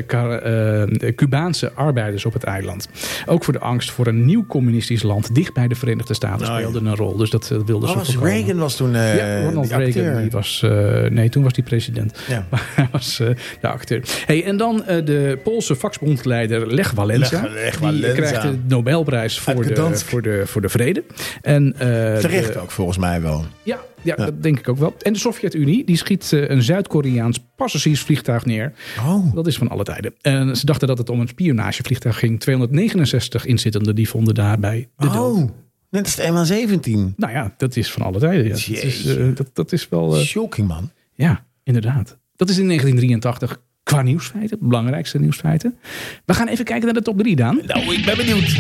de 0.99 1.13
Cubaanse 1.17 1.73
arbeiders 1.73 2.25
op 2.25 2.33
het 2.33 2.45
eiland. 2.45 2.89
Ook 3.27 3.45
voor 3.45 3.53
de 3.53 3.59
angst 3.59 3.91
voor 3.91 4.07
een 4.07 4.25
nieuw 4.25 4.47
communistisch 4.47 5.03
land 5.03 5.35
dicht 5.35 5.55
bij 5.55 5.69
de 5.69 5.75
Verenigde 5.75 6.15
Staten 6.15 6.47
Oh, 6.47 6.53
ja. 6.53 6.59
speelde 6.59 6.79
een 6.91 6.97
rol. 6.97 7.17
Dus 7.17 7.31
dat 7.31 7.49
wilde 7.67 7.87
Oh, 7.87 7.93
ze 7.93 7.99
was 7.99 8.07
voorkomen. 8.13 8.33
Reagan 8.37 8.59
was 8.59 8.77
toen 8.77 8.93
ja, 8.93 9.43
Ronald 9.45 9.67
die 9.67 9.75
acteur. 9.77 10.03
Reagan. 10.03 10.23
Die 10.23 10.31
was, 10.31 10.65
nee, 11.09 11.29
toen 11.29 11.43
was 11.43 11.53
hij 11.55 11.65
president. 11.65 12.19
Ja. 12.29 12.47
Maar 12.51 12.71
hij 12.77 12.89
was 12.93 13.17
de 13.61 13.69
acteur. 13.69 14.03
Hey, 14.27 14.45
en 14.45 14.57
dan 14.57 14.83
de 14.87 15.39
Poolse 15.45 15.75
vakbondsleider 15.75 16.75
Lech 16.75 16.91
Walesa. 16.91 17.32
Die 17.41 18.13
krijgt 18.13 18.43
de 18.43 18.59
Nobelprijs 18.69 19.39
voor 19.39 19.55
de, 19.67 19.97
voor, 20.05 20.23
de, 20.23 20.43
voor 20.47 20.61
de 20.61 20.69
vrede. 20.69 21.05
En, 21.43 21.73
eh, 21.79 22.17
Terecht 22.19 22.53
de- 22.53 22.59
ook, 22.59 22.71
volgens 22.71 22.99
mij 22.99 23.23
wel. 23.23 23.45
ja, 23.63 23.79
ja, 24.03 24.15
dat 24.17 24.43
denk 24.43 24.59
ik 24.59 24.69
ook 24.69 24.79
wel. 24.79 24.95
En 25.03 25.13
de 25.13 25.19
Sovjet-Unie 25.19 25.85
die 25.85 25.97
schiet 25.97 26.33
eh, 26.33 26.49
een 26.49 26.63
Zuid-Koreaans 26.63 27.39
passagiersvliegtuig 27.57 28.45
neer. 28.45 28.73
Oh, 29.07 29.35
Dat 29.35 29.47
is 29.47 29.57
van 29.57 29.69
alle 29.69 29.85
tijden. 29.85 30.15
En 30.21 30.57
ze 30.57 30.67
dachten 30.67 30.89
dat 30.89 30.99
het 30.99 31.09
om 31.11 31.21
een 31.21 31.29
spionagevliegtuig 31.29 32.19
ging. 32.19 32.41
269 32.41 33.45
inzittenden 33.47 33.95
die 33.95 34.09
vonden 34.09 34.35
daarbij 34.35 34.89
de 34.97 35.09
dood. 35.09 35.37
oh. 35.37 35.51
net 35.91 36.05
als 36.05 36.17
de 36.17 36.23
MH17. 36.23 37.15
Nou 37.17 37.33
ja, 37.33 37.55
dat 37.57 37.77
is 37.77 37.93
van 37.93 38.03
alle 38.03 38.19
tijden. 38.19 38.45
Ja. 38.45 38.51
Dat, 38.51 38.69
is, 38.69 39.07
eh, 39.17 39.25
dat, 39.35 39.51
dat 39.53 39.73
is 39.73 39.89
wel... 39.89 40.17
eh, 40.17 40.23
Shocking, 40.23 40.69
man. 40.69 40.91
ja, 41.15 41.45
inderdaad. 41.65 42.19
Dat 42.37 42.49
is 42.49 42.59
in 42.59 42.67
1983 42.67 43.61
qua 43.93 44.03
nieuwsfeiten. 44.03 44.59
Belangrijkste 44.61 45.19
nieuwsfeiten. 45.19 45.79
We 46.25 46.35
gaan 46.35 46.49
even 46.49 46.65
kijken 46.65 46.85
naar 46.85 46.95
de 46.95 47.03
top 47.03 47.19
3, 47.19 47.37
Daan. 47.37 47.61
Nou, 47.67 47.95
ik 47.95 48.05
ben 48.05 48.17
benieuwd. 48.17 48.57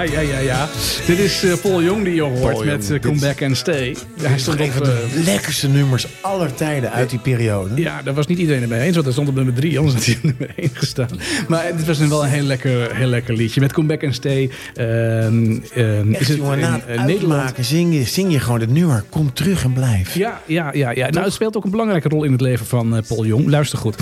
Ja, 0.00 0.06
ja, 0.06 0.20
ja, 0.20 0.38
ja. 0.38 0.68
Dit 1.06 1.18
is 1.18 1.42
eh, 1.42 1.52
Paul 1.62 1.82
Jong 1.82 2.04
die 2.04 2.14
je 2.14 2.22
hoort 2.22 2.52
Paul 2.52 2.64
met 2.64 2.82
eh, 2.82 2.88
dit 2.88 3.02
Come 3.02 3.20
Back 3.20 3.42
and 3.42 3.56
Stay. 3.56 3.96
Hij 4.22 4.38
stond 4.38 4.60
op... 4.60 4.70
van 4.70 4.82
eh, 4.82 4.88
de 4.88 5.22
lekkerste 5.24 5.68
nummers 5.68 6.06
aller 6.20 6.54
tijden 6.54 6.92
uit 6.92 7.10
die 7.10 7.18
periode. 7.18 7.80
Ja, 7.80 8.02
daar 8.02 8.14
was 8.14 8.26
niet 8.26 8.38
iedereen 8.38 8.60
het 8.60 8.70
mee 8.70 8.80
eens, 8.80 8.92
want 8.92 9.04
hij 9.04 9.12
stond 9.12 9.28
op 9.28 9.34
nummer 9.34 9.54
3, 9.54 9.78
anders 9.78 9.96
had 9.96 10.04
hij 10.04 10.14
op 10.14 10.22
nummer 10.22 10.52
1 10.56 10.70
gestaan. 10.72 11.08
Maar 11.48 11.64
het 11.64 11.86
was 11.86 11.98
wel 11.98 12.24
een 12.24 12.30
heel 12.30 12.42
lekker, 12.42 12.96
heel 12.96 13.06
lekker 13.06 13.34
liedje. 13.34 13.60
Met 13.60 13.72
Come 13.72 13.86
Back 13.86 14.04
and 14.04 14.14
Stay 14.14 14.50
ehm, 14.74 15.58
ehm, 15.74 16.12
is 16.12 16.28
het 16.28 16.36
jongen, 16.36 16.58
na 16.58 16.80
het 16.86 17.06
Nederland... 17.06 17.52
zing 17.60 17.94
je, 17.94 18.04
zing 18.04 18.32
je 18.32 18.40
gewoon 18.40 18.60
het 18.60 18.70
nummer. 18.72 19.04
Kom 19.08 19.32
terug 19.32 19.64
en 19.64 19.72
blijf. 19.72 20.14
Ja, 20.14 20.40
ja, 20.46 20.70
ja, 20.72 20.90
ja. 20.90 21.10
Nou, 21.10 21.24
het 21.24 21.34
speelt 21.34 21.56
ook 21.56 21.64
een 21.64 21.70
belangrijke 21.70 22.08
rol 22.08 22.24
in 22.24 22.32
het 22.32 22.40
leven 22.40 22.66
van 22.66 23.02
Paul 23.08 23.26
Jong. 23.26 23.48
Luister 23.48 23.78
goed. 23.78 23.96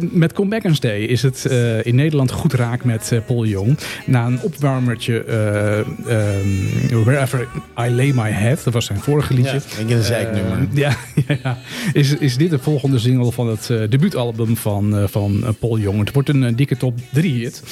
Met 0.00 0.32
Come 0.32 0.48
Back 0.48 0.64
and 0.64 0.76
Stay 0.76 1.00
is 1.00 1.22
het 1.22 1.44
in 1.82 1.94
Nederland 1.94 2.30
goed 2.30 2.52
raak 2.52 2.84
met 2.84 3.12
Paul 3.26 3.46
Jong. 3.46 3.78
Na 4.06 4.26
een 4.26 4.40
opwarmertje 4.40 5.26
eh, 5.28 5.78
ehm, 5.78 7.04
Wherever 7.04 7.48
I 7.78 7.90
Lay 7.90 8.12
My 8.14 8.30
Head, 8.30 8.64
dat 8.64 8.72
was 8.72 8.84
zijn 8.84 8.98
vorige 9.00 9.34
liedje. 9.34 9.60
Ja, 9.86 9.94
een 9.96 10.02
zeiknummer. 10.02 10.58
Eh, 10.58 10.64
ja, 10.84 10.96
ja, 11.26 11.36
ja. 11.42 11.58
Is, 11.92 12.16
is 12.16 12.36
dit 12.36 12.50
de 12.50 12.58
volgende 12.58 12.98
single 12.98 13.32
van 13.32 13.48
het 13.48 13.70
eh, 13.70 13.78
debuutalbum 13.88 14.56
van, 14.56 15.08
van 15.08 15.56
Paul 15.58 15.78
Jong. 15.78 15.98
Het 15.98 16.12
wordt 16.12 16.28
een 16.28 16.56
dikke 16.56 16.76
top 16.76 16.98
3 17.12 17.34
hit. 17.34 17.62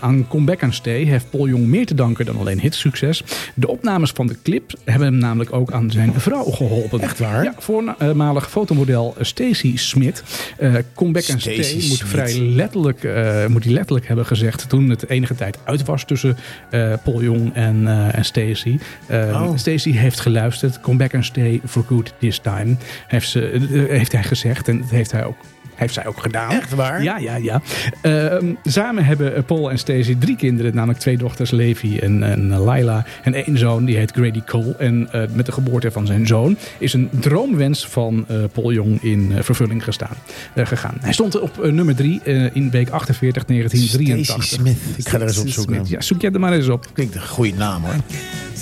Aan 0.00 0.28
Come 0.28 0.44
Back 0.44 0.62
and 0.62 0.74
Stay 0.74 1.02
heeft 1.04 1.30
Paul 1.30 1.48
Jong 1.48 1.66
meer 1.66 1.86
te 1.86 1.94
danken 1.94 2.24
dan 2.24 2.38
alleen 2.38 2.60
hitsucces. 2.60 3.22
De 3.54 3.68
opnames 3.68 4.10
van 4.10 4.26
de 4.26 4.36
clip 4.42 4.72
hebben 4.84 5.08
hem 5.08 5.18
namelijk 5.18 5.52
ook 5.52 5.72
aan 5.72 5.90
zijn 5.90 6.12
vrouw 6.16 6.44
geholpen. 6.44 7.00
Echt 7.00 7.18
waar? 7.18 7.44
Ja, 7.44 7.54
voormalig 7.58 8.50
fotomodel 8.50 9.14
Stacy 9.20 9.76
Smit. 9.76 10.22
Eh 10.58 10.74
Come 10.94 11.12
Back 11.12 11.30
and 11.30 11.40
Stacey 11.40 11.62
Stay 11.62 11.88
moet 11.88 12.02
vrij 12.04 12.40
letterlijk, 12.40 13.02
moet 13.48 13.64
hij 13.64 13.72
letterlijk 13.72 14.06
hebben 14.06 14.26
gezegd 14.26 14.68
toen 14.68 14.90
het 14.90 15.08
enige 15.08 15.34
tijd 15.34 15.58
uit 15.64 15.84
was 15.84 16.04
tussen 16.04 16.36
eh, 16.76 16.98
Paul 17.02 17.22
Jong 17.22 17.54
en, 17.54 17.86
eh 17.86 18.18
en 18.18 18.24
Stacy. 18.24 18.78
Eh, 19.06 19.42
Oh. 19.42 19.56
Stacy 19.56 19.92
heeft 19.92 20.20
geluisterd. 20.20 20.80
Come 20.80 20.96
back 20.96 21.14
and 21.14 21.24
stay 21.24 21.60
for 21.64 21.84
good 21.86 22.14
this 22.18 22.38
time. 22.38 22.76
Heeft, 23.06 23.28
ze, 23.28 23.86
heeft 23.90 24.12
hij 24.12 24.22
gezegd. 24.22 24.68
En 24.68 24.80
dat 24.80 24.90
heeft 24.90 25.12
hij 25.12 25.24
ook. 25.24 25.36
Heeft 25.76 25.94
zij 25.94 26.06
ook 26.06 26.20
gedaan. 26.20 26.50
Echt 26.50 26.74
waar? 26.74 27.02
Ja, 27.02 27.18
ja, 27.18 27.36
ja. 27.36 27.60
Ehm, 28.02 28.46
samen 28.64 29.04
hebben 29.04 29.34
eh, 29.36 29.42
Paul 29.46 29.70
en 29.70 29.78
Stacy 29.78 30.16
drie 30.18 30.36
kinderen. 30.36 30.74
Namelijk 30.74 30.98
twee 30.98 31.16
dochters, 31.16 31.50
Levi 31.50 31.98
en, 31.98 32.22
en 32.22 32.52
eh, 32.52 32.64
Laila. 32.64 33.04
En 33.22 33.34
één 33.34 33.58
zoon, 33.58 33.84
die 33.84 33.96
heet 33.96 34.10
Grady 34.10 34.42
Cole. 34.46 34.74
En 34.78 35.08
eh, 35.12 35.22
met 35.32 35.46
de 35.46 35.52
geboorte 35.52 35.90
van 35.90 36.06
zijn 36.06 36.26
zoon 36.26 36.56
is 36.78 36.92
een 36.92 37.08
droomwens 37.20 37.86
van 37.86 38.24
eh, 38.28 38.36
Paul 38.52 38.72
Jong 38.72 39.02
in 39.02 39.32
vervulling 39.40 39.84
gestaan, 39.84 40.16
gegaan. 40.54 40.94
Hij 41.00 41.12
stond 41.12 41.40
op 41.40 41.70
nummer 41.70 41.94
drie 41.96 42.20
in 42.52 42.70
week 42.70 42.90
48, 42.90 43.42
Stacy 43.42 43.62
1983. 43.62 44.44
Smith. 44.44 44.76
Ik 44.96 45.08
ga 45.08 45.16
er 45.16 45.26
eens 45.26 45.38
op 45.38 45.48
zoeken. 45.48 45.82
Ja, 45.88 46.00
zoek 46.00 46.20
jij 46.20 46.30
er 46.30 46.40
maar 46.40 46.52
eens 46.52 46.68
op. 46.68 46.86
Klinkt 46.92 47.14
een 47.14 47.26
goede 47.26 47.54
naam 47.54 47.82
hoor. 47.82 47.94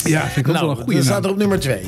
Ja, 0.05 0.20
vind 0.20 0.37
ik 0.37 0.53
wel 0.53 0.55
een 0.55 0.66
Nou, 0.66 0.77
goede 0.77 0.92
dan 0.94 1.03
staat 1.03 1.14
naam. 1.14 1.24
er 1.24 1.31
op 1.31 1.37
nummer 1.38 1.61
2. 1.61 1.81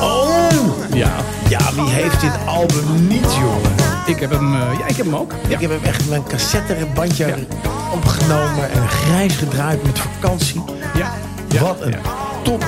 Oh! 0.00 0.94
Ja, 0.94 1.10
Ja, 1.48 1.74
wie 1.74 1.90
heeft 1.90 2.20
dit 2.20 2.38
album 2.46 3.06
niet, 3.08 3.34
jongen? 3.34 3.74
ik 4.06 4.20
heb 4.20 4.30
hem, 4.30 4.54
eh, 4.54 4.78
ja, 4.78 4.86
ik 4.86 4.96
heb 4.96 5.06
hem 5.06 5.16
ook. 5.16 5.32
Ik 5.48 5.60
heb 5.60 5.70
hem 5.70 5.82
echt 5.82 6.08
met 6.08 6.18
een 6.18 6.24
cassettebandje 6.24 7.34
opgenomen 7.94 8.70
en 8.70 8.88
grijs 8.88 9.36
gedraaid 9.36 9.82
met 9.82 9.98
vakantie. 9.98 10.62
Ja. 10.94 11.12
ja. 11.48 11.60
Wat 11.60 11.80
een 11.80 11.94
top 12.42 12.62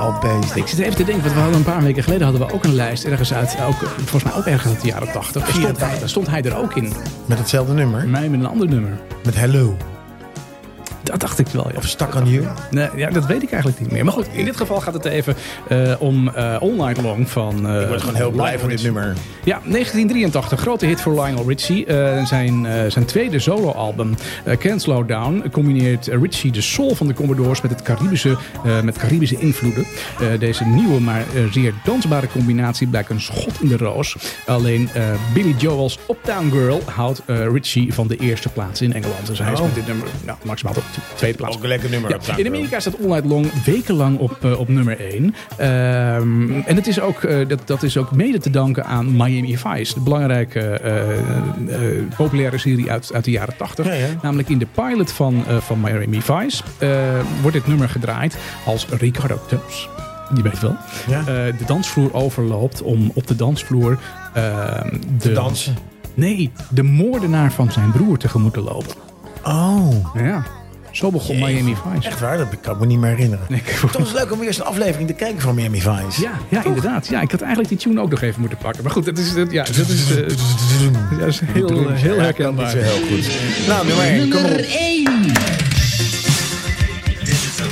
LP, 0.00 0.24
eh, 0.24 0.38
is 0.44 0.54
Ik 0.54 0.66
zit 0.66 0.78
even 0.78 0.96
te 0.96 1.04
denken, 1.04 1.22
want 1.22 1.34
we 1.34 1.40
hadden 1.40 1.58
een 1.58 1.64
paar 1.64 1.82
weken 1.82 2.02
geleden 2.02 2.26
hadden 2.26 2.46
we 2.46 2.54
ook 2.54 2.64
een 2.64 2.74
lijst 2.74 3.04
ergens 3.04 3.32
uit, 3.32 3.56
ook, 3.66 3.76
volgens 3.96 4.24
mij 4.24 4.32
ook 4.34 4.46
ergens 4.46 4.72
uit 4.72 4.80
de 4.80 4.88
jaren 4.88 5.12
80. 5.12 5.32
Daar 5.32 5.50
stond, 5.50 5.64
84. 5.64 5.98
daar 5.98 6.08
stond 6.08 6.26
hij 6.26 6.42
er 6.42 6.56
ook 6.56 6.74
in. 6.74 6.92
Met 7.26 7.38
hetzelfde 7.38 7.72
nummer. 7.72 8.08
Mij 8.08 8.28
met 8.28 8.40
een 8.40 8.46
ander 8.46 8.68
nummer. 8.68 8.98
Met 9.24 9.34
Hello. 9.34 9.76
Dat 11.10 11.20
dacht 11.20 11.38
ik 11.38 11.46
wel. 11.46 11.68
Ja. 11.72 11.76
Of 11.76 11.96
You. 12.24 12.44
Nee, 12.70 12.88
ja, 12.96 13.10
dat 13.10 13.26
weet 13.26 13.42
ik 13.42 13.50
eigenlijk 13.50 13.80
niet 13.82 13.90
meer. 13.92 14.04
Maar 14.04 14.12
goed, 14.12 14.26
in 14.32 14.44
dit 14.44 14.56
geval 14.56 14.80
gaat 14.80 14.94
het 14.94 15.04
even 15.04 15.34
eh, 15.68 15.92
om 15.98 16.28
eh, 16.28 16.60
All 16.60 16.70
Night 16.70 17.02
Long 17.02 17.30
van. 17.30 17.68
eh, 17.68 17.80
Ik 17.82 17.88
word 17.88 18.00
gewoon 18.00 18.14
heel 18.14 18.30
blij 18.30 18.58
van 18.58 18.68
dit 18.68 18.82
nummer. 18.82 19.06
Ja, 19.44 19.60
1983, 19.64 20.60
grote 20.60 20.86
hit 20.86 21.00
voor 21.00 21.12
Lionel 21.22 21.44
Richie. 21.48 21.86
Zijn, 22.26 22.66
zijn 22.88 23.04
tweede 23.04 23.38
soloalbum, 23.38 24.14
Can't 24.58 24.82
Slow 24.82 25.08
Down, 25.08 25.44
combineert 25.52 26.06
Richie 26.06 26.50
de 26.52 26.60
soul 26.60 26.94
van 26.94 27.06
de 27.06 27.14
Commodores 27.14 27.60
met, 27.60 27.70
het 27.70 27.82
Caribische, 27.82 28.36
met 28.84 28.96
Caribische 28.98 29.36
invloeden. 29.38 29.84
Deze 30.38 30.64
nieuwe, 30.64 31.00
maar 31.00 31.24
zeer 31.50 31.72
dansbare 31.84 32.28
combinatie 32.28 32.86
blijkt 32.86 33.10
een 33.10 33.20
schot 33.20 33.60
in 33.60 33.68
de 33.68 33.76
roos. 33.76 34.16
Alleen 34.46 34.88
Billy 35.34 35.54
Joel's 35.58 35.98
Uptown 36.10 36.50
Girl 36.50 36.82
houdt 36.94 37.22
Richie 37.26 37.94
van 37.94 38.06
de 38.06 38.16
eerste 38.16 38.48
plaats 38.48 38.80
in 38.80 38.92
Engeland. 38.92 39.26
Dus 39.26 39.38
hij 39.38 39.52
is 39.52 39.58
Oh. 39.58 39.64
met 39.64 39.74
dit 39.74 39.86
nummer 39.86 40.06
nou, 40.24 40.38
maximaal 40.44 40.74
de 40.74 40.80
tweede 41.14 41.36
plaats. 41.36 41.56
Ook 41.56 41.62
een 41.62 41.68
lekker 41.68 41.90
nummer. 41.90 42.10
Ja, 42.10 42.36
in. 42.36 42.46
Amerika 42.46 42.80
staat 42.80 42.94
All 43.00 43.06
Night 43.06 43.24
Long 43.24 43.62
wekenlang 43.64 44.18
op, 44.18 44.44
eh, 44.44 44.58
op 44.58 44.68
nummer 44.68 44.96
1. 45.00 45.34
en 46.66 46.76
het 46.76 46.86
is 46.86 47.00
ook, 47.00 47.22
eh, 47.22 47.48
dat, 47.48 47.60
dat 47.64 47.82
is 47.82 47.96
ook 47.96 48.12
mede 48.12 48.38
te 48.38 48.50
danken 48.50 48.84
aan 48.84 49.16
Miami 49.16 49.58
Vice. 49.58 49.94
De 49.94 50.00
belangrijke 50.00 50.60
eh, 50.60 52.16
populaire 52.16 52.58
serie 52.58 52.90
uit, 52.90 53.10
uit 53.14 53.24
de 53.24 53.30
jaren 53.30 53.56
80. 53.56 53.86
Ja, 53.86 53.92
ja. 53.92 54.06
Namelijk 54.22 54.48
in 54.48 54.58
de 54.58 54.66
pilot 54.74 55.12
van, 55.12 55.44
van 55.60 55.80
Miami 55.80 56.20
Vice 56.22 56.62
wordt 57.40 57.56
dit 57.56 57.66
nummer 57.66 57.88
gedraaid 57.88 58.36
als 58.64 58.86
Ricardo 58.90 59.40
Tubbs. 59.48 59.88
Je 60.34 60.42
weet 60.42 60.60
wel. 60.60 60.76
De 61.58 61.64
dansvloer 61.66 62.14
overloopt 62.14 62.82
om 62.82 63.10
op 63.14 63.26
de 63.26 63.36
dansvloer 63.36 63.98
eh, 64.32 64.80
de, 65.18 65.32
Dansen. 65.32 65.76
Nee, 66.14 66.50
de 66.70 66.82
moordenaar 66.82 67.52
van 67.52 67.72
zijn 67.72 67.90
broer 67.90 68.18
tegemoet 68.18 68.52
te 68.52 68.60
lopen. 68.60 68.94
Oh. 69.44 70.14
Ja, 70.14 70.42
zo 70.98 71.10
begon. 71.10 71.38
Miami 71.38 71.74
Vice. 71.94 72.08
Echt 72.08 72.20
waar? 72.20 72.36
Dat 72.36 72.46
kan 72.60 72.74
ik 72.74 72.80
me 72.80 72.86
niet 72.86 72.98
meer 72.98 73.10
herinneren. 73.10 73.44
Nee, 73.48 73.62
Toch 73.92 74.00
is 74.02 74.08
het 74.08 74.18
leuk 74.18 74.32
om 74.32 74.38
weer 74.38 74.46
eens 74.48 74.58
een 74.58 74.64
aflevering 74.64 75.08
te 75.08 75.14
kijken 75.14 75.40
van 75.40 75.54
Miami 75.54 75.80
Vice. 75.80 76.20
Ja, 76.22 76.30
ja 76.48 76.64
inderdaad. 76.64 77.06
Ja, 77.08 77.20
ik 77.20 77.30
had 77.30 77.40
eigenlijk 77.40 77.68
die 77.68 77.78
tune 77.78 78.00
ook 78.00 78.10
nog 78.10 78.20
even 78.20 78.40
moeten 78.40 78.58
pakken. 78.58 78.82
Maar 78.82 78.92
goed, 78.92 79.04
dat 79.04 79.18
is, 79.18 79.34
dat- 79.34 79.50
ja, 79.52 79.64
dat 79.64 79.76
is, 79.88 80.10
eh, 80.10 80.16
ja, 81.10 81.18
dat 81.18 81.28
is 81.28 81.40
heel, 81.44 81.68
eh, 81.88 81.94
heel 81.94 82.18
herkenbaar. 82.20 82.70
zo 82.70 82.76
heel 82.78 83.06
goed. 83.08 83.28
Nou, 83.66 83.86
nummer 83.86 84.04
1. 84.04 84.30
Kom 84.30 84.42
maar 84.42 84.50
op. 84.50 84.56
Nummer 84.56 84.76
1. 84.78 85.67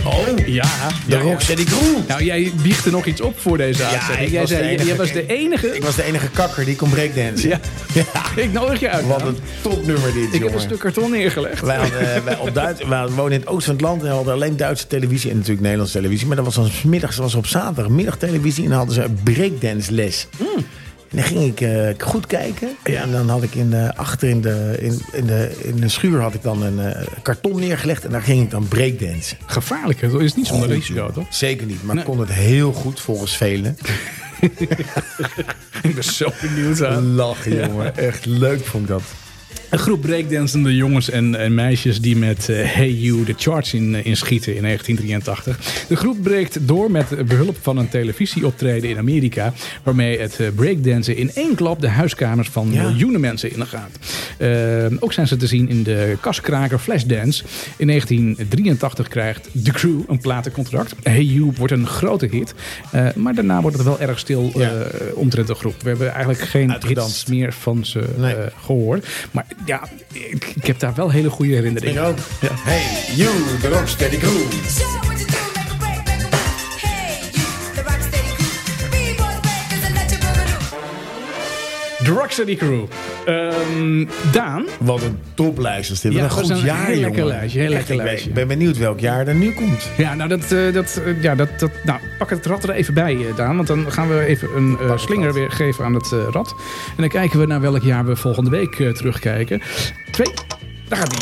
Oh, 0.07 0.27
Ja, 0.27 0.35
De 0.45 0.47
ja, 0.47 0.63
ja. 1.07 1.21
Rocksteady 1.21 1.65
Crew. 1.65 1.97
Nou, 2.09 2.25
jij 2.25 2.53
biegt 2.63 2.85
er 2.87 2.93
nog 2.93 3.07
iets 3.07 3.21
op 3.21 3.41
voor 3.41 3.57
deze 3.57 3.85
uitzending. 3.85 4.31
Jij 4.31 4.41
was 4.41 4.49
de 4.51 4.57
zei, 4.57 4.69
enige- 4.69 4.87
jij 4.87 4.97
was 4.97 5.13
de 5.13 5.27
enige. 5.27 5.75
Ik 5.77 5.83
was 5.83 5.97
de 5.97 6.03
enige 6.03 6.29
kakker 6.29 6.65
die 6.65 6.77
kon 6.77 6.91
breakdansen. 6.91 7.49
Ja. 7.49 7.61
Ik 8.43 8.53
nodig 8.53 8.81
je 8.81 8.91
uit. 8.91 9.07
Wat 9.07 9.19
man. 9.19 9.29
een 9.29 9.39
topnummer 9.63 10.13
dit, 10.13 10.35
Ik 10.35 10.43
heb 10.43 10.55
een 10.55 10.61
stuk 10.61 10.79
karton 10.79 11.11
neergelegd. 11.11 11.61
Wij, 11.61 11.77
hadden, 11.77 12.15
eh, 12.15 12.23
wij, 12.23 12.37
op 12.39 12.55
Duits, 12.55 12.85
wij 12.85 13.09
wonen 13.09 13.33
in 13.33 13.39
het 13.41 13.49
oosten 13.49 13.65
van 13.65 13.75
het 13.75 13.83
land 13.83 14.03
en 14.03 14.09
hadden 14.11 14.33
alleen 14.35 14.57
Duitse 14.57 14.87
televisie 14.87 15.31
en 15.31 15.37
natuurlijk 15.37 15.63
Nederlandse 15.63 15.97
televisie. 15.97 16.27
Maar 16.27 16.37
dat 16.37 16.45
was 16.45 16.55
dan 16.55 16.71
middags, 16.85 17.17
was 17.17 17.35
op 17.35 17.47
zaterdagmiddag 17.47 18.17
televisie 18.17 18.63
en 18.65 18.69
dan 18.69 18.79
hadden 18.79 18.95
ze 18.95 19.03
een 19.03 19.19
breakdance 19.23 19.93
les. 19.93 20.27
Hmm. 20.37 20.65
En 21.17 21.23
dan 21.23 21.31
ging 21.31 21.45
ik 21.53 21.61
eh, 21.61 22.07
goed 22.09 22.27
kijken. 22.27 22.69
En 22.83 23.11
dan 23.13 23.29
had 23.29 23.43
ik 23.43 23.55
in 23.55 23.71
de, 23.71 23.97
achter 23.97 24.29
in 24.29 24.41
de, 24.41 24.77
in, 24.81 25.01
in, 25.13 25.27
de, 25.27 25.57
in 25.63 25.77
de 25.77 25.89
schuur 25.89 26.21
had 26.21 26.35
ik 26.35 26.43
dan 26.43 26.63
een 26.63 26.81
eh, 26.81 27.07
karton 27.23 27.61
neergelegd 27.61 28.05
en 28.05 28.11
daar 28.11 28.23
ging 28.23 28.43
ik 28.43 28.51
dan 28.51 28.69
breakdansen. 28.69 29.37
Gevaarlijk, 29.47 30.01
het 30.01 30.13
is 30.13 30.35
niet 30.35 30.47
zonder 30.47 30.69
risico, 30.69 31.11
toch? 31.13 31.27
Zeker 31.31 31.67
niet, 31.67 31.83
maar 31.83 31.95
Nee. 31.95 32.05
ik 32.05 32.11
kon 32.11 32.21
het 32.21 32.33
heel 32.33 32.73
goed 32.73 33.01
volgens 33.01 33.37
velen. 33.37 33.77
Ik 35.83 35.95
ben 35.95 36.05
zo 36.05 36.33
benieuwd 36.41 36.85
aan. 36.85 37.15
Lachen, 37.15 37.55
jongen. 37.57 37.97
Echt 37.97 38.27
leuk 38.27 38.65
vond 38.65 38.83
ik 38.83 38.89
dat. 38.89 39.03
Een 39.71 39.79
groep 39.79 40.01
breakdansende 40.01 40.77
jongens 40.77 41.11
en, 41.11 41.35
en 41.35 41.55
meisjes 41.55 42.01
die 42.01 42.17
met 42.17 42.49
eh, 42.49 42.65
Hey 42.75 42.91
You 42.93 43.25
de 43.25 43.35
charts 43.37 43.75
in, 43.75 43.95
eh, 43.95 44.07
inschieten 44.07 44.57
in 44.57 44.63
1983. 44.63 45.85
De 45.89 45.97
groep 45.97 46.23
breekt 46.23 46.59
door 46.69 46.91
met 46.91 47.27
behulp 47.27 47.57
van 47.63 47.77
een 47.77 47.89
televisieoptreden 47.89 48.91
in 48.91 48.99
Amerika. 48.99 49.53
Waarmee 49.83 50.19
het 50.19 50.41
eh, 50.41 50.47
breakdansen 50.55 51.17
in 51.17 51.31
één 51.35 51.55
klap 51.55 51.81
de 51.81 51.89
huiskamers 51.89 52.49
van 52.49 52.69
Ja. 52.73 52.83
miljoenen 52.83 53.21
mensen 53.21 53.57
ingaat. 53.57 53.91
Eh, 54.39 54.87
ook 55.01 55.13
zijn 55.13 55.27
ze 55.29 55.37
te 55.37 55.47
zien 55.47 55.69
in 55.69 55.83
de 55.83 56.17
kaskraker 56.21 56.79
Flashdance. 56.79 57.45
In 57.77 57.87
1983 57.87 59.09
krijgt 59.09 59.49
The 59.65 59.71
Crew 59.71 60.01
een 60.09 60.19
platencontract. 60.19 60.95
Hey 61.03 61.23
You 61.23 61.53
wordt 61.57 61.73
een 61.73 61.87
grote 61.87 62.27
hit. 62.31 62.55
Eh, 62.93 63.07
maar 63.15 63.35
daarna 63.35 63.61
wordt 63.61 63.77
het 63.77 63.87
wel 63.87 64.01
erg 64.01 64.19
stil 64.19 64.51
Ja. 64.55 64.71
eh, 64.71 65.17
omtrent 65.17 65.47
de 65.47 65.55
groep. 65.55 65.83
We 65.83 65.89
hebben 65.89 66.09
eigenlijk 66.11 66.41
geen 66.41 66.73
Uitgedanst. 66.73 67.17
hits 67.17 67.25
meer 67.39 67.53
van 67.53 67.85
ze 67.87 68.05
Nee. 68.17 68.35
eh, 68.35 68.47
gehoord. 68.65 69.07
Maar 69.31 69.47
ja, 69.65 69.83
ik, 70.13 70.45
ik 70.55 70.67
heb 70.67 70.79
daar 70.79 70.95
wel 70.95 71.11
hele 71.11 71.31
goede 71.31 71.55
herinneringen. 71.55 72.03
Ik 72.03 72.09
ook. 72.09 72.19
Ja. 72.41 72.49
Hey, 72.53 73.15
you, 73.15 73.31
de 73.61 73.69
Rocksteady 73.69 74.17
Crew. 74.19 74.53
Show 74.69 75.03
what 75.05 75.19
you 75.19 75.27
do, 75.27 75.37
make 75.55 75.71
a 75.71 75.75
break, 75.79 76.05
make 76.05 76.11
a 76.11 76.29
move. 76.31 76.81
Hey, 76.81 77.19
you, 77.33 77.45
the 77.75 77.83
rocksteady 77.83 78.37
crew. 78.37 78.55
The 82.05 82.13
Rocksteady 82.13 82.57
Crew. 82.59 82.87
Ehm, 83.27 84.05
Daan, 84.33 84.67
Wat 84.79 85.03
een 85.03 85.19
toplijst 85.35 85.91
is 85.91 86.01
dit. 86.01 86.13
Ja, 86.13 86.19
een 86.19 86.25
dat 86.29 86.33
goed 86.33 86.51
is 86.51 86.59
een 86.59 86.65
jaar, 86.65 86.87
heel 86.87 87.01
lekker 87.01 87.19
jongen. 87.19 87.37
lijstje, 87.37 87.61
heel 87.61 87.69
lekker 87.69 87.97
lijstje. 87.97 88.29
Ik 88.29 88.35
ben 88.35 88.49
benieuwd 88.49 88.79
welk 88.79 89.01
jaar 89.01 89.27
er 89.27 89.35
nu 89.35 89.53
komt. 89.53 89.91
ja, 89.97 90.15
nou, 90.15 90.29
dat, 90.29 90.53
eh, 90.53 90.73
dat, 90.73 91.03
eh, 91.05 91.23
ja, 91.23 91.35
dat, 91.35 91.49
dat, 91.59 91.71
nou, 91.85 92.01
pak 92.19 92.31
het 92.31 92.47
rad 92.47 92.63
er 92.63 92.71
even 92.71 92.95
bij, 92.95 93.17
eh, 93.17 93.37
Daan. 93.37 93.57
Want 93.57 93.69
dan 93.69 93.93
gaan 93.93 94.09
we 94.09 94.25
even 94.25 94.49
een 94.57 94.79
slinger 94.99 95.33
weer 95.33 95.51
geven 95.51 95.85
aan 95.85 95.95
het 95.95 96.15
rad. 96.31 96.55
En 96.89 96.97
dan 96.97 97.09
kijken 97.09 97.39
we 97.39 97.47
naar 97.47 97.61
welk 97.61 97.83
jaar 97.83 98.07
we 98.07 98.17
volgende 98.17 98.51
week 98.51 98.75
terugkijken. 98.75 99.63
Twee, 100.11 100.33
daar 100.89 100.99
gaat 100.99 101.11
die. 101.11 101.21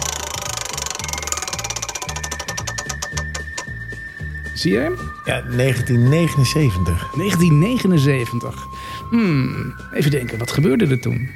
Zie 4.54 4.72
je 4.72 4.78
hem? 4.78 4.96
Ja, 5.24 5.42
1979. 5.56 7.08
1979. 7.16 8.66
Hmm, 9.10 9.74
even 9.94 10.10
denken, 10.10 10.38
wat 10.38 10.50
gebeurde 10.52 10.86
er 10.86 11.00
toen? 11.00 11.30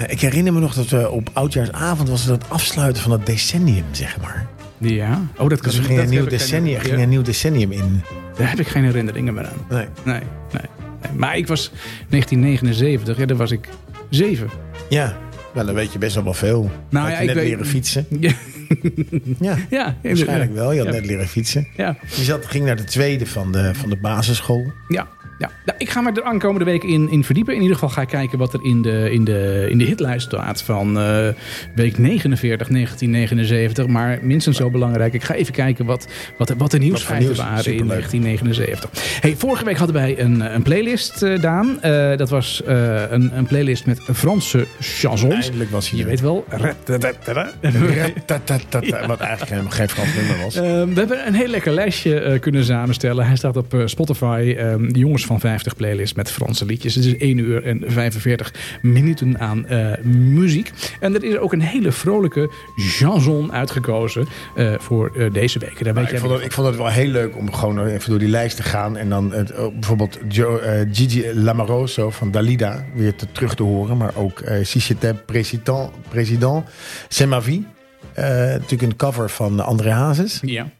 Eh, 0.00 0.12
Ik 0.12 0.20
herinner 0.20 0.52
me 0.52 0.60
nog 0.60 0.74
dat 0.74 0.88
we 0.88 1.10
op 1.10 1.30
oudjaarsavond 1.32 2.08
was 2.08 2.20
het 2.24 2.30
het 2.30 2.50
afsluiten 2.50 3.02
van 3.02 3.12
het 3.12 3.26
decennium, 3.26 3.84
zeg 3.90 4.20
maar. 4.20 4.46
Ja. 4.78 5.22
Oh, 5.36 5.48
dat 5.48 5.60
kan 5.60 5.70
Dus 5.70 5.78
er 5.78 5.84
ging 5.84 5.96
dat 5.96 6.04
een 6.04 6.10
nieuw 6.12 6.22
ik 6.22 6.28
geen- 6.28 6.38
decennium, 6.38 6.80
ging 6.80 7.02
een 7.02 7.08
nieuw 7.08 7.22
decennium 7.22 7.72
in. 7.72 8.02
Daar 8.36 8.48
heb 8.50 8.60
ik 8.60 8.66
geen 8.68 8.84
herinneringen 8.84 9.34
meer 9.34 9.46
aan. 9.46 9.64
Nee. 9.68 9.86
Nee, 10.04 10.14
nee. 10.52 10.62
nee. 11.02 11.12
Maar 11.18 11.36
ik 11.36 11.46
was 11.46 11.70
1979, 12.08 13.18
ja, 13.18 13.26
daar 13.26 13.36
was 13.36 13.50
ik 13.50 13.68
zeven. 14.10 14.48
Ja, 14.88 15.16
nou, 15.54 15.66
dan 15.66 15.74
weet 15.74 15.92
je 15.92 15.98
best 15.98 16.14
wel 16.14 16.24
wel 16.24 16.34
veel. 16.34 16.70
Nou 16.90 17.04
Had 17.08 17.14
ja, 17.14 17.20
je 17.22 17.28
ik 17.28 17.34
net 17.34 17.36
weet- 17.36 17.48
leren 17.48 17.66
fietsen? 17.66 18.06
Ja, 18.20 18.32
Ja, 19.40 19.56
ja 19.70 19.94
waarschijnlijk 20.02 20.54
wel. 20.54 20.72
Je 20.72 20.78
had 20.78 20.86
Ja. 20.88 20.92
net 20.94 21.06
leren 21.06 21.28
fietsen. 21.28 21.66
Ja, 21.76 21.96
Je 22.16 22.22
zat, 22.24 22.46
ging 22.46 22.64
naar 22.64 22.76
de 22.76 22.84
tweede 22.84 23.26
van 23.26 23.52
de, 23.52 23.70
van 23.74 23.90
de 23.90 23.96
basisschool. 23.96 24.72
ja. 24.88 25.08
Ja, 25.40 25.50
nou, 25.64 25.78
ik 25.78 25.90
ga 25.90 26.00
me 26.00 26.12
er 26.12 26.22
aankomende 26.22 26.64
week 26.64 26.82
in, 26.84 27.10
in 27.10 27.24
verdiepen. 27.24 27.54
In 27.54 27.60
ieder 27.60 27.74
geval 27.74 27.88
ga 27.90 28.00
ik 28.00 28.08
kijken 28.08 28.38
wat 28.38 28.52
er 28.52 28.60
in 28.62 28.82
de, 28.82 29.10
in 29.12 29.24
de, 29.24 29.66
in 29.70 29.78
de 29.78 29.84
hitlijst 29.84 30.26
staat 30.26 30.62
van 30.62 30.98
eh, 30.98 31.28
week 31.74 31.98
49, 31.98 32.68
1979. 32.68 33.86
Maar 33.86 34.18
minstens 34.22 34.56
zo 34.56 34.70
belangrijk, 34.70 35.14
ik 35.14 35.22
ga 35.22 35.34
even 35.34 35.52
kijken 35.52 35.84
wat, 35.84 36.08
wat, 36.38 36.54
wat 36.58 36.70
de 36.70 36.78
nieuwsfeiten 36.78 37.26
nieuws? 37.26 37.38
waren 37.38 37.56
in 37.56 37.62
Superleuk. 37.62 37.88
1979. 37.88 39.20
Hey, 39.20 39.34
vorige 39.36 39.64
week 39.64 39.76
hadden 39.76 39.96
wij 39.96 40.20
een, 40.20 40.54
een 40.54 40.62
playlist, 40.62 41.22
eh, 41.22 41.40
Daan. 41.40 41.82
Eh, 41.82 42.16
dat 42.16 42.28
was 42.30 42.62
een, 42.64 43.36
een 43.36 43.46
playlist 43.46 43.86
met 43.86 44.00
Franse 44.12 44.66
chansons. 44.80 45.34
Eindelijk 45.34 45.70
was 45.70 45.90
Je 45.90 46.04
weet 46.04 46.20
wel. 46.20 46.44
Wat 49.06 49.20
eigenlijk 49.20 49.50
helemaal 49.50 49.72
geen 49.72 49.88
Frans 49.88 50.14
nummer 50.14 50.44
was. 50.44 50.54
Eh, 50.54 50.62
we 50.62 50.92
hebben 50.94 51.26
een 51.26 51.34
heel 51.34 51.48
lekker 51.48 51.72
lijstje 51.72 52.38
kunnen 52.38 52.64
samenstellen. 52.64 53.26
Hij 53.26 53.36
staat 53.36 53.56
op 53.56 53.82
Spotify. 53.84 54.54
eh, 54.58 54.74
de 54.78 54.98
Jongens 54.98 55.24
van 55.30 55.40
50 55.40 55.76
playlist 55.76 56.16
met 56.16 56.30
Franse 56.30 56.64
liedjes. 56.64 56.94
Het 56.94 57.04
is 57.04 57.16
1 57.16 57.38
uur 57.38 57.64
en 57.64 57.82
45 57.86 58.54
minuten 58.82 59.38
aan 59.38 59.66
eh, 59.66 60.04
muziek. 60.04 60.70
En 61.00 61.14
er 61.14 61.24
is 61.24 61.36
ook 61.36 61.52
een 61.52 61.60
hele 61.60 61.92
vrolijke 61.92 62.50
chanson 62.76 63.52
uitgekozen 63.52 64.26
eh, 64.56 64.74
voor 64.78 65.12
eh, 65.16 65.32
deze 65.32 65.58
week. 65.58 65.84
Daar 65.84 65.94
jij 65.94 66.02
ik, 66.02 66.18
vond 66.18 66.32
het, 66.32 66.42
ik 66.42 66.52
vond 66.52 66.66
het 66.66 66.76
wel 66.76 66.88
heel 66.88 67.08
leuk 67.08 67.36
om 67.36 67.52
gewoon 67.52 67.86
even 67.86 68.10
door 68.10 68.18
die 68.18 68.28
lijst 68.28 68.56
te 68.56 68.62
gaan. 68.62 68.96
En 68.96 69.08
dan 69.08 69.32
het, 69.32 69.52
bijvoorbeeld 69.72 70.18
Jo- 70.28 70.60
Gigi 70.92 71.34
Lamoroso 71.34 72.10
van 72.10 72.30
Dalida 72.30 72.84
weer 72.94 73.14
te, 73.14 73.26
terug 73.32 73.54
te 73.54 73.62
horen. 73.62 73.96
Maar 73.96 74.12
ook 74.16 74.40
eh 74.40 74.64
Si 74.64 74.94
président, 75.26 75.90
président 76.08 76.64
C'est 77.08 77.28
ma 77.28 77.42
vie. 77.42 77.66
Natuurlijk 78.16 78.82
een 78.82 78.96
cover 78.96 79.30
van 79.30 79.60
André 79.60 79.90
Hazes. 79.90 80.38
Ja. 80.42 80.70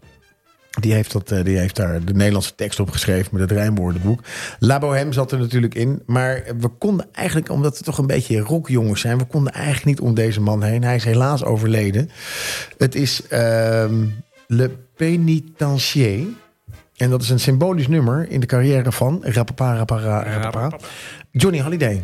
Die 0.71 0.93
heeft, 0.93 1.12
dat, 1.12 1.31
eh, 1.31 1.45
die 1.45 1.59
heeft 1.59 1.77
daar 1.77 2.05
de 2.05 2.14
Nederlandse 2.14 2.55
tekst 2.55 2.81
op 2.81 2.91
geschreven 2.91 3.29
met 3.33 3.41
het 3.41 3.51
rijmwoordenboek. 3.51 4.21
La 4.59 4.79
Bohème 4.79 5.12
zat 5.12 5.33
er 5.33 5.39
natuurlijk 5.39 5.75
in. 5.75 6.03
Maar 6.07 6.43
we 6.59 6.68
konden 6.68 7.07
eigenlijk, 7.12 7.51
omdat 7.51 7.79
we 7.79 7.85
toch 7.85 7.99
een 7.99 8.07
beetje 8.07 8.41
rockjongens 8.41 9.01
zijn... 9.01 9.18
we 9.18 9.25
konden 9.25 9.53
eigenlijk 9.53 9.85
niet 9.85 10.01
om 10.01 10.14
deze 10.14 10.41
man 10.41 10.62
heen. 10.62 10.83
Hij 10.83 10.95
is 10.95 11.05
helaas 11.05 11.45
overleden. 11.45 12.11
Het 12.79 12.95
is 12.95 13.27
ehm, 13.27 14.05
Le 14.47 14.71
Pénitencier. 14.97 16.27
En 16.97 17.11
dat 17.11 17.23
is 17.23 17.31
een 17.31 17.41
symbolisch 17.41 17.89
nummer 17.89 18.31
in 18.31 18.41
de 18.41 18.47
carrière 18.47 18.93
van... 18.93 19.21
Rapapa, 19.23 19.77
rapapa, 19.77 20.23
rapapa, 20.23 20.79
Johnny 21.31 21.61
Holiday. 21.61 22.03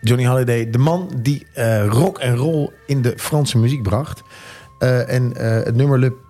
Johnny 0.00 0.26
Holiday, 0.26 0.70
de 0.70 0.78
man 0.78 1.10
die 1.22 1.46
eh, 1.52 1.86
rock 1.86 2.18
en 2.18 2.36
roll 2.36 2.70
in 2.86 3.02
de 3.02 3.12
Franse 3.16 3.58
muziek 3.58 3.82
bracht. 3.82 4.22
Eh, 4.78 5.12
en 5.12 5.36
het 5.36 5.74
nummer 5.74 5.98
Le 5.98 6.24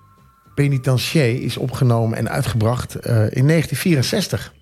Pénitencier 0.57 1.43
is 1.43 1.57
opgenomen 1.57 2.19
en 2.19 2.29
uitgebracht 2.29 2.95
eh, 2.95 3.13
in 3.13 3.47
1964. 3.47 4.53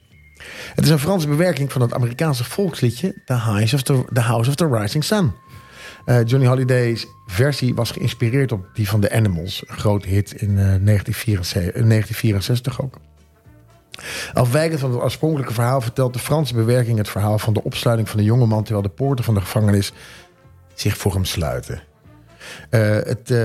Het 0.75 0.85
is 0.85 0.91
een 0.91 0.99
Franse 0.99 1.29
bewerking 1.29 1.73
van 1.73 1.81
het 1.83 1.95
Amerikaanse 1.95 2.45
volksliedje 2.45 3.15
The, 3.25 3.33
House 3.33 3.75
of 3.75 3.83
the, 3.83 4.21
House 4.21 4.51
of 4.51 4.57
the 4.57 4.69
Rising 4.69 5.05
Sun. 5.05 5.33
Eh, 6.05 6.19
Johnny 6.25 6.47
Holiday's 6.47 7.07
versie 7.27 7.75
was 7.75 7.91
geïnspireerd 7.91 8.53
op 8.53 8.67
die 8.75 8.89
van 8.89 9.01
The 9.01 9.13
Animals. 9.13 9.63
Een 9.67 9.77
grote 9.77 10.09
hit 10.09 10.33
in 10.33 10.49
eh, 10.49 10.55
1964, 10.55 11.63
in 11.63 11.89
1964 11.89 12.83
ook. 12.83 12.99
Afwijkend 14.33 14.81
van 14.81 14.91
het 14.91 15.01
oorspronkelijke 15.01 15.53
verhaal 15.53 15.81
vertelt 15.81 16.13
de 16.13 16.19
Franse 16.19 16.55
bewerking 16.55 16.99
het 16.99 17.09
verhaal 17.09 17.39
van 17.39 17.53
de 17.53 17.63
opsluiting 17.63 18.09
van 18.09 18.19
de 18.19 18.25
jongeman 18.25 18.63
terwijl 18.63 18.87
de 18.87 18.95
poorten 18.95 19.25
van 19.25 19.35
de 19.35 19.41
gevangenis 19.41 19.93
zich 20.75 20.97
voor 20.97 21.13
hem 21.13 21.25
sluiten. 21.25 21.83
Eh, 22.71 22.81
het, 22.81 23.31
eh, 23.31 23.39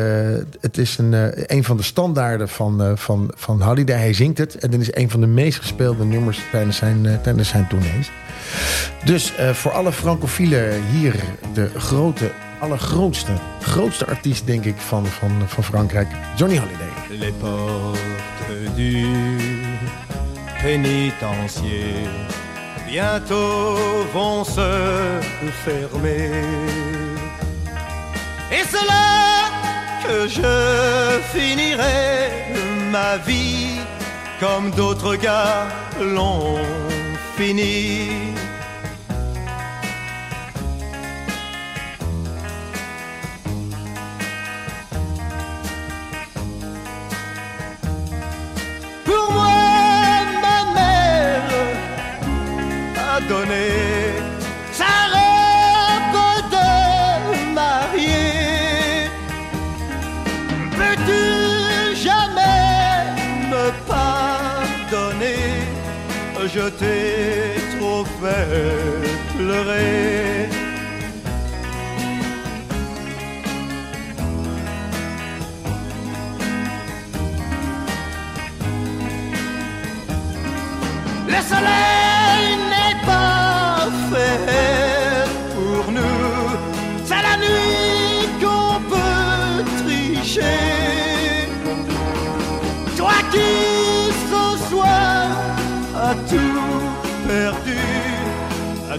het 0.62 0.78
is 0.78 0.98
een, 0.98 1.14
eh, 1.14 1.44
een 1.58 1.64
van 1.64 1.78
de 1.78 1.84
standaarden 1.84 2.50
van, 2.50 2.98
van, 2.98 3.32
van 3.36 3.62
Holiday. 3.62 3.98
Hij 3.98 4.14
zingt 4.14 4.38
het. 4.38 4.58
En 4.58 4.72
dit 4.72 4.82
is 4.82 4.96
een 4.96 5.10
van 5.10 5.22
de 5.22 5.28
meest 5.28 5.60
gespeelde 5.60 6.06
nummers 6.06 6.40
tijdens 6.52 6.78
zijn, 6.78 7.20
tijdens 7.22 7.50
zijn 7.50 7.68
tournees. 7.68 8.12
Dus 9.06 9.34
voor 9.54 9.72
alle 9.72 9.92
francofielen 9.92 10.84
hier 10.84 11.16
de 11.54 11.70
grote, 11.78 12.32
allergrootste, 12.60 13.32
grootste 13.62 14.06
artiest 14.06 14.46
denk 14.46 14.66
ik 14.66 14.78
van, 14.78 15.06
van, 15.06 15.32
van 15.48 15.64
Frankrijk. 15.64 16.08
Johnny 16.36 16.58
Holiday. 16.58 16.88
Les 17.10 17.32
portes 17.40 18.76
du 18.76 19.06
pénitencier 20.62 22.10
bientôt 22.90 24.06
vont 24.12 24.44
se 24.44 25.20
fermer. 25.64 27.09
Et 28.52 28.64
c'est 28.68 28.86
là 28.86 29.52
que 30.04 30.28
je 30.28 31.20
finirai 31.32 32.30
ma 32.92 33.18
vie 33.18 33.78
comme 34.40 34.72
d'autres 34.72 35.16
gars 35.16 35.68
l'ont 36.02 36.58
fini. 37.38 38.34
Pour 49.06 49.32
moi, 49.32 49.52
ma 50.42 50.74
mère 50.74 51.44
a 53.14 53.22
donné 53.22 54.09
Je 66.70 66.76
t'ai 66.76 67.78
trop 67.80 68.06
fait 68.06 69.36
pleurer. 69.36 70.39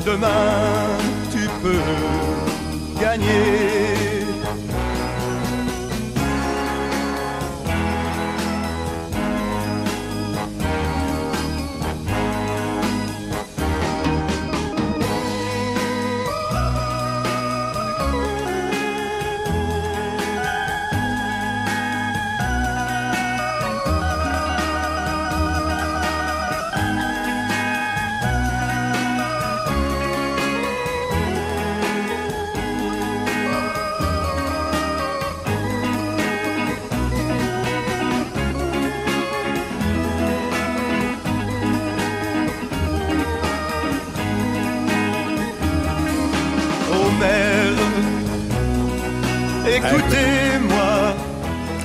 Demain 0.05 0.98
tu 1.30 1.48
peux 1.62 3.01
gagner. 3.01 3.70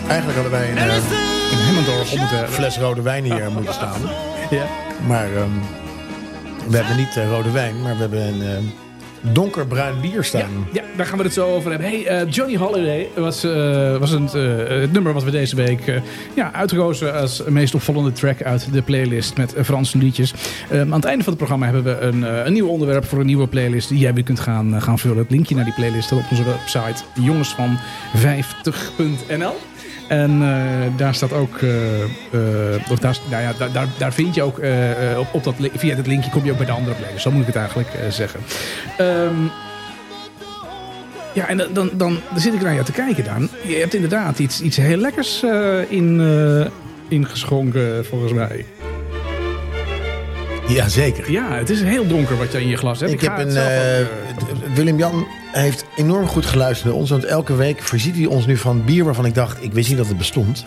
Eigenlijk 0.08 0.38
hadden 0.40 0.52
wij 0.60 0.72
een 0.72 0.78
eh, 0.78 0.96
In 1.52 1.58
Hemmendorf 1.58 2.12
om 2.12 2.20
het... 2.22 2.50
fles 2.50 2.78
rode 2.78 3.02
wijn 3.02 3.24
hier 3.24 3.52
moeten 3.52 3.74
staan. 3.74 4.02
ja. 4.50 4.66
Maar 5.08 5.26
ehm, 5.36 5.50
we 6.70 6.78
hebben 6.78 6.98
niet 6.98 7.18
eh, 7.18 7.30
rode 7.30 7.52
wijn, 7.52 7.82
maar 7.82 7.94
we 7.94 8.00
hebben 8.00 8.22
een 8.28 8.42
eh, 8.42 8.48
donkerbruin 9.34 10.02
bier 10.02 10.24
staan. 10.24 10.68
ja, 10.74 10.84
daar 10.98 11.06
gaan 11.06 11.18
we 11.18 11.24
het 11.24 11.34
zo 11.34 11.54
over 11.56 11.72
hebben. 11.72 11.90
Hey, 11.90 12.06
eh, 12.06 12.32
Johnny 12.32 12.58
Holiday 12.58 13.08
was, 13.16 13.44
eh, 13.44 13.98
was 13.98 14.12
een, 14.12 14.30
eh, 14.34 14.68
het 14.82 14.92
nummer 14.92 15.14
wat 15.14 15.24
we 15.24 15.32
deze 15.32 15.56
week 15.56 15.88
eh, 15.88 15.96
ja, 16.34 16.54
uitgekozen 16.54 17.14
als 17.14 17.44
meest 17.48 17.76
opvallende 17.76 18.12
track 18.12 18.42
uit 18.42 18.74
de 18.74 18.82
playlist 18.82 19.38
met 19.38 19.54
eh, 19.54 19.64
Franse 19.64 19.98
liedjes. 19.98 20.34
Eh, 20.70 20.80
aan 20.80 20.92
het 20.92 21.06
einde 21.06 21.24
van 21.24 21.34
het 21.34 21.38
programma 21.44 21.66
hebben 21.66 21.84
we 21.84 22.00
een, 22.00 22.24
eh, 22.26 22.46
een 22.46 22.54
nieuw 22.54 22.68
onderwerp 22.68 23.06
voor 23.06 23.20
een 23.20 23.26
nieuwe 23.26 23.48
playlist 23.48 23.90
die 23.90 23.98
jij 24.00 24.14
weer 24.14 24.24
kunt 24.24 24.40
gaan, 24.40 24.76
eh, 24.76 24.82
gaan 24.82 25.00
vullen. 25.00 25.18
Het 25.18 25.32
linkje 25.32 25.56
naar 25.56 25.66
die 25.66 25.74
playlist 25.74 26.06
staat 26.06 26.20
op 26.20 26.26
onze 26.30 26.44
website 26.44 27.04
jongensvan50.nl. 27.22 29.54
En 30.08 30.42
eh, 30.42 30.98
daar 30.98 31.16
staat 31.16 31.34
ook, 31.34 31.58
eh, 31.58 32.02
eh, 32.04 32.92
of 32.92 33.00
daar, 33.00 33.18
nou 33.30 33.44
ja, 33.44 33.54
daar, 33.58 33.72
daar, 33.72 33.88
daar 33.98 34.14
vind 34.14 34.36
je 34.36 34.44
ook, 34.44 34.60
op, 35.18 35.28
op 35.32 35.44
dat, 35.44 35.56
via 35.74 35.96
dat 35.96 36.08
linkje 36.08 36.30
kom 36.30 36.46
je 36.46 36.52
ook 36.52 36.58
bij 36.58 36.66
de 36.66 36.72
andere 36.72 36.96
playlist. 36.96 37.22
Zo 37.22 37.32
moet 37.32 37.42
ik 37.42 37.48
het 37.48 37.56
eigenlijk 37.56 37.90
zeggen. 38.10 38.40
Ehm, 38.98 39.36
ja, 41.34 41.48
en 41.48 41.58
dan, 41.58 41.70
dan, 41.74 41.92
dan 41.98 42.20
zit 42.36 42.54
ik 42.54 42.62
naar 42.62 42.74
jou 42.74 42.86
te 42.86 42.92
kijken, 42.92 43.24
Daan. 43.24 43.50
Je 43.68 43.76
hebt 43.76 43.94
inderdaad 43.94 44.40
iets, 44.40 44.62
iets 44.62 44.78
heel 44.78 44.98
lekkers 44.98 45.44
in, 45.88 46.22
ingeschonken, 47.08 48.06
volgens 48.06 48.34
mij. 48.34 48.66
Jazeker. 50.68 51.32
Ja, 51.32 51.52
het 51.52 51.70
is 51.70 51.82
heel 51.82 52.08
donker 52.08 52.38
wat 52.38 52.52
je 52.52 52.62
in 52.62 52.68
je 52.68 52.78
glas 52.78 53.00
hebt. 53.00 53.12
Ik, 53.12 53.22
heb 53.22 53.32
ga 53.32 53.40
het 53.40 53.56
een. 53.56 53.62
ook, 53.62 53.68
eh, 53.68 55.45
Willem-Jan 55.56 55.64
heeft 55.64 55.86
enorm 55.96 56.28
goed 56.28 56.46
geluisterd 56.46 56.90
naar 56.90 57.00
ons. 57.00 57.10
Want 57.10 57.24
elke 57.24 57.56
week 57.56 57.82
voorziet 57.82 58.16
hij 58.16 58.26
ons 58.26 58.46
nu 58.46 58.58
van 58.58 58.86
bier 58.86 59.04
waarvan 59.04 59.26
ik 59.26 59.34
dacht, 59.34 59.64
ik 59.64 59.74
wist 59.74 59.88
niet 59.90 59.98
dat 59.98 60.08
het 60.08 60.18
bestond. 60.18 60.66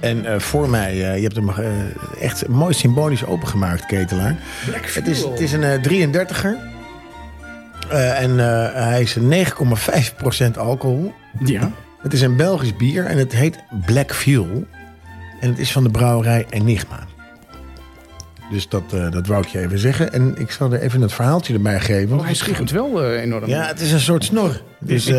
En 0.00 0.26
eh, 0.26 0.38
voor 0.38 0.68
mij, 0.68 0.90
eh, 0.90 1.16
je 1.16 1.22
hebt 1.22 1.36
hem 1.36 1.48
eh, 1.48 2.22
echt 2.22 2.48
mooi 2.48 2.74
symbolisch 2.74 3.24
opengemaakt, 3.24 3.86
ketelaar. 3.86 4.36
Het 4.70 5.06
is, 5.06 5.24
het 5.24 5.40
is 5.40 5.52
een 5.52 5.62
eh, 5.62 5.82
33er. 5.82 6.70
Eh, 7.88 8.22
en 8.22 8.38
hij 8.82 9.00
is 9.00 9.16
9,5% 9.18 10.58
alcohol. 10.58 11.12
Ja. 11.44 11.70
Het 11.98 12.12
is 12.12 12.20
een 12.20 12.36
Belgisch 12.36 12.76
bier 12.76 13.04
en 13.06 13.18
het 13.18 13.32
heet 13.32 13.58
Black 13.86 14.14
Fuel. 14.14 14.66
En 15.40 15.48
het 15.48 15.58
is 15.58 15.72
van 15.72 15.82
de 15.82 15.90
brouwerij 15.90 16.46
Enigma. 16.50 16.98
Dus 18.50 18.68
dat, 18.68 18.82
eh, 18.92 19.10
dat 19.10 19.26
wou 19.26 19.42
ik 19.42 19.48
je 19.48 19.58
even 19.58 19.78
zeggen. 19.78 20.12
En 20.12 20.34
ik 20.38 20.50
zal 20.50 20.72
er 20.72 20.80
even 20.80 21.00
het 21.00 21.12
verhaaltje 21.12 21.54
erbij 21.54 21.80
geven. 21.80 22.18
Oh, 22.18 22.24
hij 22.24 22.34
schittert 22.34 22.70
wel 22.70 23.02
eh, 23.02 23.22
enorm. 23.22 23.46
Ja, 23.46 23.66
het 23.66 23.80
is 23.80 23.92
een 23.92 24.00
soort 24.00 24.24
snor. 24.24 24.60
Dus 24.78 25.06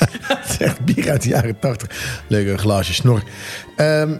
het 0.32 0.48
is 0.48 0.58
echt 0.58 0.84
bier 0.84 1.10
uit 1.10 1.22
de 1.22 1.28
jaren 1.28 1.58
80. 1.58 2.22
Leuk, 2.26 2.48
een 2.48 2.58
glaasje 2.58 2.94
snor. 2.94 3.22
Ehm, 3.76 4.12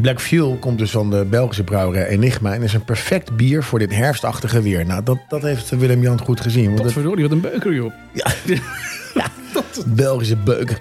Black 0.00 0.20
Fuel 0.20 0.56
komt 0.60 0.78
dus 0.78 0.90
van 0.90 1.10
de 1.10 1.24
Belgische 1.24 1.64
brouwerij 1.64 2.06
Enigma. 2.06 2.54
En 2.54 2.62
is 2.62 2.74
een 2.74 2.84
perfect 2.84 3.36
bier 3.36 3.62
voor 3.62 3.78
dit 3.78 3.94
herfstachtige 3.94 4.62
weer. 4.62 4.86
Nou, 4.86 5.02
dat, 5.02 5.18
dat 5.28 5.42
heeft 5.42 5.70
Willem-Jan 5.70 6.20
goed 6.20 6.40
gezien. 6.40 6.64
Want 6.64 6.76
het, 6.76 6.84
Potverdorie, 6.84 7.22
wat 7.22 7.32
een 7.32 7.40
beuker, 7.40 7.74
joh. 7.74 7.92
Belgische 9.86 10.36
beuker. 10.36 10.78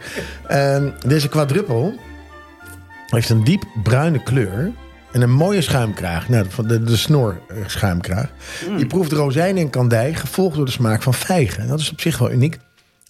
Ehm, 0.48 0.90
deze 1.08 1.30
quadruppel 1.30 2.00
heeft 3.08 3.30
een 3.30 3.44
diep 3.44 3.64
bruine 3.84 4.24
kleur. 4.24 4.72
En 5.18 5.24
een 5.24 5.32
mooie 5.32 5.62
schuimkraag. 5.62 6.30
Nou, 6.30 6.46
de, 6.68 6.84
de 6.84 6.98
snor 6.98 7.42
eh, 7.48 7.58
schuimkraag. 7.66 8.32
Je 8.78 8.86
proeft 8.86 9.12
rozijnen 9.12 9.64
en 9.64 9.70
kandij, 9.70 10.14
gevolgd 10.14 10.56
door 10.56 10.66
de 10.66 10.72
smaak 10.72 11.02
van 11.02 11.14
vijgen. 11.14 11.64
En 11.64 11.68
dat 11.68 11.80
is 11.80 11.92
op 11.92 12.02
zich 12.02 12.18
wel 12.18 12.32
uniek. 12.32 12.58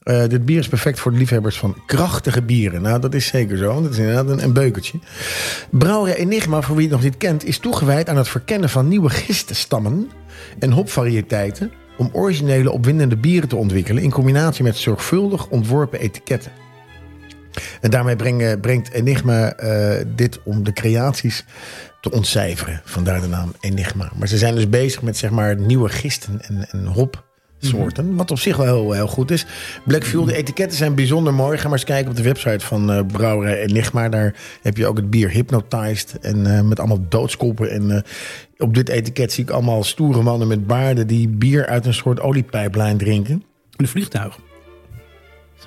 Eh, 0.03 0.27
dit 0.27 0.45
bier 0.45 0.59
is 0.59 0.67
perfect 0.67 0.99
voor 0.99 1.11
de 1.11 1.17
liefhebbers 1.17 1.57
van 1.57 1.77
krachtige 1.85 2.41
bieren. 2.41 2.81
Nou, 2.81 2.99
dat 2.99 3.13
is 3.13 3.27
zeker 3.27 3.57
zo. 3.57 3.81
Dat 3.81 3.91
is 3.91 3.97
inderdaad 3.97 4.29
een, 4.29 4.43
een 4.43 4.53
beukertje. 4.53 4.99
Brouwerij 5.69 6.15
Enigma, 6.15 6.61
voor 6.61 6.75
wie 6.75 6.85
het 6.85 6.93
nog 6.93 7.03
niet 7.03 7.17
kent... 7.17 7.45
is 7.45 7.57
toegewijd 7.57 8.09
aan 8.09 8.17
het 8.17 8.29
verkennen 8.29 8.69
van 8.69 8.87
nieuwe 8.87 9.09
giststammen... 9.09 10.11
en 10.59 10.71
hopvariëteiten... 10.71 11.71
om 11.97 12.09
originele 12.13 12.71
opwindende 12.71 13.17
bieren 13.17 13.49
te 13.49 13.55
ontwikkelen... 13.55 14.03
in 14.03 14.11
combinatie 14.11 14.63
met 14.63 14.77
zorgvuldig 14.77 15.47
ontworpen 15.47 15.99
etiketten. 15.99 16.51
En 17.81 17.89
daarmee 17.89 18.15
brengen, 18.15 18.59
brengt 18.59 18.91
Enigma 18.91 19.53
eh, 19.53 20.05
dit 20.15 20.39
om 20.43 20.63
de 20.63 20.73
creaties 20.73 21.45
te 22.01 22.11
ontcijferen. 22.11 22.81
Vandaar 22.85 23.21
de 23.21 23.27
naam 23.27 23.53
Enigma. 23.59 24.11
Maar 24.15 24.27
ze 24.27 24.37
zijn 24.37 24.55
dus 24.55 24.69
bezig 24.69 25.01
met 25.01 25.17
zeg 25.17 25.29
maar 25.29 25.57
nieuwe 25.57 25.89
gisten 25.89 26.41
en, 26.41 26.67
en 26.71 26.85
hopsoorten. 26.85 28.15
Wat 28.15 28.31
op 28.31 28.39
zich 28.39 28.57
wel 28.57 28.65
heel, 28.65 28.91
heel 28.91 29.07
goed 29.07 29.31
is. 29.31 29.45
Black 29.85 30.03
Fuel, 30.03 30.25
de 30.25 30.35
etiketten 30.35 30.77
zijn 30.77 30.95
bijzonder 30.95 31.33
mooi. 31.33 31.57
Ga 31.57 31.63
maar 31.63 31.77
eens 31.77 31.83
kijken 31.83 32.09
op 32.09 32.17
de 32.17 32.23
website 32.23 32.65
van 32.65 32.91
eh, 32.91 33.05
Brouwerij 33.05 33.61
Enigma. 33.61 34.09
Daar 34.09 34.35
heb 34.61 34.77
je 34.77 34.87
ook 34.87 34.97
het 34.97 35.09
bier 35.09 35.29
Hypnotized. 35.29 36.19
En 36.21 36.57
eh, 36.57 36.61
met 36.61 36.79
allemaal 36.79 37.05
doodskoppen. 37.09 37.71
En 37.71 38.03
op 38.57 38.73
dit 38.73 38.89
etiket 38.89 39.33
zie 39.33 39.43
ik 39.43 39.49
allemaal 39.49 39.83
stoere 39.83 40.21
mannen 40.21 40.47
met 40.47 40.67
baarden... 40.67 41.07
die 41.07 41.27
bier 41.27 41.65
uit 41.65 41.85
een 41.85 41.93
soort 41.93 42.19
oliepijplijn 42.19 42.97
drinken. 42.97 43.43
Een 43.75 43.87
vliegtuig. 43.87 44.39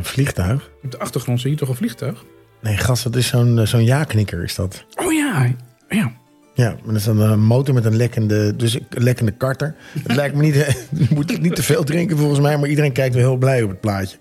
Een 0.01 0.07
vliegtuig. 0.07 0.71
Op 0.83 0.91
de 0.91 0.99
achtergrond 0.99 1.41
zie 1.41 1.51
je 1.51 1.57
toch 1.57 1.69
een 1.69 1.75
vliegtuig? 1.75 2.25
Nee, 2.61 2.77
gast, 2.77 3.03
dat 3.03 3.17
is 3.17 3.27
zo'n 3.27 3.59
eh, 3.59 3.67
zo'n 3.67 3.85
ja-knikker 3.85 4.43
is 4.43 4.55
dat. 4.55 4.85
Oh 4.95 5.13
ja, 5.13 5.55
ja. 5.89 6.13
Ja, 6.55 6.69
maar 6.69 6.87
dat 6.87 6.97
is 6.97 7.05
dan 7.05 7.21
een 7.21 7.43
motor 7.43 7.75
met 7.75 7.85
een 7.85 7.97
lekkende, 7.97 8.57
dus 8.57 8.75
een 8.75 8.87
lekkende 8.91 9.33
karter. 9.33 9.75
Het 10.03 10.17
lijkt 10.17 10.35
me 10.35 10.43
niet, 10.43 10.55
je 10.91 11.07
moet 11.15 11.41
niet 11.41 11.55
te 11.55 11.63
veel 11.63 11.85
drinken 11.85 12.17
volgens 12.17 12.41
mij, 12.41 12.59
maar 12.59 12.69
iedereen 12.69 12.93
kijkt 12.93 13.15
wel 13.15 13.25
heel 13.25 13.37
blij 13.37 13.63
op 13.63 13.69
het 13.69 13.81
plaatje. 13.81 14.17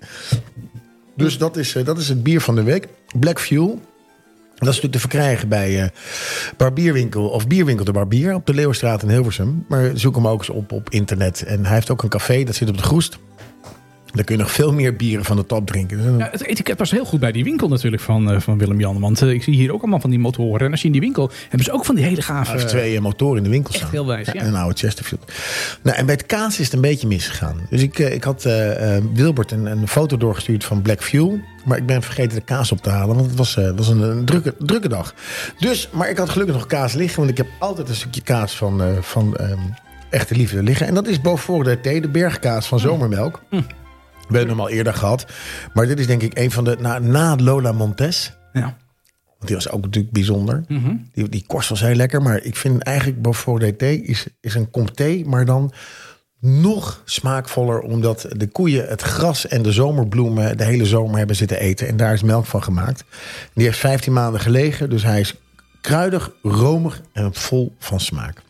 Dus 1.16 1.38
dat 1.38 1.58
is, 1.58 1.76
eh, 1.76 1.86
dat 1.86 1.98
is 1.98 2.10
het 2.10 2.24
bier 2.24 2.42
van 2.42 2.56
de 2.56 2.64
week. 2.64 2.88
Black 3.20 3.40
Fuel. 3.40 3.68
Dat 4.56 4.68
is 4.68 4.82
natuurlijk 4.82 4.94
te 4.94 5.00
verkrijgen 5.00 5.50
bij 5.50 5.82
eh, 5.82 5.90
Barbierwinkel 6.58 7.30
of 7.30 7.48
Bierwinkel 7.48 7.86
de 7.86 7.92
Barbier 7.92 8.34
op 8.34 8.46
de 8.46 8.54
Leeuwenstraat 8.54 9.04
in 9.04 9.10
Hilversum. 9.10 9.66
Maar 9.68 9.92
zoek 9.94 10.16
hem 10.16 10.28
ook 10.28 10.40
eens 10.40 10.50
op 10.50 10.72
op 10.72 10.90
internet. 10.90 11.44
En 11.44 11.66
hij 11.66 11.74
heeft 11.74 11.90
ook 11.90 12.04
een 12.04 12.10
café, 12.10 12.44
dat 12.44 12.56
zit 12.56 12.70
op 12.70 12.78
de 12.78 12.84
Groest. 12.84 13.20
Dan 14.14 14.24
kun 14.24 14.36
je 14.36 14.42
nog 14.42 14.52
veel 14.52 14.74
meer 14.74 14.96
bieren 14.96 15.26
van 15.26 15.36
de 15.36 15.46
top 15.46 15.68
drinken. 15.68 15.98
Dus 15.98 16.06
Ja, 16.18 16.30
het 16.32 16.46
etiket 16.46 16.78
was 16.78 16.92
heel 16.92 17.06
goed 17.06 17.20
bij 17.20 17.32
die 17.32 17.44
winkel 17.44 17.68
natuurlijk 17.68 18.02
van, 18.02 18.32
eh, 18.32 18.40
van 18.40 18.58
Willem-Jan. 18.58 19.00
Want 19.00 19.22
eh, 19.22 19.30
ik 19.30 19.44
zie 19.44 19.56
hier 19.56 19.74
ook 19.74 19.82
allemaal 19.82 20.00
van 20.00 20.10
die 20.10 20.20
motoren. 20.20 20.66
En 20.66 20.72
als 20.72 20.80
je 20.82 20.86
in 20.86 20.92
die 20.92 21.02
winkel... 21.02 21.32
hebben 21.42 21.64
ze 21.64 21.72
ook 21.72 21.86
van 21.86 21.96
die 21.96 22.04
hele 22.04 22.22
gave... 22.22 22.52
Heeft 22.52 22.68
twee 22.68 22.96
eh, 22.96 23.02
motoren 23.02 23.38
in 23.38 23.44
de 23.44 23.50
winkel 23.50 23.74
staan. 23.74 23.90
heel 23.90 24.06
wijs, 24.06 24.28
ja. 24.32 24.44
Een 24.44 24.56
oude 24.56 24.78
Chesterfield. 24.78 25.32
Nou, 25.82 25.98
en 25.98 26.06
bij 26.06 26.16
het 26.16 26.26
kaas 26.26 26.60
is 26.60 26.66
het 26.66 26.74
een 26.74 26.82
beetje 26.82 27.08
misgegaan. 27.08 27.58
Dus 27.70 27.82
ik, 27.82 28.00
ik 28.00 28.24
had 28.24 28.48
Wilbert 29.14 29.52
een, 29.52 29.66
een 29.66 29.88
foto 29.88 30.18
doorgestuurd 30.18 30.64
van 30.64 30.82
Black 30.82 31.04
Fuel. 31.04 31.40
Maar 31.66 31.78
ik 31.78 31.86
ben 31.86 32.02
vergeten 32.02 32.38
de 32.38 32.44
kaas 32.44 32.72
op 32.72 32.82
te 32.82 32.90
halen. 32.90 33.16
Want 33.16 33.28
het 33.28 33.38
was, 33.38 33.58
was 33.76 33.88
een, 33.88 34.02
een 34.02 34.26
drukke, 34.26 34.56
drukke 34.60 34.90
dag. 34.90 35.14
Dus, 35.60 35.90
maar 35.92 36.10
ik 36.10 36.18
had 36.18 36.30
gelukkig 36.30 36.56
nog 36.56 36.66
kaas 36.66 36.94
liggen. 36.94 37.20
Want 37.20 37.30
ik 37.30 37.38
heb 37.38 37.48
altijd 37.60 37.90
een 37.90 37.96
stukje 37.96 38.22
kaas 38.22 38.56
van, 38.56 38.82
van 39.02 39.36
ehm, 39.36 39.60
Echte 40.10 40.36
Liefde 40.36 40.64
liggen. 40.64 40.88
En 40.88 40.94
dat 40.94 41.08
is 41.08 41.22
Beaufort 41.22 41.66
de 41.66 41.80
Thee, 41.80 42.02
de 42.02 42.10
bergkaas 42.10 42.68
van 42.68 42.80
Zomermelk. 42.80 43.42
We 44.30 44.38
hebben 44.38 44.56
hem 44.56 44.66
al 44.66 44.70
eerder 44.70 44.94
gehad. 44.94 45.26
Maar 45.74 45.88
dit 45.88 46.00
is 46.00 46.08
denk 46.08 46.22
ik 46.22 46.38
een 46.38 46.52
van 46.52 46.64
de... 46.64 46.78
Na, 46.80 47.00
na 47.00 47.36
Lola 47.36 47.72
Montes... 47.72 48.38
Ja. 48.54 48.78
Want 49.26 49.52
die 49.52 49.56
was 49.56 49.70
ook 49.70 49.82
natuurlijk 49.82 50.14
bijzonder. 50.14 50.64
Die, 51.14 51.30
die 51.30 51.44
korst 51.48 51.70
was 51.70 51.82
heel 51.82 51.96
lekker. 51.96 52.22
Maar 52.22 52.44
ik 52.44 52.56
vind 52.56 52.82
eigenlijk 52.82 53.22
Beaufort 53.22 53.62
DT 53.62 53.82
is, 53.82 54.28
is 54.42 54.56
een 54.56 54.70
comté. 54.70 55.22
Maar 55.26 55.46
dan 55.46 55.72
nog 56.40 57.02
smaakvoller. 57.06 57.80
Omdat 57.80 58.28
de 58.38 58.48
koeien 58.48 58.88
het 58.88 59.02
gras 59.02 59.48
en 59.48 59.62
de 59.62 59.72
zomerbloemen 59.72 60.58
de 60.58 60.64
hele 60.64 60.86
zomer 60.86 61.18
hebben 61.18 61.36
zitten 61.36 61.60
eten. 61.60 61.88
En 61.88 61.98
daar 61.98 62.14
is 62.14 62.24
melk 62.24 62.46
van 62.46 62.64
gemaakt. 62.64 63.04
Die 63.54 63.66
heeft 63.66 63.78
15 63.78 64.14
maanden 64.14 64.42
gelegen. 64.42 64.90
Dus 64.90 65.04
hij 65.04 65.20
is 65.20 65.36
kruidig, 65.82 66.32
romig 66.42 67.02
en 67.14 67.34
vol 67.34 67.76
van 67.80 68.00
smaak. 68.00 68.42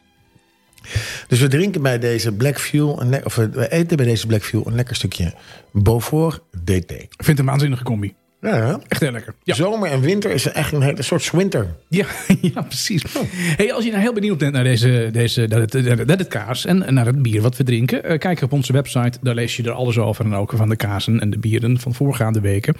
Dus 1.27 1.39
we 1.39 1.47
drinken 1.47 1.81
bij 1.81 1.99
deze 1.99 2.31
Black 2.31 2.59
Fuel, 2.59 3.01
een 3.01 3.25
of 3.25 3.35
we 3.35 3.71
eten 3.71 3.97
bij 3.97 4.05
deze 4.05 4.27
Black 4.27 4.43
Fuel 4.43 4.67
een 4.67 4.75
lekker 4.75 4.95
stukje 4.95 5.33
Beaufort 5.71 6.41
DT. 6.63 6.91
Ik 6.91 7.09
vind 7.17 7.27
het 7.27 7.39
een 7.39 7.45
waanzinnige 7.45 7.83
combi. 7.83 8.15
Ja, 8.41 8.55
ja. 8.55 8.79
Echt 8.87 9.01
heel 9.01 9.11
lekker. 9.11 9.33
Ja. 9.43 9.53
Zomer 9.53 9.91
en 9.91 10.01
winter 10.01 10.31
is 10.31 10.51
echt 10.51 10.71
een 10.71 10.81
hele 10.81 11.01
soort 11.01 11.31
winter. 11.31 11.75
Ja, 11.87 12.05
ja 12.53 12.61
precies. 12.61 13.03
Hey, 13.31 13.73
als 13.73 13.83
je 13.83 13.89
nou 13.89 14.01
heel 14.01 14.13
benieuwd 14.13 14.37
bent 14.37 14.53
naar, 14.53 14.63
deze, 14.63 15.09
deze, 15.11 15.45
naar, 15.47 15.59
het, 15.59 15.73
naar 16.05 16.17
het 16.17 16.27
kaas 16.27 16.65
en 16.65 16.93
naar 16.93 17.05
het 17.05 17.21
bier 17.21 17.41
wat 17.41 17.57
we 17.57 17.63
drinken, 17.63 18.03
eh, 18.03 18.19
kijk 18.19 18.41
op 18.41 18.51
onze 18.51 18.73
website. 18.73 19.17
Daar 19.21 19.35
lees 19.35 19.55
je 19.55 19.63
er 19.63 19.71
alles 19.71 19.97
over 19.97 20.25
en 20.25 20.33
ook 20.33 20.53
van 20.55 20.69
de 20.69 20.75
kazen 20.75 21.19
en 21.19 21.29
de 21.29 21.39
bieren 21.39 21.79
van 21.79 21.93
voorgaande 21.93 22.39
weken. 22.39 22.75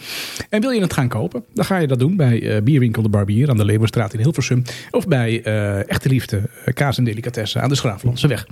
En 0.50 0.62
wil 0.62 0.72
je 0.72 0.82
het 0.82 0.94
gaan 0.94 1.08
kopen, 1.08 1.44
dan 1.54 1.66
ga 1.66 1.78
je 1.78 1.88
dat 1.88 2.00
doen 2.00 2.16
bij 2.16 2.56
eh, 2.56 2.62
Bierwinkel 2.62 3.02
de 3.02 3.10
Barbier 3.10 3.50
aan 3.50 3.58
de 3.58 3.66
Leeuwenstraat 3.66 4.14
in 4.14 4.20
Hilversum. 4.20 4.64
Of 4.92 5.08
bij 5.08 5.42
eh, 5.44 5.90
Echte 5.90 6.10
Liefde 6.10 6.42
Kaas 6.74 6.98
en 6.98 7.04
Delicatessen 7.04 7.62
aan 7.62 7.70
de 7.70 7.76
Schraaflandse 7.76 8.28
weg. 8.28 8.48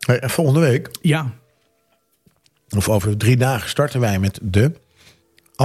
Hey, 0.00 0.18
en 0.18 0.30
volgende 0.30 0.60
week, 0.60 0.88
Ja, 1.02 1.32
of 2.76 2.88
over 2.88 3.16
drie 3.16 3.36
dagen, 3.36 3.68
starten 3.68 4.00
wij 4.00 4.18
met 4.18 4.38
de 4.42 4.72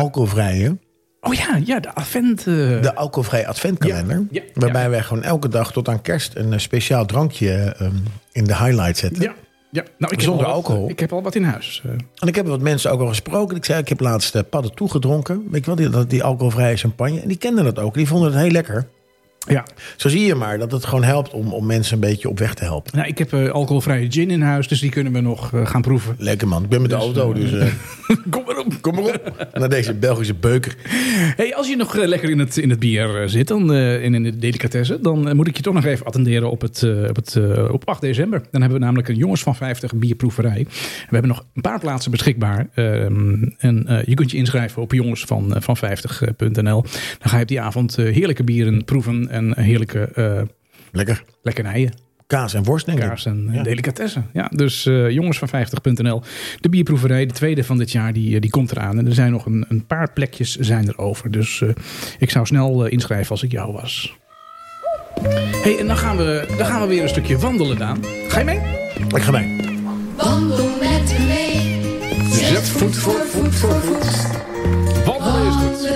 alcoholvrije, 0.01 0.77
oh 1.21 1.33
ja, 1.33 1.59
ja 1.65 1.79
de 1.79 1.93
Advent. 1.95 2.39
eh, 2.39 2.45
de 2.81 2.91
alcoholvrije 2.95 3.47
adventkalender. 3.47 4.23
Ja, 4.31 4.41
ja, 4.41 4.51
waarbij 4.53 4.83
ja. 4.83 4.89
wij 4.89 5.01
gewoon 5.01 5.23
elke 5.23 5.47
dag 5.47 5.71
tot 5.71 5.89
aan 5.89 6.01
kerst 6.01 6.35
een 6.35 6.53
eh, 6.53 6.59
speciaal 6.59 7.05
drankje 7.05 7.51
ehm, 7.51 7.91
in 8.31 8.43
de 8.43 8.55
highlight 8.57 8.97
zetten. 8.97 9.21
ja, 9.23 9.33
ja. 9.71 9.83
Nou, 9.97 10.13
ik 10.13 10.21
Zonder 10.21 10.45
heb 10.45 10.53
al 10.55 10.61
wat- 10.61 10.65
alcohol. 10.69 10.89
Ik 10.89 10.99
heb 10.99 11.13
al 11.13 11.21
wat 11.23 11.35
in 11.35 11.43
huis. 11.43 11.81
eh. 11.85 11.91
En 12.15 12.27
ik 12.27 12.35
heb 12.35 12.47
wat 12.47 12.59
mensen 12.61 12.91
ook 12.91 12.99
al 12.99 13.07
gesproken. 13.07 13.57
Ik 13.57 13.65
zei, 13.65 13.79
ik 13.79 13.89
heb 13.89 13.99
laatst 13.99 14.35
uh, 14.35 14.41
padden 14.49 14.73
toegedronken. 14.75 15.43
Weet 15.49 15.65
je 15.65 15.75
wel, 15.75 15.91
die, 15.91 16.07
die 16.07 16.23
alcoholvrije 16.23 16.75
champagne. 16.77 17.19
En 17.21 17.27
die 17.27 17.37
kenden 17.37 17.63
dat 17.63 17.79
ook. 17.79 17.93
Die 17.93 18.07
vonden 18.07 18.31
het 18.31 18.41
heel 18.41 18.51
lekker. 18.51 18.87
ja, 19.47 19.63
Zo 19.95 20.09
zie 20.09 20.25
je 20.25 20.35
maar 20.35 20.57
dat 20.57 20.71
het 20.71 20.85
gewoon 20.85 21.03
helpt 21.03 21.33
om, 21.33 21.53
om 21.53 21.65
mensen 21.65 21.93
een 21.93 21.99
beetje 21.99 22.29
op 22.29 22.39
weg 22.39 22.53
te 22.53 22.63
helpen. 22.63 22.95
nou, 22.95 23.07
ik 23.07 23.17
heb 23.17 23.33
alcoholvrije 23.33 24.11
gin 24.11 24.31
in 24.31 24.41
huis, 24.41 24.67
dus 24.67 24.79
die 24.79 24.89
kunnen 24.89 25.13
we 25.13 25.19
nog 25.19 25.51
gaan 25.63 25.81
proeven. 25.81 26.15
Lekker 26.17 26.47
man. 26.47 26.63
Ik 26.63 26.69
ben 26.69 26.81
met 26.81 26.89
de 26.89 26.95
auto, 26.95 27.33
dus 27.33 27.49
Kom 28.29 28.43
maar 28.45 28.54
op. 28.54 28.54
kom 28.81 28.95
maar 28.95 29.03
op. 29.03 29.47
Naar 29.53 29.69
deze 29.69 29.93
Belgische 29.93 30.33
beuker. 30.33 30.75
Hey, 31.35 31.55
als 31.55 31.67
je 31.67 31.75
nog 31.75 31.97
eh, 31.97 32.07
lekker 32.07 32.29
in 32.29 32.39
het, 32.39 32.57
in 32.57 32.69
het 32.69 32.79
bier 32.79 33.21
eh, 33.21 33.27
zit 33.27 33.47
dan, 33.47 33.73
eh, 33.73 34.03
en 34.05 34.13
in 34.13 34.23
de 34.23 34.37
delicatessen, 34.37 35.01
dan 35.01 35.35
moet 35.35 35.47
ik 35.47 35.57
je 35.57 35.63
toch 35.63 35.73
nog 35.73 35.85
even 35.85 36.05
attenderen 36.05 36.51
op, 36.51 36.61
het, 36.61 36.83
op, 37.09 37.15
het, 37.15 37.39
op 37.71 37.89
8 37.89 38.01
december. 38.01 38.41
Dan 38.51 38.61
hebben 38.61 38.79
we 38.79 38.85
namelijk 38.85 39.07
een 39.07 39.15
Jongens 39.15 39.43
van 39.43 39.55
50 39.55 39.95
bierproeverij. 39.95 40.65
We 40.69 41.09
hebben 41.09 41.27
nog 41.27 41.45
een 41.53 41.61
paar 41.61 41.79
plaatsen 41.79 42.11
beschikbaar. 42.11 42.67
ehm, 42.73 43.43
en 43.57 44.03
je 44.05 44.13
kunt 44.13 44.31
je 44.31 44.37
inschrijven 44.37 44.81
op 44.81 44.93
jongensvan 44.93 45.55
van 45.57 45.77
50.nl. 45.77 46.81
Dan 46.81 47.29
ga 47.29 47.35
je 47.35 47.41
op 47.41 47.47
die 47.47 47.61
avond 47.61 47.95
heerlijke 47.95 48.43
bieren 48.43 48.83
proeven 48.83 49.29
en 49.29 49.59
heerlijke 49.59 50.09
eh 50.13 50.41
Lekker. 50.91 51.23
lekkernijen. 51.41 52.04
Kaas 52.27 52.53
en 52.53 52.63
worst, 52.63 52.85
denk 52.85 52.99
ik. 52.99 53.07
Kaas 53.07 53.25
en 53.25 53.49
Ja. 53.51 53.63
delicatessen. 53.63 54.29
Ja, 54.33 54.47
dus 54.55 54.85
eh 54.85 55.09
jongens 55.09 55.37
van 55.37 55.47
50.nl. 55.47 56.21
De 56.59 56.69
bierproeverij, 56.69 57.25
de 57.25 57.33
tweede 57.33 57.63
van 57.63 57.77
dit 57.77 57.91
jaar, 57.91 58.13
die, 58.13 58.35
eh, 58.35 58.41
die 58.41 58.49
komt 58.49 58.71
eraan. 58.71 58.97
En 58.97 59.05
er 59.07 59.13
zijn 59.13 59.31
nog 59.31 59.45
een, 59.45 59.65
een 59.69 59.85
paar 59.85 60.11
plekjes 60.13 60.55
zijn 60.55 60.87
er 60.87 60.97
over. 60.97 61.31
Dus 61.31 61.61
eh, 61.61 61.69
ik 62.19 62.29
zou 62.29 62.45
snel 62.45 62.85
eh, 62.85 62.91
inschrijven 62.91 63.29
als 63.31 63.43
ik 63.43 63.51
jou 63.51 63.71
was. 63.73 64.15
hey, 65.61 65.79
en 65.79 65.87
dan 65.87 65.97
gaan, 65.97 66.17
we, 66.17 66.53
dan 66.57 66.65
gaan 66.65 66.81
we 66.81 66.87
weer 66.87 67.01
een 67.03 67.09
stukje 67.09 67.37
wandelen, 67.37 67.77
Daan. 67.77 67.99
Ga 68.27 68.39
je 68.39 68.45
mee? 68.45 68.59
Ik 69.15 69.21
ga 69.21 69.31
mee. 69.31 69.55
Wandel 70.17 70.69
met 70.79 71.15
me 71.19 71.25
mee. 71.27 72.31
Zet 72.31 72.69
voet 72.69 72.95
voor 72.95 73.25
voet 73.27 73.55
voor 73.55 73.81
voet. 73.81 74.27
Wandelen 75.05 75.47
is 75.47 75.55
goed. 75.55 75.89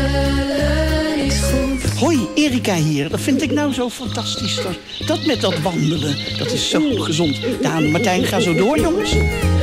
Erika 2.59 2.75
hier. 2.75 3.09
Dat 3.09 3.21
vind 3.21 3.41
ik 3.41 3.51
nou 3.51 3.73
zo 3.73 3.89
fantastisch. 3.89 4.59
Dat 5.05 5.25
met 5.25 5.41
dat 5.41 5.59
wandelen, 5.59 6.15
dat 6.37 6.51
is 6.51 6.69
zo 6.69 6.95
gezond. 6.95 7.39
Daan 7.61 7.83
en 7.83 7.91
Martijn, 7.91 8.23
ga 8.23 8.39
zo 8.39 8.53
door, 8.53 8.79
jongens. 8.79 9.11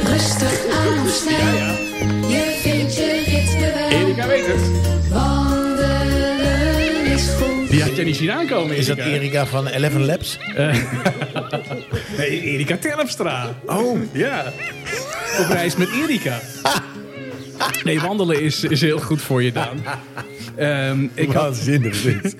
Rustig 0.04 0.66
aan 0.70 1.06
of 1.06 1.14
snel. 1.14 1.54
Je 2.28 2.58
vindt 2.62 2.96
je 2.96 3.22
ritme 3.26 3.72
wel. 3.74 3.88
Erika 4.00 4.26
weet 4.26 4.46
het. 4.46 4.60
Wandelen 5.10 7.06
is 7.06 7.28
goed. 7.28 7.70
Die 7.70 7.82
had 7.82 7.96
jij 7.96 8.04
niet 8.04 8.16
zien 8.16 8.30
aankomen, 8.32 8.76
Is 8.76 8.86
dat 8.86 8.98
Erika. 8.98 9.46
Van 9.46 9.66
Eleven 9.66 10.04
Labs? 10.04 10.38
Nee, 12.16 12.40
Erika 12.42 12.76
Terpstra. 12.76 13.54
Oh, 13.66 13.98
Ja. 14.12 14.52
Op 15.40 15.46
reis 15.48 15.76
met 15.76 15.88
Erika. 16.02 16.40
Nee, 17.84 18.00
wandelen 18.00 18.40
is, 18.42 18.64
is 18.64 18.80
heel 18.80 18.98
goed 18.98 19.22
voor 19.22 19.42
je, 19.42 19.52
Daan. 19.52 19.82
Ehm, 20.56 21.06
ik 21.14 21.26
had, 21.26 21.34
waanzinnig 21.34 22.02
dit. 22.02 22.36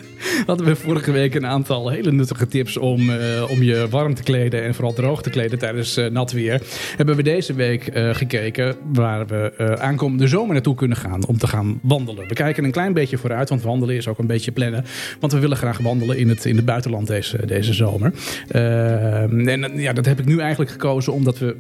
Hadden 0.47 0.66
we 0.66 0.76
vorige 0.76 1.12
week 1.12 1.34
een 1.34 1.47
aantal 1.47 1.89
hele 1.89 2.12
nuttige 2.12 2.47
tips 2.47 2.76
om, 2.76 3.11
eh, 3.11 3.51
om 3.51 3.62
je 3.62 3.87
warm 3.91 4.14
te 4.14 4.22
kleden 4.22 4.62
en 4.62 4.74
vooral 4.74 4.93
droog 4.93 5.22
te 5.22 5.30
kleden 5.30 5.59
tijdens 5.59 5.97
eh, 5.97 6.11
nat 6.11 6.32
weer. 6.32 6.62
Hebben 6.97 7.16
we 7.16 7.22
deze 7.22 7.55
week 7.55 7.87
eh, 7.87 8.14
gekeken 8.14 8.76
waar 8.93 9.26
we 9.26 9.76
aankomende 9.78 10.26
zomer 10.28 10.53
naartoe 10.55 10.74
kunnen 10.74 10.97
gaan 10.97 11.26
om 11.26 11.39
te 11.39 11.47
gaan 11.47 11.78
wandelen. 11.82 12.28
We 12.28 12.34
kijken 12.34 12.64
een 12.64 12.70
klein 12.70 12.93
beetje 12.93 13.18
vooruit, 13.18 13.49
want 13.49 13.62
wandelen 13.62 13.97
is 13.97 14.09
ook 14.09 14.18
een 14.18 14.26
beetje 14.26 14.53
plannen. 14.53 14.84
Want 15.20 15.32
we 15.32 15.39
willen 15.39 15.57
graag 15.57 15.78
wandelen 15.78 16.16
in 16.16 16.28
het, 16.28 16.45
in 16.45 16.57
het 16.57 16.64
buitenland 16.64 17.07
deze, 17.07 17.47
deze 17.47 17.72
zomer. 17.72 18.12
En 18.49 19.72
ja, 19.74 19.93
dat 19.93 20.07
heb 20.07 20.18
ik 20.18 20.24
nu 20.24 20.39
eigenlijk 20.39 20.70
gekozen 20.70 21.12
omdat 21.12 21.39
we. 21.39 21.57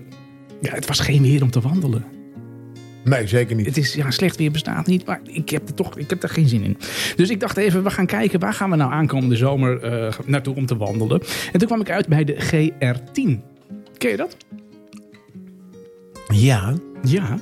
Ja, 0.60 0.74
het 0.74 0.86
was 0.86 1.00
geen 1.00 1.22
weer 1.22 1.42
om 1.42 1.50
te 1.50 1.60
wandelen. 1.60 2.15
Nee, 3.08 3.26
zeker 3.26 3.56
niet. 3.56 3.66
Het 3.66 3.76
is 3.76 3.94
ja, 3.94 4.10
slecht 4.10 4.36
weer 4.36 4.50
bestaat 4.50 4.86
niet, 4.86 5.06
maar 5.06 5.20
ik 5.24 5.48
heb 5.48 5.68
er 5.68 5.74
toch 5.74 5.98
ik 5.98 6.10
heb 6.10 6.22
er 6.22 6.28
geen 6.28 6.48
zin 6.48 6.62
in. 6.64 6.78
Dus 7.16 7.30
ik 7.30 7.40
dacht 7.40 7.56
even, 7.56 7.82
we 7.82 7.90
gaan 7.90 8.06
kijken 8.06 8.40
waar 8.40 8.52
gaan 8.52 8.70
we 8.70 8.76
nou 8.76 8.92
aankomende 8.92 9.36
zomer 9.36 9.82
eh, 9.82 10.14
naartoe 10.24 10.54
om 10.54 10.66
te 10.66 10.76
wandelen. 10.76 11.20
En 11.52 11.58
toen 11.58 11.68
kwam 11.68 11.80
ik 11.80 11.90
uit 11.90 12.08
bij 12.08 12.24
de 12.24 12.34
GR10. 12.34 13.40
Ken 13.98 14.10
je 14.10 14.16
dat? 14.16 14.36
Ja, 16.28 16.74
Ja. 17.02 17.38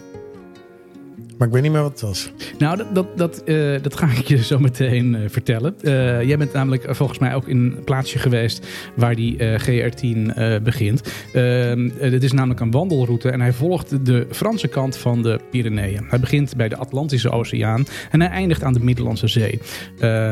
Maar 1.39 1.47
ik 1.47 1.53
weet 1.53 1.63
niet 1.63 1.73
meer 1.73 1.83
wat 1.83 1.91
het 1.91 2.01
was. 2.01 2.31
Nou, 2.59 2.77
dat, 2.77 2.95
dat, 2.95 3.19
dat, 3.19 3.43
eh, 3.45 3.83
dat 3.83 3.97
ga 3.97 4.07
ik 4.07 4.29
je 4.29 4.45
zo 4.45 4.59
meteen 4.59 5.15
eh, 5.15 5.21
vertellen. 5.29 5.75
Eh, 5.81 6.23
jij 6.23 6.39
bent 6.39 6.53
namelijk 6.53 6.87
volgens 6.95 7.19
mij 7.19 7.35
ook 7.35 7.49
in 7.49 7.57
een 7.57 7.85
plaatsje 7.85 8.19
geweest 8.19 8.67
waar 8.97 9.15
die 9.15 9.39
eh, 9.39 9.61
GR10 9.61 10.35
eh, 10.35 10.57
begint. 10.63 11.03
Ehm, 11.33 11.91
eh, 12.01 12.11
dit 12.11 12.23
is 12.23 12.33
namelijk 12.33 12.61
een 12.61 12.71
wandelroute 12.71 13.31
en 13.31 13.41
hij 13.41 13.53
volgt 13.53 14.07
de 14.07 14.27
Franse 14.31 14.69
kant 14.69 14.97
van 14.97 15.23
de 15.23 15.41
Pyreneeën. 15.51 16.05
Hij 16.09 16.21
begint 16.21 16.57
bij 16.57 16.69
de 16.69 16.77
Atlantische 16.77 17.31
Oceaan 17.31 17.87
en 18.11 18.21
hij 18.21 18.31
eindigt 18.31 18.63
aan 18.63 18.73
de 18.73 18.85
Middellandse 18.85 19.27
Zee. 19.27 19.61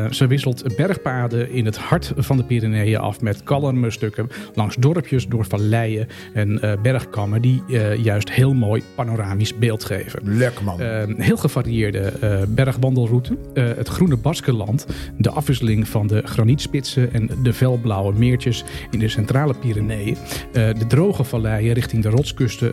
Ze 0.09 0.27
wisselt 0.27 0.75
bergpaden 0.75 1.51
in 1.51 1.65
het 1.65 1.77
hart 1.77 2.13
van 2.15 2.37
de 2.37 2.43
Pyreneeën 2.43 2.99
af 2.99 3.21
met 3.21 3.43
kalme 3.43 3.91
stukken 3.91 4.29
langs 4.53 4.75
dorpjes, 4.75 5.27
door 5.27 5.45
valleien 5.45 6.07
en 6.33 6.79
bergkammen 6.81 7.41
die 7.41 7.63
juist 8.01 8.31
heel 8.31 8.53
mooi 8.53 8.83
panoramisch 8.95 9.57
beeld 9.57 9.83
geven. 9.83 10.37
Lekker 10.37 10.63
man. 10.63 10.79
Eh, 11.01 11.25
heel 11.25 11.37
gevarieerde 11.37 11.99
eh, 11.99 12.41
bergwandelroute. 12.47 13.37
Eh, 13.53 13.63
het 13.75 13.87
groene 13.87 14.17
Baskenland. 14.17 14.85
De 15.17 15.29
afwisseling 15.29 15.87
van 15.87 16.07
de 16.07 16.21
granietspitsen 16.25 17.13
en 17.13 17.29
de 17.43 17.53
felblauwe 17.53 18.13
meertjes 18.13 18.63
in 18.91 18.99
de 18.99 19.07
centrale 19.07 19.53
Pyreneeën. 19.53 20.17
Eh, 20.53 20.53
de 20.53 20.87
droge 20.87 21.23
valleien 21.23 21.73
richting 21.73 22.03
de 22.03 22.09
rotskusten 22.09 22.71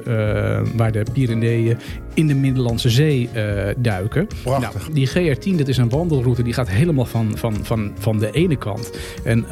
waar 0.77 0.93
de 0.93 1.03
Pyreneeën 1.13 1.79
in 2.15 2.27
de 2.27 2.35
Middellandse 2.35 2.91
Zee 2.91 3.29
duiken. 3.77 4.27
Prachtig. 4.43 4.81
Nou, 4.81 4.95
die 4.95 5.09
GR10 5.09 5.57
dat 5.57 5.69
is 5.69 5.77
een 5.77 5.89
wandelroute 5.89 6.43
die 6.43 6.53
gaat 6.53 6.69
helemaal 6.69 7.05
van, 7.05 7.33
van, 7.39 7.57
van, 7.63 7.93
van 7.99 8.19
de 8.19 8.31
ene 8.31 8.57
kant 8.57 8.91
en, 9.25 9.45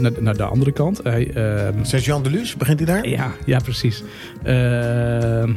naar, 0.00 0.12
naar 0.20 0.36
de 0.36 0.44
andere 0.44 0.72
kant. 0.72 1.00
Hij, 1.02 1.30
eh, 1.34 1.68
Saint-Jean 1.82 2.22
de 2.22 2.30
Luz, 2.30 2.54
begint 2.54 2.78
hij 2.78 2.88
daar? 2.88 3.08
ja, 3.08 3.32
ja, 3.44 3.58
precies. 3.58 4.02
Ehm, 4.42 5.52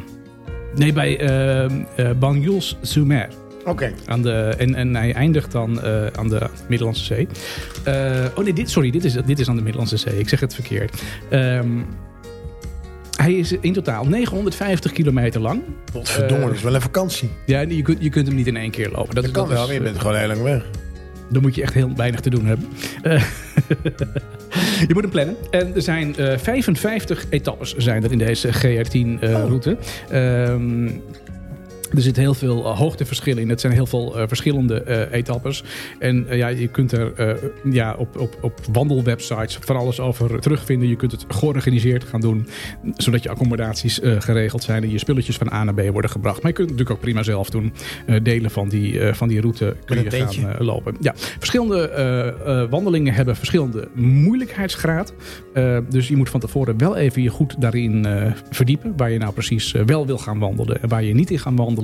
Nee, 0.74 0.92
bij 0.92 1.20
uh, 1.96 2.12
uh. 2.96 3.22
Oké. 3.64 3.92
Aan 4.06 4.22
de, 4.22 4.54
en, 4.58 4.74
en 4.74 4.94
hij 4.94 5.12
eindigt 5.12 5.52
dan 5.52 5.82
eh, 5.82 6.06
aan 6.06 6.28
de 6.28 6.46
Middellandse 6.68 7.04
Zee. 7.04 7.28
Eh, 7.84 8.24
oh 8.34 8.44
nee, 8.44 8.52
dit, 8.52 8.70
sorry, 8.70 8.90
dit 8.90 9.04
is, 9.04 9.12
dit 9.12 9.38
is 9.38 9.48
aan 9.48 9.56
de 9.56 9.62
Middellandse 9.62 9.96
Zee. 9.96 10.18
Ik 10.18 10.28
zeg 10.28 10.40
het 10.40 10.54
verkeerd. 10.54 11.02
Ehm, 11.28 11.68
hij 13.16 13.34
is 13.34 13.52
in 13.52 13.72
totaal 13.72 14.04
950 14.04 14.92
kilometer 14.92 15.40
lang. 15.40 15.62
Godverdomme, 15.92 16.42
Eh, 16.42 16.46
dat 16.46 16.56
is 16.56 16.62
wel 16.62 16.74
een 16.74 16.80
vakantie. 16.80 17.30
Ja, 17.46 17.60
je 17.60 17.82
kunt, 17.82 18.02
je 18.02 18.08
kunt 18.08 18.26
hem 18.26 18.36
niet 18.36 18.46
in 18.46 18.56
één 18.56 18.70
keer 18.70 18.90
lopen. 18.90 19.14
Dat, 19.14 19.24
Dat 19.24 19.32
kan 19.32 19.48
wel, 19.48 19.72
je 19.72 19.80
bent 19.80 19.98
gewoon 19.98 20.16
heel 20.16 20.28
lang 20.28 20.42
weg. 20.42 20.64
Dan 21.28 21.42
moet 21.42 21.54
je 21.54 21.62
echt 21.62 21.74
heel 21.74 21.90
weinig 21.96 22.20
te 22.20 22.30
doen 22.30 22.46
hebben. 22.46 22.68
Eh, 24.50 24.80
je 24.88 24.94
moet 24.94 25.02
hem 25.02 25.10
plannen. 25.10 25.36
En 25.50 25.74
er 25.74 25.82
zijn 25.82 26.16
eh, 26.16 26.38
55 26.38 27.24
etappes 27.30 27.74
zijn 27.76 28.04
er 28.04 28.12
in 28.12 28.18
deze 28.18 28.48
Oh. 28.48 28.54
GR10-route. 28.54 29.76
Er 31.94 32.02
zit 32.02 32.16
heel 32.16 32.34
veel 32.34 32.64
eh, 32.64 32.78
hoogteverschillen 32.78 33.42
in. 33.42 33.48
Het 33.48 33.60
zijn 33.60 33.72
heel 33.72 33.86
veel 33.86 34.18
eh, 34.18 34.28
verschillende 34.28 34.82
eh, 34.82 35.18
etappes. 35.18 35.64
En 35.98 36.26
ja, 36.30 36.48
je 36.48 36.68
kunt 36.68 36.92
er 36.92 37.12
ja, 37.64 37.94
op, 37.98 38.18
op, 38.18 38.38
op 38.40 38.60
wandelwebsites 38.72 39.58
van 39.60 39.76
alles 39.76 40.00
over 40.00 40.40
terugvinden. 40.40 40.88
Je 40.88 40.96
kunt 40.96 41.12
het 41.12 41.24
georganiseerd 41.28 42.04
gaan 42.04 42.20
doen. 42.20 42.46
Zodat 42.96 43.22
je 43.22 43.28
accommodaties 43.28 44.00
geregeld 44.02 44.62
zijn. 44.62 44.82
En 44.82 44.90
je 44.90 44.98
spulletjes 44.98 45.36
van 45.36 45.52
A 45.52 45.64
naar 45.64 45.74
B 45.74 45.90
worden 45.92 46.10
gebracht. 46.10 46.42
Maar 46.42 46.50
je 46.50 46.56
kunt 46.56 46.70
het 46.70 46.78
natuurlijk 46.78 46.90
ook 46.90 47.04
prima 47.04 47.22
zelf 47.22 47.50
doen. 47.50 47.72
Delen 48.22 48.50
van 48.50 48.68
die, 48.68 49.14
van 49.14 49.28
die 49.28 49.40
route 49.40 49.76
kun 49.84 50.02
je 50.02 50.10
gaan 50.10 50.54
lopen. 50.58 50.96
Ja, 51.00 51.12
verschillende 51.16 52.68
wandelingen 52.70 53.14
hebben 53.14 53.36
verschillende 53.36 53.88
moeilijkheidsgraad. 53.94 55.12
Dus 55.88 56.08
je 56.08 56.16
moet 56.16 56.28
van 56.28 56.40
tevoren 56.40 56.78
wel 56.78 56.96
even 56.96 57.22
je 57.22 57.30
goed 57.30 57.60
daarin 57.60 58.06
verdiepen. 58.50 58.92
Waar 58.96 59.10
je 59.10 59.18
nou 59.18 59.32
precies 59.32 59.72
wel 59.86 60.06
wil 60.06 60.18
gaan 60.18 60.38
wandelen 60.38 60.82
en 60.82 60.88
waar 60.88 61.04
je 61.04 61.14
niet 61.14 61.30
in 61.30 61.38
gaat 61.38 61.52
wandelen. 61.56 61.79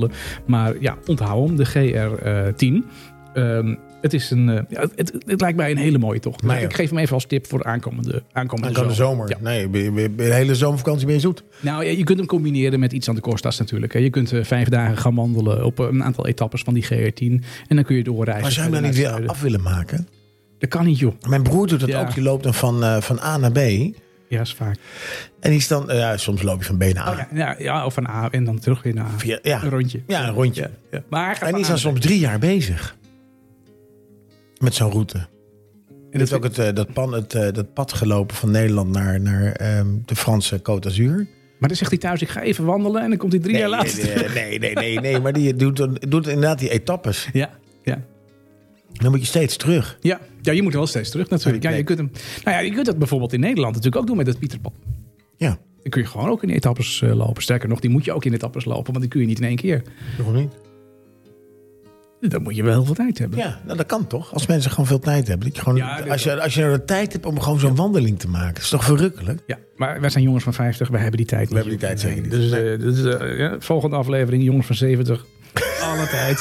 Maar 0.47 0.75
ja, 0.81 0.97
onthoud 1.07 1.49
hem, 1.49 1.57
de 1.57 1.67
GR10. 1.67 2.87
Ehm, 3.35 3.75
het, 4.01 4.13
is 4.13 4.31
een, 4.31 4.49
eh, 4.49 4.63
ja, 4.69 4.87
het, 4.95 5.13
het 5.27 5.41
lijkt 5.41 5.57
mij 5.57 5.71
een 5.71 5.77
hele 5.77 5.99
mooie 5.99 6.21
tocht. 6.21 6.43
Maar 6.43 6.59
ja. 6.61 6.65
Ik 6.65 6.75
geef 6.75 6.91
hem 6.91 6.99
even 6.99 7.15
als 7.15 7.27
tip 7.27 7.47
voor 7.47 7.59
de 7.59 7.65
aankomende, 7.65 8.23
aankomende 8.33 8.93
zomer. 8.95 9.29
Ja. 9.29 9.37
Nee, 9.41 9.71
je 9.71 10.15
de 10.17 10.23
hele 10.23 10.55
zomervakantie 10.55 11.07
ben 11.07 11.15
je 11.15 11.21
zoet. 11.21 11.45
Nou 11.61 11.85
je 11.85 12.05
kunt 12.05 12.19
hem 12.19 12.27
combineren 12.27 12.81
met 12.81 12.93
iets 12.93 13.09
aan 13.09 13.15
de 13.15 13.21
Costas 13.21 13.59
natuurlijk. 13.59 13.93
hè. 13.93 13.99
Je 13.99 14.11
kunt 14.11 14.33
eh, 14.33 14.45
vijf 14.45 14.69
dagen 14.69 14.97
gaan 14.97 15.15
wandelen 15.15 15.65
op 15.65 15.79
een 15.79 16.05
aantal 16.05 16.27
etappes 16.27 16.63
van 16.63 16.75
die 16.75 16.85
GR10. 16.85 17.45
En 17.69 17.77
dan 17.77 17.85
kun 17.85 17.97
je 17.97 18.03
doorreizen. 18.03 18.43
Maar 18.43 18.53
zou 18.53 18.67
je 18.67 18.73
hem 18.73 18.83
dan 18.83 18.91
niet 18.91 19.01
weer 19.01 19.29
af 19.29 19.41
willen 19.41 19.63
maken? 19.63 20.09
Dat 20.59 20.69
kan 20.69 20.85
niet, 20.85 20.99
joh. 20.99 21.13
Mijn 21.29 21.43
broer 21.43 21.67
doet 21.67 21.81
dat 21.81 21.95
ook. 21.95 22.15
Die 22.15 22.23
loopt 22.23 22.43
dan 22.43 22.55
van, 22.55 22.85
eh, 22.85 23.01
van 23.01 23.21
A 23.21 23.37
naar 23.37 23.53
B. 23.53 23.59
Ja, 24.29 24.41
is 24.41 24.55
vaak. 24.55 24.77
En 25.41 25.51
die 25.51 25.59
is 25.59 25.69
dan, 25.69 25.91
eh, 25.91 25.99
ja, 25.99 26.17
soms 26.17 26.43
loop 26.43 26.59
je 26.59 26.65
van 26.65 26.77
B 26.77 26.83
naar 26.95 27.07
A. 27.07 27.11
Oh, 27.13 27.37
ja, 27.39 27.55
ja, 27.59 27.85
of 27.87 27.95
van 27.95 28.07
A 28.09 28.31
en 28.31 28.45
dan 28.45 28.59
terug 28.59 28.83
weer 28.83 28.95
naar 28.95 29.05
A. 29.05 29.19
Via- 29.19 29.39
ja. 29.43 29.63
Een 29.63 29.71
rondje. 29.71 30.01
Ja, 30.07 30.27
een 30.29 30.35
rondje. 30.35 30.71
Ja. 30.91 31.03
Maar 31.09 31.43
En 31.43 31.53
die 31.53 31.61
is 31.61 31.69
dan 31.69 31.79
soms 31.79 32.01
drie 32.01 32.19
jaar 32.19 32.39
bezig. 32.39 32.97
Met 34.59 34.75
zo'n 34.75 34.91
route. 34.91 35.27
En 36.11 36.19
dat 36.19 36.33
ook 36.33 36.43
het, 36.43 36.59
eh, 36.59 36.73
dat, 36.75 36.93
pan, 36.93 37.13
het, 37.13 37.35
eh, 37.35 37.53
dat 37.53 37.73
pad 37.73 37.93
gelopen 37.93 38.37
van 38.37 38.51
Nederland 38.51 38.93
naar, 38.93 39.21
naar 39.21 39.53
ehm, 39.53 39.87
de 40.05 40.17
Franse 40.17 40.59
Côte 40.59 40.79
d'Azur. 40.81 41.27
Maar 41.59 41.69
dan 41.69 41.79
zegt 41.79 41.91
hij 41.91 42.01
thuis, 42.01 42.23
ik 42.23 42.29
ga 42.29 42.43
even 42.43 42.65
wandelen. 42.65 43.03
En 43.03 43.09
dan 43.09 43.19
komt 43.19 43.33
hij 43.33 43.41
drie 43.41 43.57
jaar 43.57 43.69
later. 43.69 44.05
nee, 44.35 44.59
nee, 44.59 44.59
nee, 44.59 44.75
nee, 44.75 45.01
nee, 45.01 45.21
maar 45.21 45.33
die 45.33 45.55
doet, 45.55 46.11
doet 46.11 46.27
inderdaad 46.27 46.59
die 46.59 46.71
etappes. 46.71 47.29
Ja, 47.33 47.51
ja. 47.85 48.03
Dan 48.93 49.11
moet 49.11 49.21
je 49.21 49.27
steeds 49.27 49.57
terug. 49.57 49.99
Ja. 50.01 50.21
Ja, 50.47 50.53
je 50.53 50.63
moet 50.63 50.73
wel 50.73 50.87
steeds 50.87 51.11
terug 51.11 51.29
natuurlijk. 51.29 51.63
Ja, 51.63 51.71
je, 51.71 51.83
kunt 51.83 51.99
hem, 51.99 52.11
nou 52.45 52.57
ja, 52.57 52.63
je 52.63 52.71
kunt 52.73 52.87
dat 52.87 52.99
bijvoorbeeld 52.99 53.33
in 53.33 53.41
Nederland 53.41 53.75
natuurlijk 53.75 54.03
ook 54.03 54.07
doen 54.07 54.17
met 54.17 54.27
het 54.27 54.39
Pieterpad. 54.39 54.73
Ja, 55.37 55.49
Dan 55.83 55.91
kun 55.91 56.01
je 56.01 56.09
gewoon 56.09 56.29
ook 56.29 56.43
in 56.43 56.51
etappes 56.51 57.03
eh, 57.03 57.15
lopen. 57.15 57.43
Sterker 57.43 57.69
nog, 57.69 57.81
die 57.81 57.91
moet 57.91 58.05
je 58.05 58.13
ook 58.13 58.25
in 58.25 58.33
etappes 58.33 58.65
lopen. 58.65 58.93
Want 58.93 59.01
die 59.01 59.09
kun 59.09 59.21
je 59.21 59.27
niet 59.27 59.39
in 59.39 59.47
één 59.47 59.57
keer. 59.57 59.83
nog 60.19 60.35
niet. 60.35 60.53
Dan 62.21 62.43
moet 62.43 62.57
je 62.57 62.63
wel 62.63 62.73
heel 62.73 62.85
veel 62.85 62.95
tijd 62.95 63.19
hebben. 63.19 63.39
Ja, 63.39 63.61
nou, 63.65 63.77
dat 63.77 63.87
kan 63.87 64.07
toch? 64.07 64.33
Als 64.33 64.47
mensen 64.47 64.71
gewoon 64.71 64.87
veel 64.87 64.99
tijd 64.99 65.29
hebben. 65.29 65.47
Dat 65.47 65.57
je 65.57 65.63
gewoon, 65.63 65.79
Ja, 65.79 66.05
als, 66.09 66.23
je, 66.23 66.41
als 66.41 66.55
je 66.55 66.61
nou 66.61 66.73
de 66.73 66.85
tijd 66.85 67.13
hebt 67.13 67.27
om 67.27 67.41
gewoon 67.41 67.59
zo'n 67.59 67.75
wandeling 67.75 68.19
te 68.19 68.29
maken. 68.29 68.55
Dat 68.55 68.63
is 68.63 68.69
toch 68.69 68.85
verrukkelijk? 68.85 69.43
Ja, 69.47 69.59
maar 69.77 70.01
wij 70.01 70.11
zijn 70.11 70.25
jongens 70.25 70.45
van 70.45 70.55
50, 70.55 70.89
wij 70.89 71.01
hebben 71.01 71.17
die 71.17 71.27
tijd 71.27 71.43
niet. 71.43 71.53
hebben 71.53 71.71
die 71.71 71.81
tijd 71.81 72.01
zeker 72.01 72.23
niet. 72.23 72.31
Dus, 72.31 72.51
eh, 72.51 72.79
dus 72.79 73.05
eh, 73.05 73.39
ja, 73.39 73.57
volgende 73.59 73.97
aflevering, 73.97 74.45
jongens 74.45 74.67
van 74.67 74.77
70. 74.77 75.27
Alle 75.83 76.07
tijd. 76.07 76.37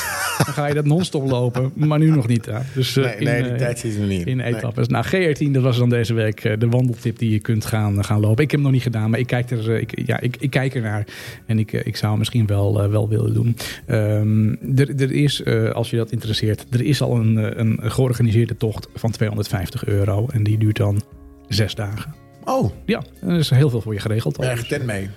Dan 0.46 0.54
ga 0.54 0.66
je 0.66 0.74
dat 0.74 0.86
non-stop 0.86 1.30
lopen, 1.30 1.72
maar 1.74 2.00
nu 2.00 2.10
nog 2.10 2.28
niet. 2.28 2.46
Hè. 2.46 2.60
Dus, 2.74 2.98
eh, 2.98 3.04
Nee, 3.04 3.16
in, 3.16 3.24
nee, 3.24 3.44
die 3.44 3.52
eh, 3.52 3.58
tijd 3.58 3.80
zit 3.80 3.94
er 3.94 4.00
nog 4.00 4.10
niet 4.10 4.28
in. 4.28 4.38
Nee. 4.38 4.56
etappes. 4.56 4.88
Nou, 4.88 5.06
GR10, 5.06 5.52
dat 5.52 5.64
was 5.64 5.78
dan 5.78 5.90
deze 5.90 6.14
week 6.14 6.44
eh, 6.44 6.60
de 6.60 6.70
wandeltip 6.70 7.18
die 7.18 7.32
je 7.32 7.40
kunt 7.40 7.66
gaan, 7.66 8.04
gaan 8.06 8.20
lopen. 8.20 8.44
Ik 8.44 8.52
heb 8.52 8.60
hem 8.60 8.62
nog 8.62 8.72
niet 8.72 8.82
gedaan, 8.82 9.10
maar 9.10 9.20
ik 9.20 9.28
kijk 9.28 9.52
er, 9.52 9.70
ik, 9.70 10.02
ja, 10.06 10.20
ik, 10.20 10.36
ik 10.40 10.50
kijk 10.50 10.76
ernaar. 10.76 11.08
En 11.46 11.60
ik, 11.60 11.72
ik 11.72 11.96
zou 11.96 12.10
hem 12.10 12.20
misschien 12.20 12.46
wel, 12.46 12.90
wel 12.90 13.10
willen 13.10 13.34
doen. 13.34 13.58
Ehm, 13.86 14.50
er, 14.76 15.02
er 15.02 15.12
is, 15.12 15.46
als 15.74 15.90
je 15.90 15.98
dat 15.98 16.12
interesseert, 16.12 16.66
er 16.70 16.82
is 16.82 17.02
al 17.02 17.16
een, 17.16 17.60
een 17.60 17.92
georganiseerde 17.92 18.58
tocht 18.58 18.88
van 18.96 19.12
250 19.12 19.86
euro. 19.86 20.28
En 20.32 20.44
die 20.44 20.58
duurt 20.58 20.78
dan 20.78 21.02
zes 21.48 21.76
dagen. 21.76 22.16
Oh, 22.44 22.72
Ja, 22.86 23.04
er 23.22 23.38
is 23.38 23.50
heel 23.50 23.70
veel 23.70 23.82
voor 23.82 23.94
je 23.94 24.00
geregeld. 24.00 24.38
al. 24.38 24.44
erg 24.44 24.68
tent 24.68 24.86
mee. 24.86 25.10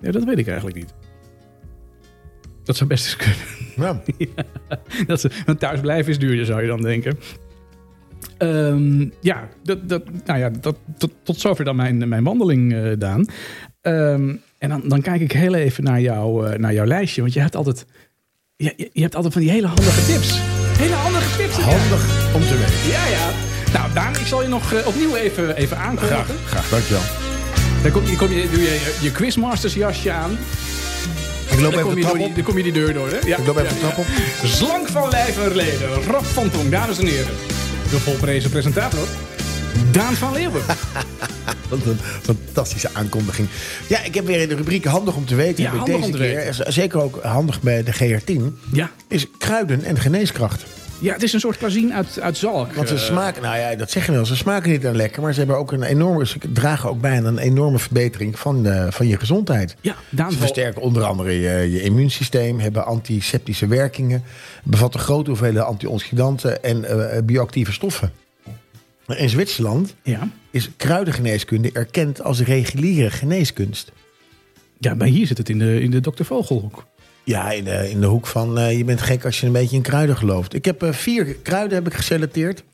Ja, 0.00 0.10
dat 0.10 0.24
weet 0.24 0.38
ik 0.38 0.46
eigenlijk 0.46 0.76
niet. 0.76 0.94
Dat 2.68 2.76
zou 2.76 2.88
best 2.88 3.04
eens 3.04 3.16
kunnen. 3.16 3.36
Ja. 3.76 4.02
dat 5.06 5.20
ze, 5.20 5.30
want 5.46 5.58
thuisblijven 5.60 6.12
is 6.12 6.18
duurder, 6.18 6.46
zou 6.46 6.60
je 6.62 6.66
dan 6.68 6.82
denken. 6.82 7.18
Ehm, 8.38 9.08
ja, 9.20 9.48
dat, 9.62 9.88
dat, 9.88 10.02
nou 10.24 10.38
ja 10.38 10.50
dat, 10.50 10.76
tot, 10.98 11.10
tot 11.22 11.40
zover 11.40 11.64
dan 11.64 11.76
mijn, 11.76 12.08
mijn 12.08 12.24
wandeling, 12.24 12.74
eh, 12.74 12.92
Daan. 12.98 13.26
Ehm, 13.80 14.34
en 14.58 14.68
dan, 14.68 14.82
dan 14.84 15.00
kijk 15.00 15.20
ik 15.20 15.32
heel 15.32 15.54
even 15.54 15.84
naar, 15.84 16.00
jou, 16.00 16.46
eh, 16.46 16.58
naar 16.58 16.72
jouw 16.72 16.84
lijstje. 16.86 17.20
Want 17.20 17.32
je 17.32 17.40
hebt 17.40 17.56
altijd, 17.56 17.86
je, 18.56 18.72
je- 18.92 19.00
hebt 19.02 19.14
altijd 19.14 19.32
van 19.32 19.42
die 19.42 19.50
hele 19.50 19.66
handige 19.66 20.12
tips. 20.12 20.38
Hele 20.78 20.94
handige 20.94 21.36
tips. 21.42 21.56
Handig 21.56 22.34
om 22.34 22.40
te 22.40 22.56
weten. 22.58 22.90
Ja, 22.90 23.06
ja. 23.08 23.30
Nou, 23.72 23.92
Daan, 23.92 24.12
ik 24.12 24.26
zal 24.26 24.42
je 24.42 24.48
nog 24.48 24.72
eh, 24.72 24.86
opnieuw 24.86 25.14
even, 25.14 25.56
even 25.56 25.78
aankondigen. 25.78 26.24
Graag, 26.24 26.46
graag, 26.46 26.68
dankjewel. 26.68 27.02
Dan 27.82 27.90
kom 27.92 28.04
je, 28.04 28.16
kom 28.16 28.30
je, 28.30 28.48
doe 28.52 28.60
je, 28.62 28.96
je 29.00 29.12
Quizmasters 29.12 29.74
jasje 29.74 30.10
aan. 30.12 30.30
Ik 31.50 31.60
loop 31.60 31.72
Dan 31.72 31.80
even 31.84 31.94
de 31.94 32.00
trap 32.00 32.18
op. 32.20 32.34
dan 32.34 32.44
kom 32.44 32.56
je 32.56 32.62
die 32.62 32.72
deur 32.72 32.92
door, 32.92 33.08
hè? 33.08 33.18
Ja. 33.26 33.36
Ik 33.36 33.46
loop 33.46 33.56
even 33.56 33.68
de 33.74 33.80
trap 33.80 33.98
op. 33.98 34.06
Slank 34.44 34.88
van 34.88 35.08
lijf 35.10 35.44
en 35.44 35.54
leden, 35.54 35.88
Rob 36.10 36.24
van 36.24 36.50
Tong, 36.50 36.70
dames 36.70 36.98
en 36.98 37.06
heren. 37.06 37.32
De 37.90 37.98
volprezen 38.00 38.50
presentator, 38.50 39.06
Daan 39.90 40.14
van 40.14 40.32
Leeuwen. 40.32 40.62
Wat 41.68 41.78
een 41.86 41.98
fantastische 42.22 42.88
aankondiging. 42.92 43.48
Ja, 43.86 44.02
ik 44.02 44.14
heb 44.14 44.26
weer 44.26 44.40
in 44.40 44.48
de 44.48 44.54
rubriek 44.54 44.84
Handig 44.84 45.16
om 45.16 45.26
te 45.26 45.34
weten. 45.34 45.62
Ja, 45.62 45.70
handig 45.70 45.86
deze 45.86 46.06
om 46.06 46.12
te 46.12 46.18
keer, 46.18 46.34
weten. 46.34 46.72
Zeker 46.72 47.02
ook 47.02 47.22
handig 47.22 47.60
bij 47.60 47.82
de 47.82 47.92
GR10. 47.94 48.42
Ja. 48.72 48.90
Is 49.08 49.26
kruiden 49.38 49.84
en 49.84 49.98
geneeskracht. 49.98 50.64
Ja, 51.00 51.12
het 51.12 51.22
is 51.22 51.32
een 51.32 51.40
soort 51.40 51.56
klazien 51.56 51.92
uit, 51.94 52.20
uit 52.20 52.36
Zalk. 52.36 52.72
Want 52.72 52.88
ze 52.88 52.94
Eh, 52.94 53.00
smaken, 53.00 53.42
nou 53.42 53.58
ja, 53.58 53.74
dat 53.76 53.90
zeggen 53.90 54.10
we 54.12 54.16
wel. 54.18 54.26
Ze 54.26 54.36
smaken 54.36 54.70
niet 54.70 54.86
aan 54.86 54.96
lekker. 54.96 55.22
Maar 55.22 55.32
ze 55.32 55.38
hebben 55.38 55.56
ook 55.56 55.72
een 55.72 55.82
enorme, 55.82 56.26
ze 56.26 56.38
dragen 56.52 56.90
ook 56.90 57.00
bij 57.00 57.16
aan 57.16 57.24
een 57.24 57.38
enorme 57.38 57.78
verbetering 57.78 58.38
van, 58.38 58.62
de, 58.62 58.86
van 58.90 59.06
je 59.06 59.18
gezondheid. 59.18 59.76
ja, 59.80 59.96
Daan 60.10 60.32
Ze 60.32 60.38
versterken 60.38 60.82
onder 60.82 61.02
andere 61.04 61.30
je, 61.32 61.70
je 61.72 61.82
immuunsysteem, 61.82 62.58
hebben 62.60 62.86
antiseptische 62.86 63.66
werkingen, 63.66 64.22
bevatten 64.64 65.00
grote 65.00 65.30
hoeveelheden 65.30 65.66
antioxidanten 65.66 66.62
en 66.62 66.84
eh, 66.84 67.22
bioactieve 67.22 67.72
stoffen. 67.72 68.12
In 69.06 69.28
Zwitserland 69.28 69.94
Ja. 70.02 70.28
is 70.50 70.70
kruidengeneeskunde 70.76 71.70
erkend 71.72 72.22
als 72.22 72.40
reguliere 72.40 73.10
geneeskunst. 73.10 73.92
ja, 74.78 74.94
maar 74.94 75.06
hier 75.06 75.26
zit 75.26 75.38
het 75.38 75.48
in 75.48 75.58
de, 75.58 75.80
in 75.80 75.90
de 75.90 76.00
Dr. 76.00 76.22
Vogelhoek. 76.22 76.84
Ja, 77.28 77.50
in 77.50 77.64
de, 77.64 77.90
in 77.90 78.00
de 78.00 78.06
hoek 78.06 78.26
van 78.26 78.58
eh, 78.58 78.76
je 78.76 78.84
bent 78.84 79.00
gek 79.00 79.24
als 79.24 79.40
je 79.40 79.46
een 79.46 79.52
beetje 79.52 79.76
in 79.76 79.82
kruiden 79.82 80.16
gelooft. 80.16 80.54
Ik 80.54 80.64
heb 80.64 80.82
eh, 80.82 80.92
vier 80.92 81.34
kruiden 81.34 81.74
heb 81.74 81.86
ik 81.86 81.94
geselecteerd. 81.94 82.64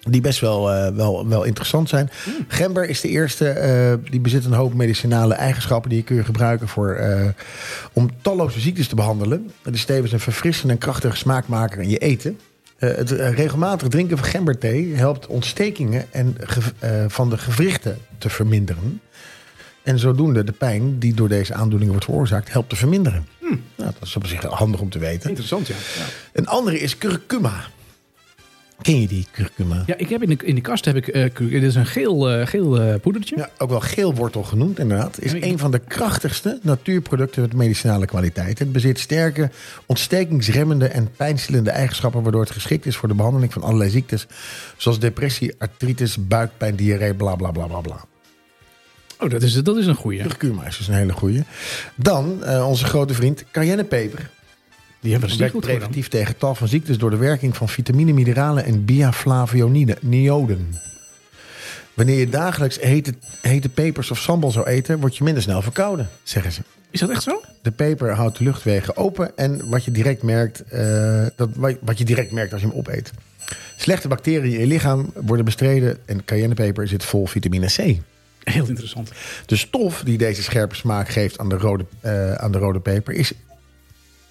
Die 0.00 0.20
best 0.20 0.40
wel, 0.40 0.72
eh, 0.72 0.94
wel, 0.94 1.28
wel 1.28 1.44
interessant 1.44 1.88
zijn. 1.88 2.10
Gember 2.48 2.88
is 2.88 3.00
de 3.00 3.08
eerste. 3.08 3.98
die 4.10 4.20
bezit 4.20 4.44
een 4.44 4.52
hoop 4.52 4.74
medicinale 4.74 5.34
eigenschappen. 5.34 5.90
Die 5.90 6.02
kun 6.02 6.16
je 6.16 6.24
gebruiken 6.24 6.68
voor, 6.68 7.00
om 7.92 8.10
talloze 8.22 8.60
ziektes 8.60 8.88
te 8.88 8.94
behandelen. 8.94 9.50
Het 9.62 9.74
is 9.74 9.84
tevens 9.84 10.12
een 10.12 10.20
verfrissende 10.20 10.72
en 10.72 10.78
krachtige 10.78 11.16
smaakmaker 11.16 11.80
in 11.80 11.88
je 11.88 11.98
eten. 11.98 12.38
Het 12.76 13.10
regelmatig 13.10 13.88
drinken 13.88 14.18
van 14.18 14.26
gemberthee 14.26 14.94
helpt 14.94 15.26
ontstekingen 15.26 16.04
en 16.10 16.36
van 17.08 17.30
de 17.30 17.38
gewrichten 17.38 17.98
te 18.18 18.30
verminderen. 18.30 19.00
En 19.82 19.98
zodoende 19.98 20.44
de 20.44 20.52
pijn 20.52 20.98
die 20.98 21.14
door 21.14 21.28
deze 21.28 21.54
aandoeningen 21.54 21.90
wordt 21.90 22.04
veroorzaakt, 22.04 22.52
helpt 22.52 22.68
te 22.68 22.76
verminderen. 22.76 23.26
Nou, 23.76 23.90
dat 23.98 24.08
is 24.08 24.16
op 24.16 24.26
zich 24.26 24.42
handig 24.42 24.80
om 24.80 24.90
te 24.90 24.98
weten. 24.98 25.28
Interessant, 25.28 25.66
ja. 25.66 25.74
ja. 25.96 26.04
Een 26.32 26.46
andere 26.46 26.78
is 26.80 26.98
curcuma. 26.98 27.64
Ken 28.82 29.00
je 29.00 29.06
die 29.08 29.26
curcuma? 29.32 29.82
Ja, 29.86 29.94
ik 29.96 30.08
heb 30.08 30.22
in 30.22 30.28
de, 30.28 30.44
in 30.44 30.54
de 30.54 30.60
kast 30.60 30.84
heb 30.84 30.96
ik, 30.96 31.08
eh, 31.08 31.32
cu- 31.32 31.48
dit 31.48 31.62
is 31.62 31.74
een 31.74 31.86
geel, 31.86 32.30
eh, 32.30 32.46
geel 32.46 32.80
eh, 32.80 33.00
poedertje. 33.00 33.36
Ja, 33.36 33.50
ook 33.58 33.70
wel 33.70 33.80
geelwortel 33.80 34.42
genoemd, 34.42 34.78
inderdaad. 34.78 35.20
Is 35.20 35.30
Ja, 35.30 35.36
ik- 35.36 35.44
een 35.44 35.58
van 35.58 35.70
de 35.70 35.78
krachtigste 35.78 36.58
natuurproducten 36.62 37.42
met 37.42 37.52
medicinale 37.54 38.06
kwaliteit. 38.06 38.58
Het 38.58 38.72
bezit 38.72 38.98
sterke, 38.98 39.50
ontstekingsremmende 39.86 40.86
en 40.88 41.10
pijnstillende 41.16 41.70
eigenschappen, 41.70 42.22
waardoor 42.22 42.40
het 42.40 42.50
geschikt 42.50 42.86
is 42.86 42.96
voor 42.96 43.08
de 43.08 43.14
behandeling 43.14 43.52
van 43.52 43.62
allerlei 43.62 43.90
ziektes, 43.90 44.26
zoals 44.76 44.98
depressie, 44.98 45.54
artritis, 45.58 46.26
buikpijn, 46.26 46.76
diarree, 46.76 47.14
bla 47.14 47.34
bla 47.36 47.50
bla 47.50 47.66
bla 47.66 47.80
bla. 47.80 48.04
Oh, 49.20 49.30
dat 49.30 49.42
is, 49.42 49.62
dat 49.62 49.76
is 49.76 49.86
een 49.86 49.94
goeie. 49.94 50.22
Kurkuma 50.22 50.66
is 50.66 50.88
een 50.88 50.94
hele 50.94 51.12
goeie. 51.12 51.42
Dan 51.94 52.44
eh, 52.44 52.68
onze 52.68 52.84
grote 52.84 53.14
vriend 53.14 53.44
cayennepeper. 53.50 54.30
Die 55.00 55.12
hebben 55.12 55.38
werkt 55.38 55.52
goed 55.52 55.64
preventief 55.64 56.08
tegen 56.08 56.36
tal 56.36 56.54
van 56.54 56.68
ziektes 56.68 56.98
door 56.98 57.10
de 57.10 57.16
werking 57.16 57.56
van 57.56 57.68
vitamine, 57.68 58.12
mineralen 58.12 58.64
en 58.64 58.84
biaflavoniden, 58.84 59.96
nioden. 60.00 60.74
Wanneer 61.94 62.18
je 62.18 62.28
dagelijks 62.28 62.80
hete, 62.80 63.14
hete 63.40 63.68
pepers 63.68 64.10
of 64.10 64.18
sambal 64.18 64.50
zou 64.50 64.66
eten, 64.66 65.00
word 65.00 65.16
je 65.16 65.24
minder 65.24 65.42
snel 65.42 65.62
verkouden, 65.62 66.08
zeggen 66.22 66.52
ze. 66.52 66.60
Is 66.90 67.00
dat 67.00 67.10
echt 67.10 67.22
zo? 67.22 67.42
De 67.62 67.70
peper 67.70 68.14
houdt 68.14 68.38
de 68.38 68.44
luchtwegen 68.44 68.96
open 68.96 69.36
en 69.36 69.68
wat 69.68 69.84
je 69.84 69.90
direct 69.90 70.22
merkt, 70.22 70.62
eh, 70.62 71.26
dat, 71.36 71.48
wat 71.54 71.76
wat 71.80 71.98
je 71.98 72.04
direct 72.04 72.30
merkt 72.32 72.52
als 72.52 72.62
je 72.62 72.68
hem 72.68 72.76
opeet. 72.76 73.10
Slechte 73.76 74.08
bacteriën 74.08 74.52
in 74.52 74.60
je 74.60 74.66
lichaam 74.66 75.12
worden 75.14 75.44
bestreden 75.44 75.98
en 76.04 76.24
cayennepeper 76.24 76.88
zit 76.88 77.04
vol 77.04 77.26
vitamine 77.26 77.66
C. 77.66 78.00
Heel 78.44 78.68
interessant. 78.68 79.10
De 79.46 79.56
stof 79.56 80.02
die 80.04 80.18
deze 80.18 80.42
scherpe 80.42 80.74
smaak 80.74 81.08
geeft 81.08 81.38
aan 81.38 81.48
de 81.48 81.56
rode, 81.56 81.84
eh, 82.00 82.34
aan 82.34 82.52
de 82.52 82.58
rode 82.58 82.80
peper 82.80 83.14
is 83.14 83.32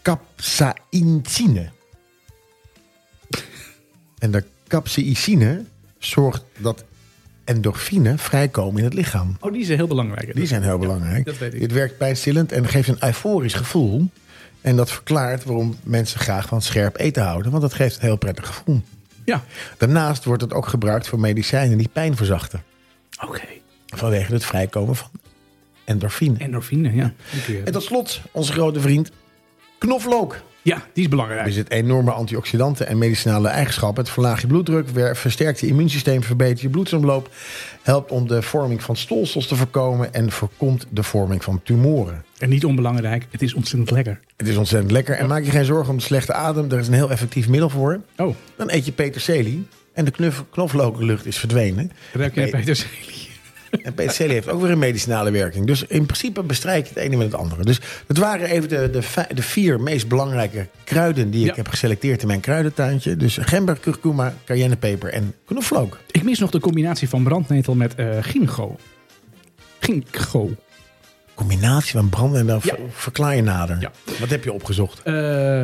capsaicine. 0.01 1.69
En 4.17 4.31
de 4.31 4.43
capsaicine 4.67 5.65
zorgt 5.97 6.43
dat 6.57 6.83
endorfine 7.43 8.17
vrijkomen 8.17 8.77
in 8.77 8.83
het 8.83 8.93
lichaam. 8.93 9.37
Oh, 9.39 9.51
die 9.51 9.61
is 9.61 9.67
heel 9.67 9.87
belangrijk. 9.87 10.35
Die 10.35 10.47
zijn 10.47 10.63
heel 10.63 10.77
belangrijk. 10.77 11.25
dat 11.25 11.37
weet 11.37 11.53
ik. 11.53 11.59
Dit 11.59 11.71
werkt 11.71 11.97
pijnstillend 11.97 12.51
en 12.51 12.67
geeft 12.67 12.87
een 12.87 13.03
euforisch 13.03 13.53
gevoel. 13.53 14.09
En 14.61 14.75
dat 14.75 14.91
verklaart 14.91 15.43
waarom 15.43 15.77
mensen 15.83 16.19
graag 16.19 16.47
van 16.47 16.61
scherp 16.61 16.97
eten 16.97 17.23
houden. 17.23 17.51
Want 17.51 17.63
dat 17.63 17.73
geeft 17.73 17.95
een 17.95 18.01
heel 18.01 18.17
prettig 18.17 18.47
gevoel. 18.47 18.81
Ja. 19.25 19.43
Daarnaast 19.77 20.23
wordt 20.23 20.41
het 20.41 20.53
ook 20.53 20.67
gebruikt 20.67 21.07
voor 21.07 21.19
medicijnen 21.19 21.77
die 21.77 21.89
pijn 21.93 22.15
verzachten. 22.15 22.63
Oké. 23.25 23.58
Vanwege 23.95 24.33
het 24.33 24.45
vrijkomen 24.45 24.95
van 24.95 25.09
endorfine. 25.83 26.37
Endorfine, 26.37 26.93
ja. 26.95 27.13
En 27.65 27.71
tot 27.71 27.83
slot, 27.83 28.21
onze 28.31 28.51
grote 28.51 28.79
vriend, 28.79 29.11
knoflook. 29.77 30.41
Ja, 30.61 30.75
die 30.75 30.83
is 30.93 31.03
Er 31.03 31.09
belangrijk. 31.09 31.51
zit 31.53 31.69
enorme 31.71 32.11
antioxidanten 32.11 32.87
en 32.87 32.97
medicinale 32.97 33.47
eigenschappen. 33.47 34.03
Het 34.03 34.11
verlaagt 34.13 34.41
je 34.41 34.47
bloeddruk, 34.47 34.87
versterkt 35.13 35.59
je 35.59 35.67
immuunsysteem, 35.67 36.23
verbetert 36.23 36.61
je 36.61 36.69
bloedsomloop, 36.69 37.29
helpt 37.81 38.11
om 38.11 38.27
de 38.27 38.41
vorming 38.41 38.83
van 38.83 38.95
stolsels 38.95 39.47
te 39.47 39.55
voorkomen 39.55 40.13
en 40.13 40.31
voorkomt 40.31 40.85
de 40.89 41.03
vorming 41.03 41.43
van 41.43 41.61
tumoren. 41.63 42.23
En 42.37 42.49
niet 42.49 42.65
onbelangrijk, 42.65 43.25
het 43.31 43.41
is 43.41 43.53
ontzettend 43.53 43.91
lekker. 43.91 44.19
Het 44.37 44.47
is 44.47 44.57
ontzettend 44.57 44.91
lekker. 44.91 45.15
En 45.15 45.27
maak 45.27 45.43
je 45.43 45.51
geen 45.51 45.65
zorgen 45.65 45.89
om 45.91 45.97
de 45.97 46.03
slechte 46.03 46.33
adem. 46.33 46.71
Er 46.71 46.79
is 46.79 46.87
een 46.87 46.93
heel 46.93 47.11
effectief 47.11 47.47
middel 47.47 47.69
voor. 47.69 48.01
Oh, 48.17 48.35
Dan 48.55 48.69
eet 48.71 48.85
je 48.85 48.91
peterselie 48.91 49.67
en 49.93 50.05
de 50.05 50.11
knuf- 50.11 50.43
knoflooklucht 50.51 51.25
is 51.25 51.37
verdwenen. 51.37 51.91
ruik 52.13 52.35
jij 52.35 52.49
peterselie? 52.49 53.27
En 53.83 53.93
peterselie 53.93 54.33
heeft 54.33 54.47
ook 54.49 54.61
weer 54.61 54.71
een 54.71 54.79
medicinale 54.79 55.31
werking. 55.31 55.65
Dus 55.67 55.83
in 55.87 56.05
principe 56.05 56.43
bestrijk 56.43 56.83
je 56.87 56.93
het 56.93 57.03
ene 57.03 57.15
met 57.15 57.31
het 57.31 57.41
andere. 57.41 57.63
Dus 57.63 57.79
dat 58.07 58.17
waren 58.17 58.49
even 58.49 58.69
de, 58.69 58.89
de, 58.89 59.25
de 59.35 59.41
vier 59.41 59.79
meest 59.81 60.07
belangrijke 60.07 60.67
kruiden 60.83 61.31
die 61.31 61.41
ik 61.41 61.47
Ja. 61.49 61.55
heb 61.55 61.67
geselecteerd 61.67 62.21
in 62.21 62.27
mijn 62.27 62.39
kruidentuintje. 62.39 63.15
Dus 63.17 63.37
gember, 63.41 63.77
kurkuma, 63.79 64.33
cayennepeper 64.45 65.09
en 65.13 65.33
knoflook. 65.45 65.99
Ik 66.11 66.23
mis 66.23 66.39
nog 66.39 66.51
de 66.51 66.59
combinatie 66.59 67.09
van 67.09 67.23
brandnetel 67.23 67.75
met 67.75 67.95
eh 67.95 68.07
ginkgo. 68.21 68.75
Ginkgo. 69.79 70.49
Combinatie 71.39 71.91
van 71.91 72.09
branden 72.09 72.39
en 72.39 72.47
dan 72.47 72.59
Ja. 72.63 72.75
ver- 72.75 72.79
verklaar 72.91 73.35
je 73.35 73.41
nader. 73.41 73.77
Ja. 73.79 73.91
Wat 74.19 74.29
heb 74.29 74.43
je 74.43 74.53
opgezocht? 74.53 75.01
Eh, 75.03 75.13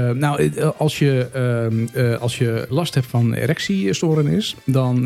nou, 0.09 0.51
eh, 0.55 0.69
als 0.77 0.99
je, 0.99 1.27
ehm, 1.33 1.87
eh, 2.05 2.21
als 2.21 2.37
je 2.37 2.65
last 2.69 2.93
hebt 2.93 3.07
van 3.07 3.33
erectiestoornis 3.33 4.55
dan, 4.65 5.01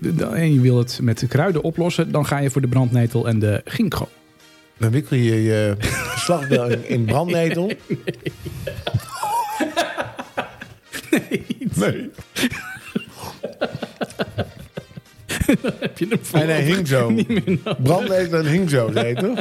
dan, 0.00 0.34
en 0.34 0.54
je 0.54 0.60
wil 0.60 0.78
het 0.78 0.98
met 1.02 1.24
kruiden 1.28 1.62
oplossen, 1.62 2.12
dan 2.12 2.26
ga 2.26 2.38
je 2.38 2.50
voor 2.50 2.60
de 2.60 2.68
brandnetel 2.68 3.28
en 3.28 3.38
de 3.38 3.60
ginkgo. 3.64 4.08
Dan 4.78 4.90
wikkel 4.90 5.16
je 5.16 5.42
je 5.42 5.76
geslachtsdeel 5.80 6.68
in- 6.70 6.88
in 6.88 7.04
brandnetel. 7.04 7.70
Nee. 11.10 12.10
Heb 15.80 15.98
je 15.98 16.06
hem 16.08 16.42
En 16.42 16.48
hij 16.48 16.62
hing 16.62 16.88
zo. 16.88 17.14
Brandnetel 17.82 18.38
en 18.38 18.46
hing 18.46 18.70
zo, 18.70 18.90
zei 18.94 19.08
je 19.08 19.14
toch? 19.14 19.38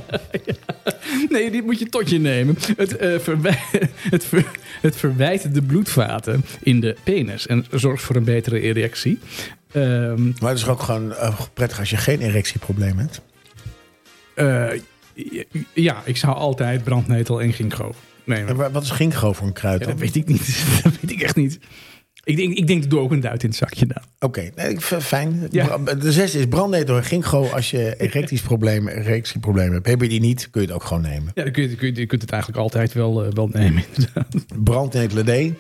Nee, 1.30 1.52
dit 1.52 1.66
moet 1.66 1.80
je 1.80 1.86
tot 1.86 2.10
je 2.10 2.20
nemen. 2.20 2.58
Het, 2.78 2.96
verwij- 3.22 3.64
het, 4.10 4.26
ver- 4.26 4.52
het 4.82 4.96
verwijt 4.96 5.54
de 5.54 5.62
bloedvaten 5.62 6.46
in 6.62 6.80
de 6.80 6.96
penis 7.04 7.48
en 7.48 7.66
zorgt 7.72 8.04
voor 8.04 8.16
een 8.16 8.24
betere 8.24 8.60
erectie. 8.62 9.20
Ehm, 9.72 10.24
Maar 10.40 10.50
het 10.50 10.58
is 10.58 10.68
ook 10.68 10.82
gewoon 10.82 11.14
eh, 11.14 11.40
prettig 11.54 11.80
als 11.80 11.90
je 11.90 11.98
geen 11.98 12.20
erectieprobleem 12.22 12.98
hebt. 12.98 13.22
eh, 14.34 14.70
ja, 15.74 16.02
ik 16.06 16.18
zou 16.18 16.36
altijd 16.36 16.84
brandnetel 16.84 17.42
en 17.42 17.54
ginkgo 17.54 17.94
nemen. 18.24 18.48
En 18.48 18.56
wa- 18.56 18.72
wat 18.72 18.84
is 18.84 18.90
ginkgo 18.92 19.34
voor 19.34 19.48
een 19.48 19.54
kruid 19.54 19.80
Ja, 19.82 19.88
dat 19.88 20.00
weet 20.00 20.16
ik 20.16 20.28
niet. 20.28 20.64
Dat 20.84 20.94
weet 21.02 21.12
ik 21.12 21.22
echt 21.22 21.36
niet. 21.36 21.60
Ik 22.24 22.38
denk, 22.38 22.58
ik 22.58 22.68
denk, 22.68 22.90
doe 22.90 23.00
ook 23.00 23.12
een 23.12 23.20
duit 23.20 23.44
in 23.44 23.50
het 23.50 23.58
zakje 23.58 23.86
dan. 23.86 24.04
Oké, 24.20 24.50
nee, 24.56 24.82
fijn. 24.82 25.48
Ja. 25.50 25.78
De 25.78 26.12
zesde 26.12 26.40
is 26.40 26.46
brandnetel 26.46 26.98
en 26.98 27.04
ginkgo. 27.04 27.46
Als 27.46 27.72
je 27.72 27.96
erectiesproblemen, 28.08 28.96
erectieproblemen 28.96 29.74
hebt, 29.74 29.88
heb 29.88 30.02
je 30.02 30.10
die 30.10 30.20
niet, 30.20 30.50
kun 30.50 30.62
je 30.62 30.68
het 30.68 30.76
ook 30.76 30.84
gewoon 30.84 31.04
nemen. 31.04 31.32
Ja, 31.36 31.44
dan 31.44 31.52
kun 31.52 31.70
je, 31.70 31.76
kun 31.76 31.88
je, 31.88 32.00
je 32.00 32.06
kunt 32.06 32.22
het 32.22 32.32
eigenlijk 32.32 32.62
altijd 32.62 32.94
wel, 32.94 33.24
eh, 33.24 33.32
wel 33.32 33.48
nemen. 33.48 33.84
Brandnetel 34.64 35.24
D, 35.24 35.54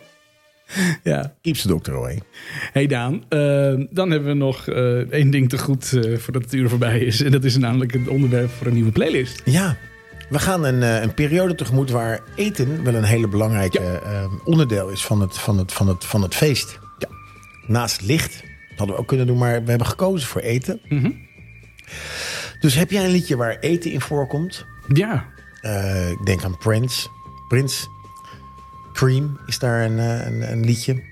ja. 1.04 1.34
keeps 1.42 1.62
de 1.62 1.68
dokter 1.68 1.94
away. 1.94 2.20
Hey 2.74 2.88
Daan, 2.88 3.24
eh, 3.30 3.74
dan 3.90 4.12
hebben 4.12 4.30
we 4.30 4.36
nog 4.36 4.68
eh, 4.68 4.98
één 4.98 5.30
ding 5.30 5.50
te 5.50 5.58
goed 5.58 5.94
eh, 5.94 6.18
voordat 6.18 6.44
het 6.44 6.54
uur 6.54 6.70
voorbij 6.70 7.00
is. 7.00 7.22
En 7.22 7.32
dat 7.32 7.44
is 7.44 7.58
namelijk 7.58 7.94
het 7.94 8.08
onderwerp 8.08 8.50
voor 8.50 8.68
een 8.68 8.74
nieuwe 8.74 8.92
playlist. 8.92 9.42
Ja, 9.46 9.78
we 10.32 10.40
gaan 10.40 10.64
een, 10.66 10.84
eh, 10.84 11.02
een 11.02 11.14
periode 11.14 11.56
tegemoet 11.56 11.90
waar 11.90 12.20
eten 12.36 12.84
wel 12.84 12.94
een 12.96 13.04
hele 13.04 13.28
belangrijke 13.28 13.80
eh, 13.80 14.26
onderdeel 14.44 14.90
is 14.90 15.06
van 15.06 15.22
het, 15.22 15.38
van 15.38 15.58
het, 15.58 15.74
van 15.74 15.88
het, 15.88 16.06
van 16.06 16.22
het 16.22 16.36
feest. 16.36 16.80
Ja. 16.98 17.08
Naast 17.68 18.02
licht, 18.02 18.32
dat 18.70 18.78
hadden 18.78 18.96
we 18.96 19.02
ook 19.02 19.08
kunnen 19.08 19.28
doen, 19.28 19.38
maar 19.38 19.64
we 19.64 19.70
hebben 19.70 19.88
gekozen 19.88 20.28
voor 20.28 20.42
eten. 20.42 20.82
Dus 22.60 22.76
heb 22.76 22.92
jij 22.92 23.04
een 23.06 23.12
liedje 23.12 23.36
waar 23.36 23.58
eten 23.60 23.92
in 23.92 24.02
voorkomt? 24.02 24.66
Ja, 24.88 25.26
Eh, 25.62 26.10
ik 26.10 26.26
denk 26.26 26.44
aan 26.44 26.58
Prince. 26.58 27.08
Prince. 27.48 27.88
Cream 28.94 29.40
is 29.46 29.60
daar 29.60 29.86
een, 29.86 29.98
een, 29.98 30.52
een 30.52 30.66
liedje. 30.66 31.04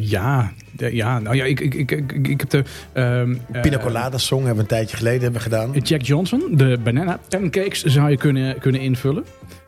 Ja. 0.00 0.52
Ja, 0.76 1.18
nou 1.18 1.36
ja, 1.36 1.44
ik, 1.44 1.60
ik, 1.60 1.74
ik, 1.74 1.90
ik, 1.90 2.28
ik 2.28 2.40
heb 2.40 2.50
de... 2.50 2.62
ehm, 2.92 3.34
eh, 3.52 3.60
Pina 3.60 3.78
Colada 3.78 4.18
Song 4.18 4.38
hebben 4.38 4.54
we 4.56 4.60
een 4.60 4.66
tijdje 4.76 4.96
geleden 4.96 5.22
hebben 5.22 5.40
gedaan. 5.40 5.72
Jack 5.72 6.02
Johnson, 6.02 6.42
de 6.50 6.78
Banana 6.84 7.18
Pancakes 7.28 7.82
zou 7.82 8.10
je 8.10 8.16
kunnen, 8.16 8.58
kunnen 8.58 8.80
invullen. 8.80 9.24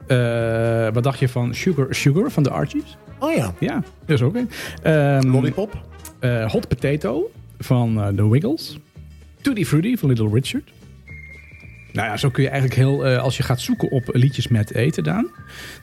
Eh, 0.07 0.89
wat 0.93 1.03
dacht 1.03 1.19
je 1.19 1.29
van 1.29 1.55
Sugar 1.55 1.87
Sugar 1.95 2.31
van 2.31 2.43
de 2.43 2.51
Archies? 2.51 2.97
Oh 3.19 3.35
ja, 3.35 3.55
Ja, 3.61 3.75
dat 4.07 4.17
is 4.17 4.23
ook 4.23 4.35
een. 4.35 4.51
Ehm, 4.83 5.31
Lollipop. 5.31 5.81
eh, 6.19 6.51
Hot 6.51 6.69
Potato 6.69 7.31
van 7.59 8.13
The 8.17 8.29
Wiggles. 8.31 8.79
Tutti 9.41 9.67
Frutti 9.67 9.97
van 9.99 10.09
Little 10.09 10.29
Richard. 10.33 10.71
Nou 11.93 12.09
ja, 12.09 12.17
zo 12.17 12.31
kun 12.31 12.43
je 12.43 12.49
eigenlijk 12.49 12.81
heel... 12.81 13.07
als 13.07 13.37
je 13.37 13.43
gaat 13.43 13.61
zoeken 13.61 13.91
op 13.91 14.03
liedjes 14.13 14.49
met 14.49 14.75
eten, 14.75 15.05
Daan... 15.05 15.31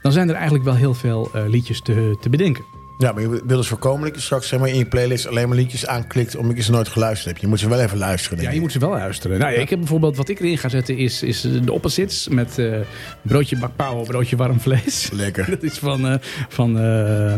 dan 0.01 0.11
zijn 0.11 0.29
er 0.29 0.35
eigenlijk 0.35 0.63
wel 0.63 0.75
heel 0.75 0.93
veel 0.93 1.31
liedjes 1.47 1.81
te, 1.81 2.17
te 2.21 2.29
bedenken. 2.29 2.63
Ja, 3.03 3.11
maar 3.11 3.21
je 3.21 3.29
wil 3.29 3.57
dus 3.57 3.67
voorkomen 3.67 4.05
dat 4.05 4.15
je 4.15 4.21
straks 4.21 4.47
zeg 4.47 4.59
maar, 4.59 4.69
in 4.69 4.77
je 4.77 4.85
playlist 4.85 5.27
alleen 5.27 5.47
maar 5.47 5.57
liedjes 5.57 5.87
aanklikt 5.87 6.35
omdat 6.35 6.57
je 6.57 6.63
ze 6.63 6.71
nooit 6.71 6.87
geluisterd 6.87 7.27
hebt. 7.29 7.41
Je 7.41 7.47
moet 7.47 7.59
ze 7.59 7.69
wel 7.69 7.79
even 7.79 7.97
luisteren. 7.97 8.43
Ja, 8.43 8.51
je 8.51 8.59
moet 8.59 8.71
ze 8.71 8.79
wel 8.79 8.89
luisteren. 8.89 9.39
Nou 9.39 9.53
ja, 9.53 9.59
ik 9.59 9.69
heb 9.69 9.79
bijvoorbeeld... 9.79 10.17
Wat 10.17 10.29
ik 10.29 10.39
erin 10.39 10.57
ga 10.57 10.69
zetten 10.69 10.97
is, 10.97 11.23
is 11.23 11.41
de 11.41 11.71
opposites... 11.71 12.27
met 12.27 12.59
eh, 12.59 12.79
broodje 13.21 13.57
bakpauw, 13.57 14.03
broodje 14.03 14.35
warm 14.35 14.59
vlees. 14.59 15.09
Lekker. 15.13 15.49
Dat 15.53 15.63
is 15.63 15.77
van, 15.77 16.07
eh 16.07 16.15
van 16.49 16.79
eh 16.79 17.35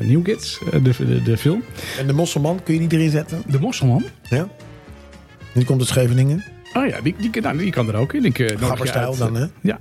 New 0.00 0.22
Kids, 0.22 0.58
de, 0.70 0.82
de, 0.82 1.22
de 1.22 1.36
film. 1.36 1.62
En 1.98 2.06
de 2.06 2.12
Mosselman, 2.12 2.62
kun 2.62 2.74
je 2.74 2.88
die 2.88 2.98
erin 2.98 3.10
zetten? 3.10 3.42
De 3.46 3.60
Mosselman. 3.60 4.04
Ja. 4.28 4.48
Die 5.52 5.64
komt 5.64 5.80
uit 5.80 5.88
Scheveningen. 5.88 6.44
Oh 6.72 6.86
ja, 6.86 7.00
die, 7.00 7.14
die, 7.18 7.40
nou, 7.40 7.58
die 7.58 7.70
kan 7.70 7.88
er 7.88 7.94
ook 7.94 8.12
in. 8.12 8.24
Ik, 8.24 8.58
dan, 9.18 9.36
hè? 9.36 9.46
Ja. 9.60 9.80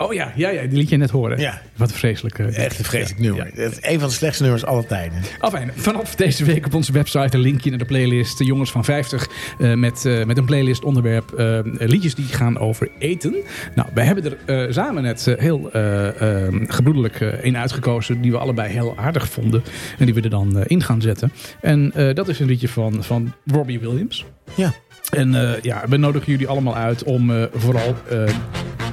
Oh 0.00 0.12
ja, 0.14 0.32
ja, 0.36 0.48
ja, 0.50 0.60
die 0.66 0.78
liet 0.78 0.88
je 0.88 0.96
net 0.96 1.10
horen. 1.10 1.38
Ja. 1.38 1.60
Wat 1.76 1.90
een 1.90 1.96
vreselijke. 1.96 2.42
Echt 2.44 2.78
een 2.78 2.84
vreselijk 2.84 3.20
Ja, 3.22 3.26
nummer. 3.26 3.60
ja. 3.60 3.70
Een 3.80 3.98
van 4.00 4.08
de 4.08 4.14
slechtste 4.14 4.42
nummers 4.42 4.64
aller 4.64 4.86
tijden. 4.86 5.18
Afijn, 5.38 5.70
vanaf 5.74 6.14
deze 6.14 6.44
week 6.44 6.66
op 6.66 6.74
onze 6.74 6.92
website 6.92 7.36
een 7.36 7.42
linkje 7.42 7.70
naar 7.70 7.78
de 7.78 7.84
playlist 7.84 8.38
de 8.38 8.44
Jongens 8.44 8.70
van 8.70 8.84
50. 8.84 9.28
eh, 9.58 9.74
met, 9.74 10.04
eh, 10.04 10.24
met 10.24 10.38
een 10.38 10.44
playlist 10.44 10.84
onderwerp 10.84 11.32
liedjes 11.78 12.14
die 12.14 12.24
gaan 12.24 12.58
over 12.58 12.88
eten. 12.98 13.34
Nou, 13.74 13.88
wij 13.94 14.04
hebben 14.04 14.38
er 14.46 14.72
samen 14.74 15.02
net 15.02 15.34
heel 15.38 15.72
eh, 15.72 16.46
eh, 16.46 16.54
gebroedelijk 16.66 17.20
een 17.42 17.56
uitgekozen 17.56 18.20
die 18.20 18.30
we 18.30 18.38
allebei 18.38 18.72
heel 18.72 18.94
aardig 18.96 19.28
vonden. 19.28 19.62
En 19.98 20.04
die 20.04 20.14
we 20.14 20.20
er 20.20 20.30
dan 20.30 20.64
in 20.66 20.82
gaan 20.82 21.00
zetten. 21.02 21.32
En 21.60 21.92
dat 22.14 22.28
is 22.28 22.40
een 22.40 22.46
liedje 22.46 22.68
van, 22.68 23.04
van 23.04 23.34
Robbie 23.46 23.80
Williams. 23.80 24.24
Ja. 24.54 24.72
En 25.10 25.58
ja, 25.62 25.82
we 25.88 25.96
nodigen 25.96 26.30
jullie 26.32 26.48
allemaal 26.48 26.76
uit 26.76 27.02
om 27.04 27.48
vooral 27.54 27.94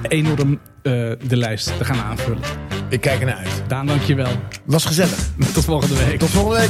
enorm 0.07 0.59
eh, 0.81 0.91
de 1.27 1.37
lijst 1.37 1.77
te 1.77 1.85
gaan 1.85 1.99
aanvullen. 1.99 2.41
Ik 2.89 3.01
kijk 3.01 3.19
ernaar 3.19 3.35
uit. 3.35 3.63
Daan, 3.67 3.85
dankjewel. 3.85 4.31
Was 4.65 4.85
gezellig. 4.85 5.19
Tot 5.53 5.65
volgende 5.65 5.95
week. 6.05 6.19
Tot 6.19 6.29
volgende 6.29 6.59
week. 6.59 6.69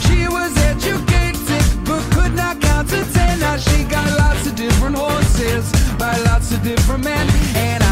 She 0.00 0.28
was 0.28 0.52
educated 0.56 1.84
but 1.84 2.10
could 2.10 2.34
not 2.34 2.60
lots 4.18 4.46
of 4.46 4.54
different 4.56 4.96
by 5.98 6.16
lots 6.24 6.52
of 6.52 6.62
different 6.62 7.04
men. 7.04 7.83